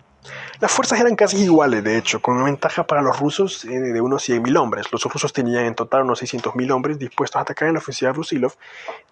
Las 0.61 0.73
fuerzas 0.73 1.01
eran 1.01 1.17
casi 1.17 1.43
iguales, 1.43 1.85
de 1.85 1.99
hecho, 1.99 2.23
con 2.23 2.37
una 2.37 2.45
ventaja 2.45 2.87
para 2.87 3.03
los 3.03 3.19
rusos 3.19 3.65
eh, 3.65 3.79
de 3.79 4.01
unos 4.01 4.27
100.000 4.27 4.57
hombres. 4.59 4.87
Los 4.91 5.05
rusos 5.05 5.33
tenían 5.33 5.67
en 5.67 5.75
total 5.75 6.03
unos 6.03 6.23
600.000 6.23 6.73
hombres 6.73 6.99
dispuestos 6.99 7.37
a 7.37 7.43
atacar 7.43 7.69
en 7.69 7.75
la 7.75 7.81
ofensiva 7.81 8.11
de 8.11 8.15
Brusilov 8.15 8.55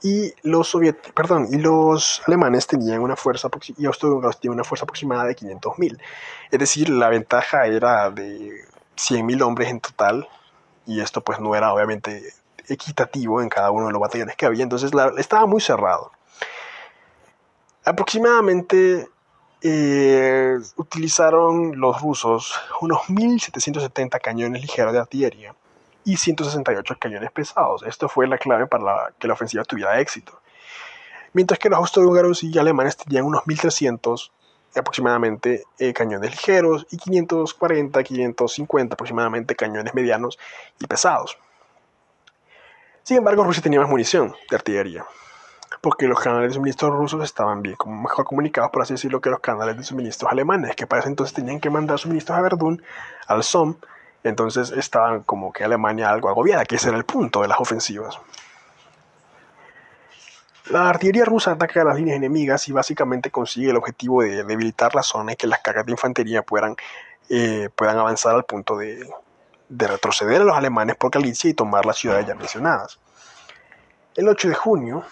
y 0.02 0.32
los 0.42 0.74
perdón, 1.14 1.48
y 1.50 1.58
los 1.58 2.22
alemanes 2.26 2.66
tenían 2.66 3.00
una 3.00 3.16
fuerza 3.16 3.48
y 3.68 3.74
tenían 3.74 4.54
una 4.54 4.64
fuerza 4.64 4.84
aproximada 4.84 5.24
de 5.24 5.36
500.000. 5.36 5.98
Es 6.50 6.58
decir, 6.58 6.88
la 6.88 7.08
ventaja 7.08 7.66
era 7.66 8.10
de 8.10 8.64
100.000 8.96 9.42
hombres 9.42 9.68
en 9.68 9.80
total 9.80 10.28
y 10.86 11.00
esto 11.00 11.20
pues 11.22 11.40
no 11.40 11.54
era 11.54 11.72
obviamente 11.74 12.22
equitativo 12.68 13.42
en 13.42 13.48
cada 13.48 13.70
uno 13.70 13.86
de 13.86 13.92
los 13.92 14.00
batallones 14.00 14.36
que 14.36 14.46
había, 14.46 14.62
entonces 14.62 14.92
estaba 15.18 15.46
muy 15.46 15.60
cerrado. 15.60 16.12
Aproximadamente 17.84 19.08
eh, 19.60 20.56
utilizaron 20.76 21.80
los 21.80 22.00
rusos 22.00 22.54
unos 22.80 23.00
1.770 23.08 24.20
cañones 24.20 24.62
ligeros 24.62 24.92
de 24.92 25.00
artillería 25.00 25.54
y 26.04 26.16
168 26.16 26.94
cañones 27.00 27.32
pesados. 27.32 27.82
Esto 27.82 28.08
fue 28.08 28.28
la 28.28 28.38
clave 28.38 28.68
para 28.68 29.12
que 29.18 29.26
la 29.26 29.34
ofensiva 29.34 29.64
tuviera 29.64 29.98
éxito. 29.98 30.40
Mientras 31.32 31.58
que 31.58 31.68
los 31.68 31.78
austrohúngaros 31.78 32.44
y 32.44 32.56
alemanes 32.56 32.96
tenían 32.96 33.24
unos 33.24 33.42
1.300 33.44 34.30
aproximadamente 34.76 35.64
eh, 35.78 35.92
cañones 35.92 36.30
ligeros 36.30 36.86
y 36.90 36.98
540, 36.98 38.02
550 38.02 38.94
aproximadamente 38.94 39.56
cañones 39.56 39.92
medianos 39.92 40.38
y 40.78 40.86
pesados. 40.86 41.36
Sin 43.02 43.16
embargo, 43.16 43.42
Rusia 43.42 43.62
tenía 43.62 43.80
más 43.80 43.90
munición 43.90 44.34
de 44.48 44.56
artillería 44.56 45.04
porque 45.80 46.06
los 46.06 46.20
canales 46.20 46.50
de 46.50 46.54
suministro 46.54 46.90
rusos 46.90 47.22
estaban 47.24 47.62
bien, 47.62 47.76
como 47.76 48.02
mejor 48.02 48.24
comunicados, 48.24 48.70
por 48.70 48.82
así 48.82 48.94
decirlo, 48.94 49.20
que 49.20 49.30
los 49.30 49.40
canales 49.40 49.76
de 49.76 49.84
suministros 49.84 50.30
alemanes, 50.30 50.76
que 50.76 50.86
para 50.86 51.00
ese 51.00 51.08
entonces 51.08 51.34
tenían 51.34 51.60
que 51.60 51.70
mandar 51.70 51.98
suministros 51.98 52.38
a 52.38 52.42
Verdún, 52.42 52.82
al 53.26 53.42
Somme, 53.42 53.76
entonces 54.24 54.70
estaban 54.70 55.22
como 55.22 55.52
que 55.52 55.64
Alemania 55.64 56.10
algo 56.10 56.28
agobiada, 56.28 56.64
que 56.64 56.76
ese 56.76 56.88
era 56.88 56.98
el 56.98 57.04
punto 57.04 57.42
de 57.42 57.48
las 57.48 57.60
ofensivas. 57.60 58.18
La 60.66 60.88
artillería 60.88 61.24
rusa 61.24 61.52
ataca 61.52 61.82
a 61.82 61.84
las 61.84 61.96
líneas 61.96 62.16
enemigas 62.16 62.68
y 62.68 62.72
básicamente 62.72 63.30
consigue 63.30 63.70
el 63.70 63.76
objetivo 63.76 64.22
de 64.22 64.44
debilitar 64.44 64.94
la 64.94 65.02
zona 65.02 65.32
y 65.32 65.36
que 65.36 65.48
las 65.48 65.58
cargas 65.58 65.86
de 65.86 65.92
infantería 65.92 66.42
puedan, 66.42 66.76
eh, 67.28 67.68
puedan 67.74 67.98
avanzar 67.98 68.36
al 68.36 68.44
punto 68.44 68.76
de, 68.76 69.04
de 69.68 69.86
retroceder 69.88 70.42
a 70.42 70.44
los 70.44 70.56
alemanes 70.56 70.96
por 70.96 71.10
Galicia 71.10 71.50
y 71.50 71.54
tomar 71.54 71.84
las 71.84 71.96
ciudades 71.96 72.26
ya 72.26 72.34
mencionadas. 72.34 73.00
El 74.14 74.28
8 74.28 74.50
de 74.50 74.54
junio, 74.54 75.04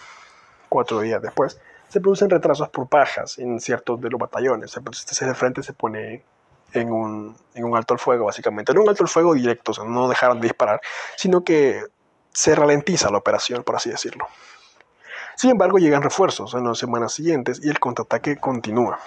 cuatro 0.71 1.01
días 1.01 1.21
después, 1.21 1.59
se 1.89 1.99
producen 1.99 2.29
retrasos 2.29 2.69
por 2.69 2.87
pajas 2.87 3.37
en 3.37 3.59
ciertos 3.59 3.99
de 3.99 4.09
los 4.09 4.17
batallones. 4.17 4.73
El 5.21 5.35
frente 5.35 5.61
se 5.61 5.73
pone 5.73 6.23
en 6.71 6.89
un, 6.89 7.35
en 7.53 7.65
un 7.65 7.75
alto 7.75 7.93
al 7.93 7.99
fuego, 7.99 8.25
básicamente. 8.25 8.73
No 8.73 8.81
un 8.81 8.87
alto 8.87 9.03
al 9.03 9.09
fuego 9.09 9.33
directo, 9.33 9.71
o 9.71 9.73
sea, 9.73 9.83
no 9.83 10.07
dejaron 10.07 10.39
de 10.39 10.47
disparar, 10.47 10.79
sino 11.17 11.43
que 11.43 11.83
se 12.31 12.55
ralentiza 12.55 13.11
la 13.11 13.17
operación, 13.17 13.63
por 13.63 13.75
así 13.75 13.89
decirlo. 13.89 14.25
Sin 15.35 15.49
embargo, 15.49 15.77
llegan 15.77 16.01
refuerzos 16.01 16.53
en 16.53 16.63
las 16.63 16.77
semanas 16.77 17.11
siguientes 17.11 17.59
y 17.61 17.69
el 17.69 17.79
contraataque 17.79 18.37
continúa. 18.37 18.97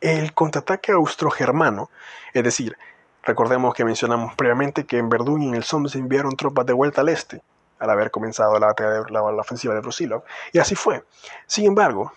El 0.00 0.32
contraataque 0.32 0.92
austro-germano, 0.92 1.90
es 2.32 2.44
decir, 2.44 2.76
recordemos 3.24 3.74
que 3.74 3.84
mencionamos 3.84 4.36
previamente 4.36 4.86
que 4.86 4.98
en 4.98 5.08
Verdún 5.08 5.42
y 5.42 5.48
en 5.48 5.56
el 5.56 5.64
Somme 5.64 5.88
se 5.88 5.98
enviaron 5.98 6.36
tropas 6.36 6.66
de 6.66 6.72
vuelta 6.72 7.00
al 7.00 7.08
este, 7.08 7.42
al 7.80 7.90
haber 7.90 8.10
comenzado 8.10 8.58
la, 8.58 8.74
la, 9.08 9.22
ofensiva 9.22 9.74
de 9.74 9.80
Brusilov. 9.80 10.22
Y 10.52 10.58
así 10.58 10.74
fue. 10.74 11.02
Sin 11.46 11.66
embargo, 11.66 12.12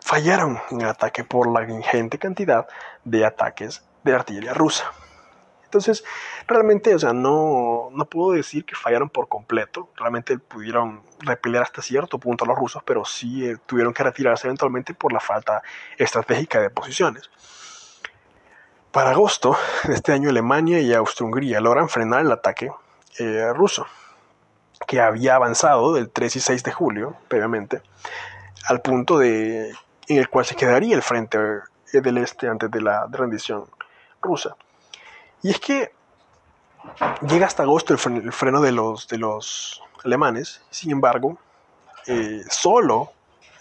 fallaron 0.00 0.60
en 0.70 0.80
el 0.80 0.88
ataque 0.88 1.24
por 1.24 1.50
la 1.50 1.68
ingente 1.68 2.18
cantidad 2.18 2.66
de 3.04 3.24
ataques 3.26 3.82
de 4.04 4.14
artillería 4.14 4.54
rusa. 4.54 4.90
Entonces, 5.64 6.04
realmente, 6.48 6.92
o 6.94 6.98
sea, 6.98 7.12
no, 7.12 7.90
no 7.92 8.04
puedo 8.06 8.32
decir 8.32 8.64
que 8.64 8.74
fallaron 8.74 9.08
por 9.08 9.28
completo. 9.28 9.88
Realmente 9.96 10.36
pudieron 10.38 11.02
repeler 11.20 11.62
hasta 11.62 11.80
cierto 11.80 12.18
punto 12.18 12.44
a 12.44 12.48
los 12.48 12.58
rusos, 12.58 12.82
pero 12.84 13.04
sí 13.04 13.46
eh, 13.46 13.56
tuvieron 13.66 13.94
que 13.94 14.02
retirarse 14.02 14.48
eventualmente 14.48 14.94
por 14.94 15.12
la 15.12 15.20
falta 15.20 15.62
estratégica 15.96 16.60
de 16.60 16.70
posiciones. 16.70 17.30
Para 18.90 19.10
agosto 19.10 19.56
de 19.84 19.94
este 19.94 20.12
año, 20.12 20.30
Alemania 20.30 20.80
y 20.80 20.92
Austria-Hungría 20.92 21.60
logran 21.60 21.88
frenar 21.88 22.22
el 22.22 22.32
ataque 22.32 22.72
eh, 23.18 23.52
ruso, 23.54 23.86
que 24.86 25.00
había 25.00 25.34
avanzado 25.34 25.94
del 25.94 26.10
3 26.10 26.36
y 26.36 26.40
6 26.40 26.62
de 26.62 26.72
julio, 26.72 27.16
previamente, 27.28 27.82
al 28.66 28.80
punto 28.80 29.18
de, 29.18 29.70
en 30.08 30.18
el 30.18 30.28
cual 30.28 30.44
se 30.44 30.56
quedaría 30.56 30.94
el 30.94 31.02
frente 31.02 31.38
eh, 31.92 32.00
del 32.00 32.18
este 32.18 32.48
antes 32.48 32.70
de 32.70 32.80
la 32.80 33.06
rendición 33.10 33.64
rusa. 34.22 34.56
Y 35.42 35.50
es 35.50 35.60
que 35.60 35.92
llega 37.28 37.46
hasta 37.46 37.62
agosto 37.62 37.92
el, 37.92 38.32
freno 38.32 38.60
de 38.60 38.72
los, 38.72 39.08
de 39.08 39.18
los 39.18 39.82
alemanes, 40.04 40.62
sin 40.70 40.90
embargo, 40.92 41.38
eh, 42.06 42.42
solo 42.48 43.12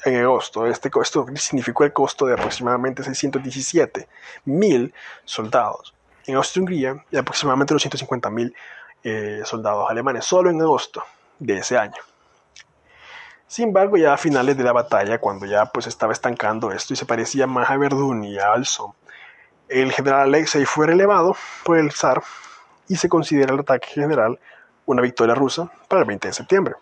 en 0.05 0.15
agosto, 0.23 0.65
este, 0.65 0.89
esto 1.01 1.25
significó 1.35 1.83
el 1.83 1.91
costo 1.91 2.25
de 2.25 2.33
aproximadamente 2.33 3.03
617 3.03 4.07
mil 4.45 4.93
soldados 5.25 5.93
en 6.25 6.35
Austria-Hungría 6.35 7.03
aproximadamente 7.17 7.73
250 7.73 8.29
mil 8.29 8.55
eh, 9.03 9.41
soldados 9.45 9.89
alemanes 9.89 10.25
solo 10.25 10.49
en 10.49 10.61
agosto 10.61 11.03
de 11.39 11.57
ese 11.57 11.77
año. 11.77 12.01
Sin 13.47 13.69
embargo, 13.69 13.97
ya 13.97 14.13
a 14.13 14.17
finales 14.17 14.57
de 14.57 14.63
la 14.63 14.73
batalla, 14.73 15.19
cuando 15.19 15.45
ya 15.45 15.65
pues 15.65 15.87
estaba 15.87 16.13
estancando 16.13 16.71
esto 16.71 16.93
y 16.93 16.97
se 16.97 17.05
parecía 17.05 17.47
más 17.47 17.69
a 17.69 17.77
Verdún 17.77 18.23
y 18.23 18.37
a 18.37 18.53
Alsom, 18.53 18.93
el 19.67 19.91
general 19.91 20.21
Alexei 20.21 20.65
fue 20.65 20.87
relevado 20.87 21.35
por 21.63 21.77
el 21.77 21.91
zar 21.91 22.21
y 22.87 22.95
se 22.95 23.09
considera 23.09 23.53
el 23.53 23.59
ataque 23.59 23.87
general 23.87 24.39
una 24.85 25.01
victoria 25.01 25.35
rusa 25.35 25.71
para 25.87 26.01
el 26.01 26.07
20 26.07 26.27
de 26.27 26.33
septiembre. 26.33 26.75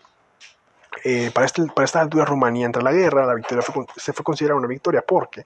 Eh, 1.04 1.32
para, 1.34 1.46
este, 1.46 1.66
para 1.68 1.86
esta 1.86 2.02
altura 2.02 2.26
Rumanía 2.26 2.66
entra 2.66 2.80
en 2.80 2.86
la 2.86 2.92
guerra, 2.92 3.26
la 3.26 3.36
victoria 3.36 3.64
se 3.96 4.14
fue 4.14 4.24
considerada 4.24 4.58
una 4.58 4.68
victoria 4.68 5.04
porque 5.08 5.46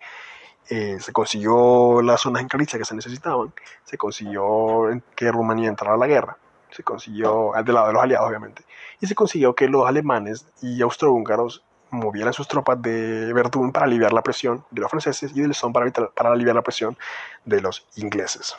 eh, 0.70 0.98
se 1.00 1.12
consiguió 1.12 2.02
las 2.02 2.22
zonas 2.22 2.42
en 2.42 2.48
Galicia 2.48 2.80
que 2.80 2.86
se 2.86 2.96
necesitaban, 2.96 3.54
se 3.84 3.98
consiguió 3.98 4.88
que 5.16 5.32
Rumanía 5.32 5.70
entrara 5.70 5.96
a 5.96 5.98
la 5.98 6.08
guerra, 6.08 6.38
se 6.72 6.84
consiguió, 6.84 7.52
del 7.64 7.76
lado 7.76 7.88
de 7.88 7.94
los 7.94 8.04
aliados 8.04 8.28
obviamente, 8.28 8.64
y 9.00 9.08
se 9.08 9.16
consiguió 9.16 9.56
que 9.56 9.68
los 9.68 9.88
alemanes 9.88 10.46
y 10.62 10.82
austrohúngaros 10.82 11.64
movieran 11.92 12.34
sus 12.34 12.48
tropas 12.48 12.82
de 12.82 13.34
Verdún 13.34 13.72
para 13.72 13.86
aliviar 13.86 14.14
la 14.14 14.22
presión 14.22 14.66
de 14.72 14.82
los 14.82 14.90
franceses 14.90 15.32
y 15.36 15.42
del 15.42 15.54
Somme 15.54 15.74
para, 15.74 16.10
para 16.10 16.32
aliviar 16.32 16.56
la 16.56 16.62
presión 16.62 16.98
de 17.46 17.62
los 17.62 17.86
ingleses. 17.98 18.56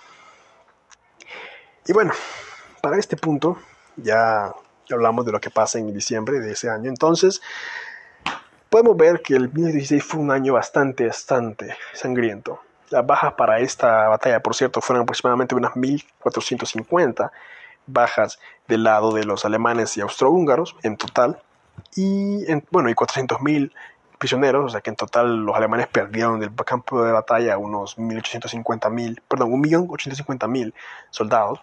Y 1.87 1.93
bueno, 1.93 2.13
para 2.83 2.99
este 2.99 3.17
punto 3.17 3.59
ya 3.97 4.53
hablamos 4.91 5.25
de 5.25 5.33
lo 5.33 5.41
que 5.41 5.51
pasa 5.51 5.79
en 5.79 5.93
diciembre 5.93 6.41
de 6.41 6.53
ese 6.53 6.69
año, 6.69 6.89
entonces 6.89 7.41
podemos 8.69 8.97
ver 8.97 9.23
que 9.23 9.35
el 9.35 9.49
1916 9.49 10.05
fue 10.05 10.21
un 10.21 10.31
año 10.31 10.55
bastante, 10.55 11.07
bastante 11.07 11.77
sangriento. 11.93 12.61
Las 12.91 13.07
bajas 13.07 13.35
para 13.35 13.59
esta 13.61 14.09
batalla, 14.09 14.41
por 14.41 14.55
cierto, 14.55 14.81
fueron 14.81 15.03
aproximadamente 15.03 15.55
unas 15.55 15.75
1450 15.77 17.33
bajas 17.87 18.39
del 18.69 18.85
lado 18.85 19.13
de 19.13 19.25
los 19.25 19.45
alemanes 19.45 19.97
y 19.97 20.01
austrohúngaros 20.01 20.77
en 20.83 20.97
total 20.97 21.43
y 21.97 22.45
bueno 22.71 22.91
y 22.91 22.95
400.000 22.95 23.73
prisioneros, 24.19 24.67
o 24.67 24.69
sea 24.69 24.81
que 24.81 24.91
en 24.91 24.97
total 24.97 25.45
los 25.45 25.57
alemanes 25.57 25.89
perdieron 25.89 26.39
del 26.39 26.55
campo 26.65 27.03
de 27.03 27.11
batalla 27.11 27.59
unos 27.59 27.99
1.850.000, 27.99 29.21
perdón, 29.27 29.51
1.850.000 29.51 30.73
soldados 31.11 31.61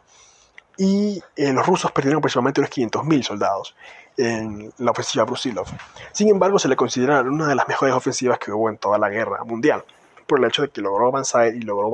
y 0.77 1.21
eh, 1.35 1.53
los 1.53 1.65
rusos 1.65 1.91
perdieron 1.91 2.19
aproximadamente 2.19 2.61
unos 2.61 2.71
500.000 2.71 3.23
soldados 3.23 3.75
en 4.17 4.73
la 4.77 4.91
ofensiva 4.91 5.23
Brusilov. 5.23 5.67
Sin 6.11 6.27
embargo, 6.27 6.59
se 6.59 6.67
le 6.67 6.75
considera 6.75 7.21
una 7.21 7.47
de 7.47 7.55
las 7.55 7.67
mejores 7.67 7.95
ofensivas 7.95 8.39
que 8.39 8.51
hubo 8.51 8.69
en 8.69 8.77
toda 8.77 8.97
la 8.97 9.09
guerra 9.09 9.43
mundial 9.45 9.85
por 10.27 10.39
el 10.39 10.45
hecho 10.45 10.61
de 10.61 10.69
que 10.69 10.81
logró 10.81 11.07
avanzar 11.07 11.47
y 11.47 11.61
logró 11.61 11.89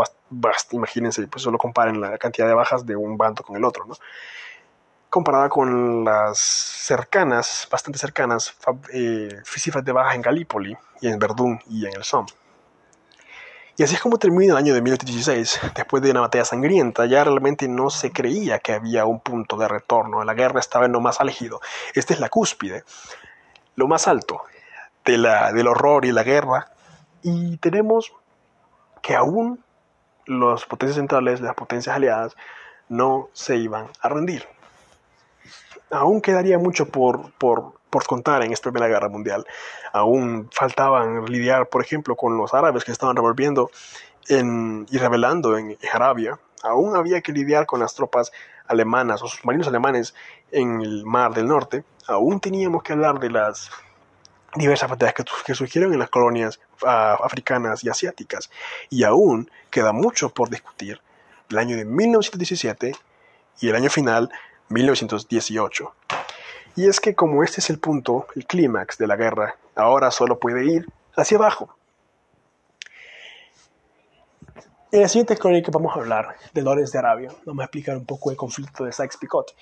imagínense, 0.71 1.28
pues 1.28 1.43
solo 1.43 1.57
comparen 1.57 2.01
la 2.01 2.17
cantidad 2.17 2.47
de 2.47 2.53
bajas 2.53 2.86
de 2.86 2.95
un 2.95 3.17
bando 3.17 3.43
con 3.43 3.55
el 3.55 3.63
otro, 3.63 3.86
¿no? 3.86 3.95
Comparada 5.09 5.49
con 5.49 6.03
las 6.03 6.38
cercanas, 6.38 7.67
bastante 7.71 7.99
cercanas, 7.99 8.55
eh, 8.91 9.30
de 9.84 9.91
bajas 9.91 10.15
en 10.15 10.21
Galípoli 10.21 10.78
y 11.01 11.07
en 11.07 11.19
Verdún 11.19 11.59
y 11.67 11.86
en 11.86 11.95
el 11.95 12.03
Somme. 12.03 12.28
Y 13.78 13.84
así 13.84 13.95
es 13.95 14.01
como 14.01 14.17
termina 14.17 14.53
el 14.53 14.57
año 14.57 14.73
de 14.73 14.82
1816. 14.82 15.59
Después 15.76 16.01
de 16.01 16.11
una 16.11 16.21
batalla 16.21 16.45
sangrienta, 16.45 17.05
ya 17.07 17.26
realmente 17.26 17.67
no 17.67 17.89
se 17.89 18.11
creía 18.11 18.59
que 18.59 18.71
había 18.71 19.05
un 19.05 19.19
punto 19.19 19.57
de 19.57 19.67
retorno. 19.67 20.23
La 20.23 20.34
guerra 20.34 20.61
estaba 20.61 20.86
en 20.86 20.93
lo 20.93 21.01
más 21.01 21.19
álgido. 21.19 21.59
Esta 21.93 22.13
es 22.13 22.21
la 22.21 22.30
cúspide, 22.30 22.86
lo 23.76 23.88
más 23.88 24.07
alto 24.07 24.43
de 25.03 25.17
la, 25.17 25.51
del 25.51 25.67
horror 25.67 26.05
y 26.05 26.13
la 26.13 26.23
guerra. 26.23 26.71
Y 27.21 27.57
tenemos 27.57 28.13
que 29.01 29.13
aún 29.15 29.61
las 30.26 30.65
potencias 30.65 30.97
centrales, 30.97 31.41
las 31.41 31.55
potencias 31.55 31.95
aliadas, 31.95 32.36
no 32.89 33.30
se 33.34 33.57
iban 33.57 33.88
a 34.01 34.09
rendir. 34.09 34.47
Aún 35.91 36.21
quedaría 36.21 36.57
mucho 36.57 36.88
por, 36.88 37.32
por, 37.34 37.73
por 37.89 38.05
contar 38.05 38.43
en 38.43 38.51
esta 38.51 38.71
Primera 38.71 38.88
Guerra 38.88 39.09
Mundial. 39.09 39.45
Aún 39.93 40.49
faltaban 40.51 41.26
lidiar, 41.26 41.67
por 41.67 41.84
ejemplo, 41.84 42.15
con 42.15 42.38
los 42.38 42.53
árabes 42.53 42.84
que 42.84 42.91
estaban 42.91 43.15
revolviendo 43.15 43.69
en, 44.28 44.86
y 44.89 44.97
rebelando 44.97 45.57
en, 45.57 45.78
Arabia. 45.93 46.39
Aún 46.63 46.95
había 46.95 47.21
que 47.21 47.32
lidiar 47.32 47.65
con 47.65 47.80
las 47.80 47.93
tropas 47.93 48.32
alemanas 48.67 49.21
o 49.21 49.28
submarinos 49.28 49.67
alemanes 49.67 50.15
en 50.51 50.82
el 50.82 51.05
Mar 51.05 51.34
del 51.34 51.47
Norte. 51.47 51.84
Aún 52.07 52.39
teníamos 52.39 52.84
que 52.84 52.93
hablar 52.93 53.19
de 53.19 53.30
las 53.30 53.69
diversas 54.56 54.89
batallas 54.89 55.14
que, 55.45 55.56
surgieron 55.56 55.93
en 55.93 55.99
las 55.99 56.10
colonias 56.10 56.60
ah, 56.86 57.18
africanas 57.24 57.84
y 57.84 57.89
asiáticas. 57.89 58.49
Y 58.89 59.03
aún 59.03 59.49
queda 59.70 59.91
mucho 59.91 60.30
por 60.30 60.49
discutir 60.49 61.01
el 61.49 61.58
año 61.58 61.76
de 61.76 61.86
1917 61.86 62.93
y 63.62 63.70
el 63.70 63.76
año 63.76 63.89
final 63.89 64.30
1918. 64.70 65.93
Y 66.76 66.88
es 66.88 66.99
que 66.99 67.16
como 67.16 67.43
este 67.43 67.62
es 67.62 67.70
el 67.70 67.80
punto, 67.80 68.28
el 68.36 68.45
clímax 68.45 68.97
de 68.97 69.08
la 69.08 69.16
guerra, 69.16 69.56
ahora 69.76 70.12
solo 70.12 70.39
puede 70.39 70.66
ir 70.66 70.88
hacia 71.16 71.38
abajo. 71.38 71.76
En 74.91 75.01
la 75.01 75.08
siguiente 75.08 75.38
crónica 75.38 75.72
vamos 75.74 75.95
a 75.95 75.99
hablar 75.99 76.36
de 76.53 76.62
Lores 76.62 76.91
de 76.91 76.99
Arabia. 76.99 77.32
Vamos 77.45 77.62
a 77.62 77.66
explicar 77.66 77.97
un 77.97 78.06
poco 78.06 78.32
el 78.32 78.38
conflicto 78.38 78.86
de 78.86 78.91
Sykes-Picot 78.91 79.53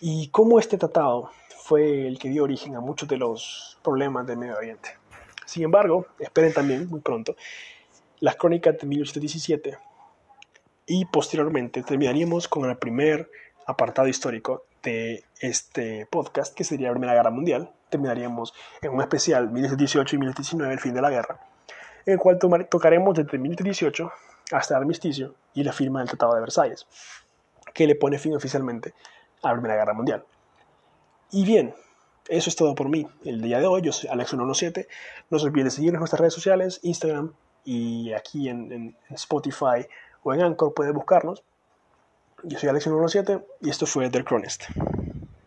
y 0.00 0.28
cómo 0.28 0.58
este 0.58 0.76
tratado 0.76 1.30
fue 1.66 2.06
el 2.06 2.16
que 2.20 2.28
dio 2.28 2.44
origen 2.44 2.76
a 2.76 2.80
muchos 2.80 3.08
de 3.08 3.16
los 3.16 3.76
problemas 3.82 4.24
del 4.24 4.38
Medio 4.38 4.56
Oriente. 4.56 4.90
Sin 5.46 5.64
embargo, 5.64 6.06
esperen 6.20 6.52
también 6.52 6.88
muy 6.88 7.00
pronto 7.00 7.34
las 8.20 8.36
crónicas 8.36 8.78
de 8.78 8.86
1817 8.86 9.76
y 10.86 11.06
posteriormente 11.06 11.82
terminaríamos 11.82 12.46
con 12.46 12.70
el 12.70 12.78
primer 12.78 13.28
apartado 13.66 14.06
histórico 14.06 14.66
de 14.84 15.24
este 15.40 16.06
podcast, 16.06 16.54
que 16.54 16.62
sería 16.62 16.86
la 16.86 16.92
Primera 16.92 17.14
Guerra 17.14 17.30
Mundial. 17.30 17.72
Terminaríamos 17.90 18.54
en 18.80 18.92
un 18.92 19.00
especial 19.00 19.50
1818 19.50 20.14
y 20.14 20.18
1819, 20.20 20.72
el 20.72 20.80
fin 20.80 20.94
de 20.94 21.02
la 21.02 21.10
guerra, 21.10 21.40
en 22.06 22.12
el 22.12 22.18
cual 22.20 22.38
tocaremos 22.70 23.16
desde 23.16 23.38
1818 23.38 24.12
hasta 24.52 24.74
el 24.74 24.82
armisticio 24.82 25.34
y 25.52 25.64
la 25.64 25.72
firma 25.72 25.98
del 25.98 26.08
Tratado 26.10 26.34
de 26.34 26.42
Versalles, 26.42 26.86
que 27.74 27.88
le 27.88 27.96
pone 27.96 28.20
fin 28.20 28.36
oficialmente 28.36 28.94
a 29.42 29.48
la 29.48 29.54
Primera 29.54 29.74
Guerra 29.74 29.94
Mundial. 29.94 30.24
Y 31.30 31.44
bien, 31.44 31.74
eso 32.28 32.50
es 32.50 32.56
todo 32.56 32.74
por 32.74 32.88
mí. 32.88 33.06
El 33.24 33.40
día 33.42 33.58
de 33.58 33.66
hoy, 33.66 33.82
yo 33.82 33.92
soy 33.92 34.10
Alex117. 34.10 34.86
No 35.30 35.38
se 35.38 35.46
olviden 35.46 35.66
de 35.66 35.70
seguirnos 35.70 35.98
en 35.98 36.00
nuestras 36.00 36.20
redes 36.20 36.34
sociales, 36.34 36.80
Instagram 36.82 37.32
y 37.64 38.12
aquí 38.12 38.48
en, 38.48 38.96
Spotify 39.10 39.86
o 40.22 40.32
en 40.32 40.42
Anchor 40.42 40.72
pueden 40.72 40.94
buscarnos. 40.94 41.42
Yo 42.42 42.58
soy 42.58 42.68
Alex117 42.68 43.44
y 43.62 43.70
esto 43.70 43.86
fue 43.86 44.08
The 44.08 44.24
Chronist. 44.24 44.64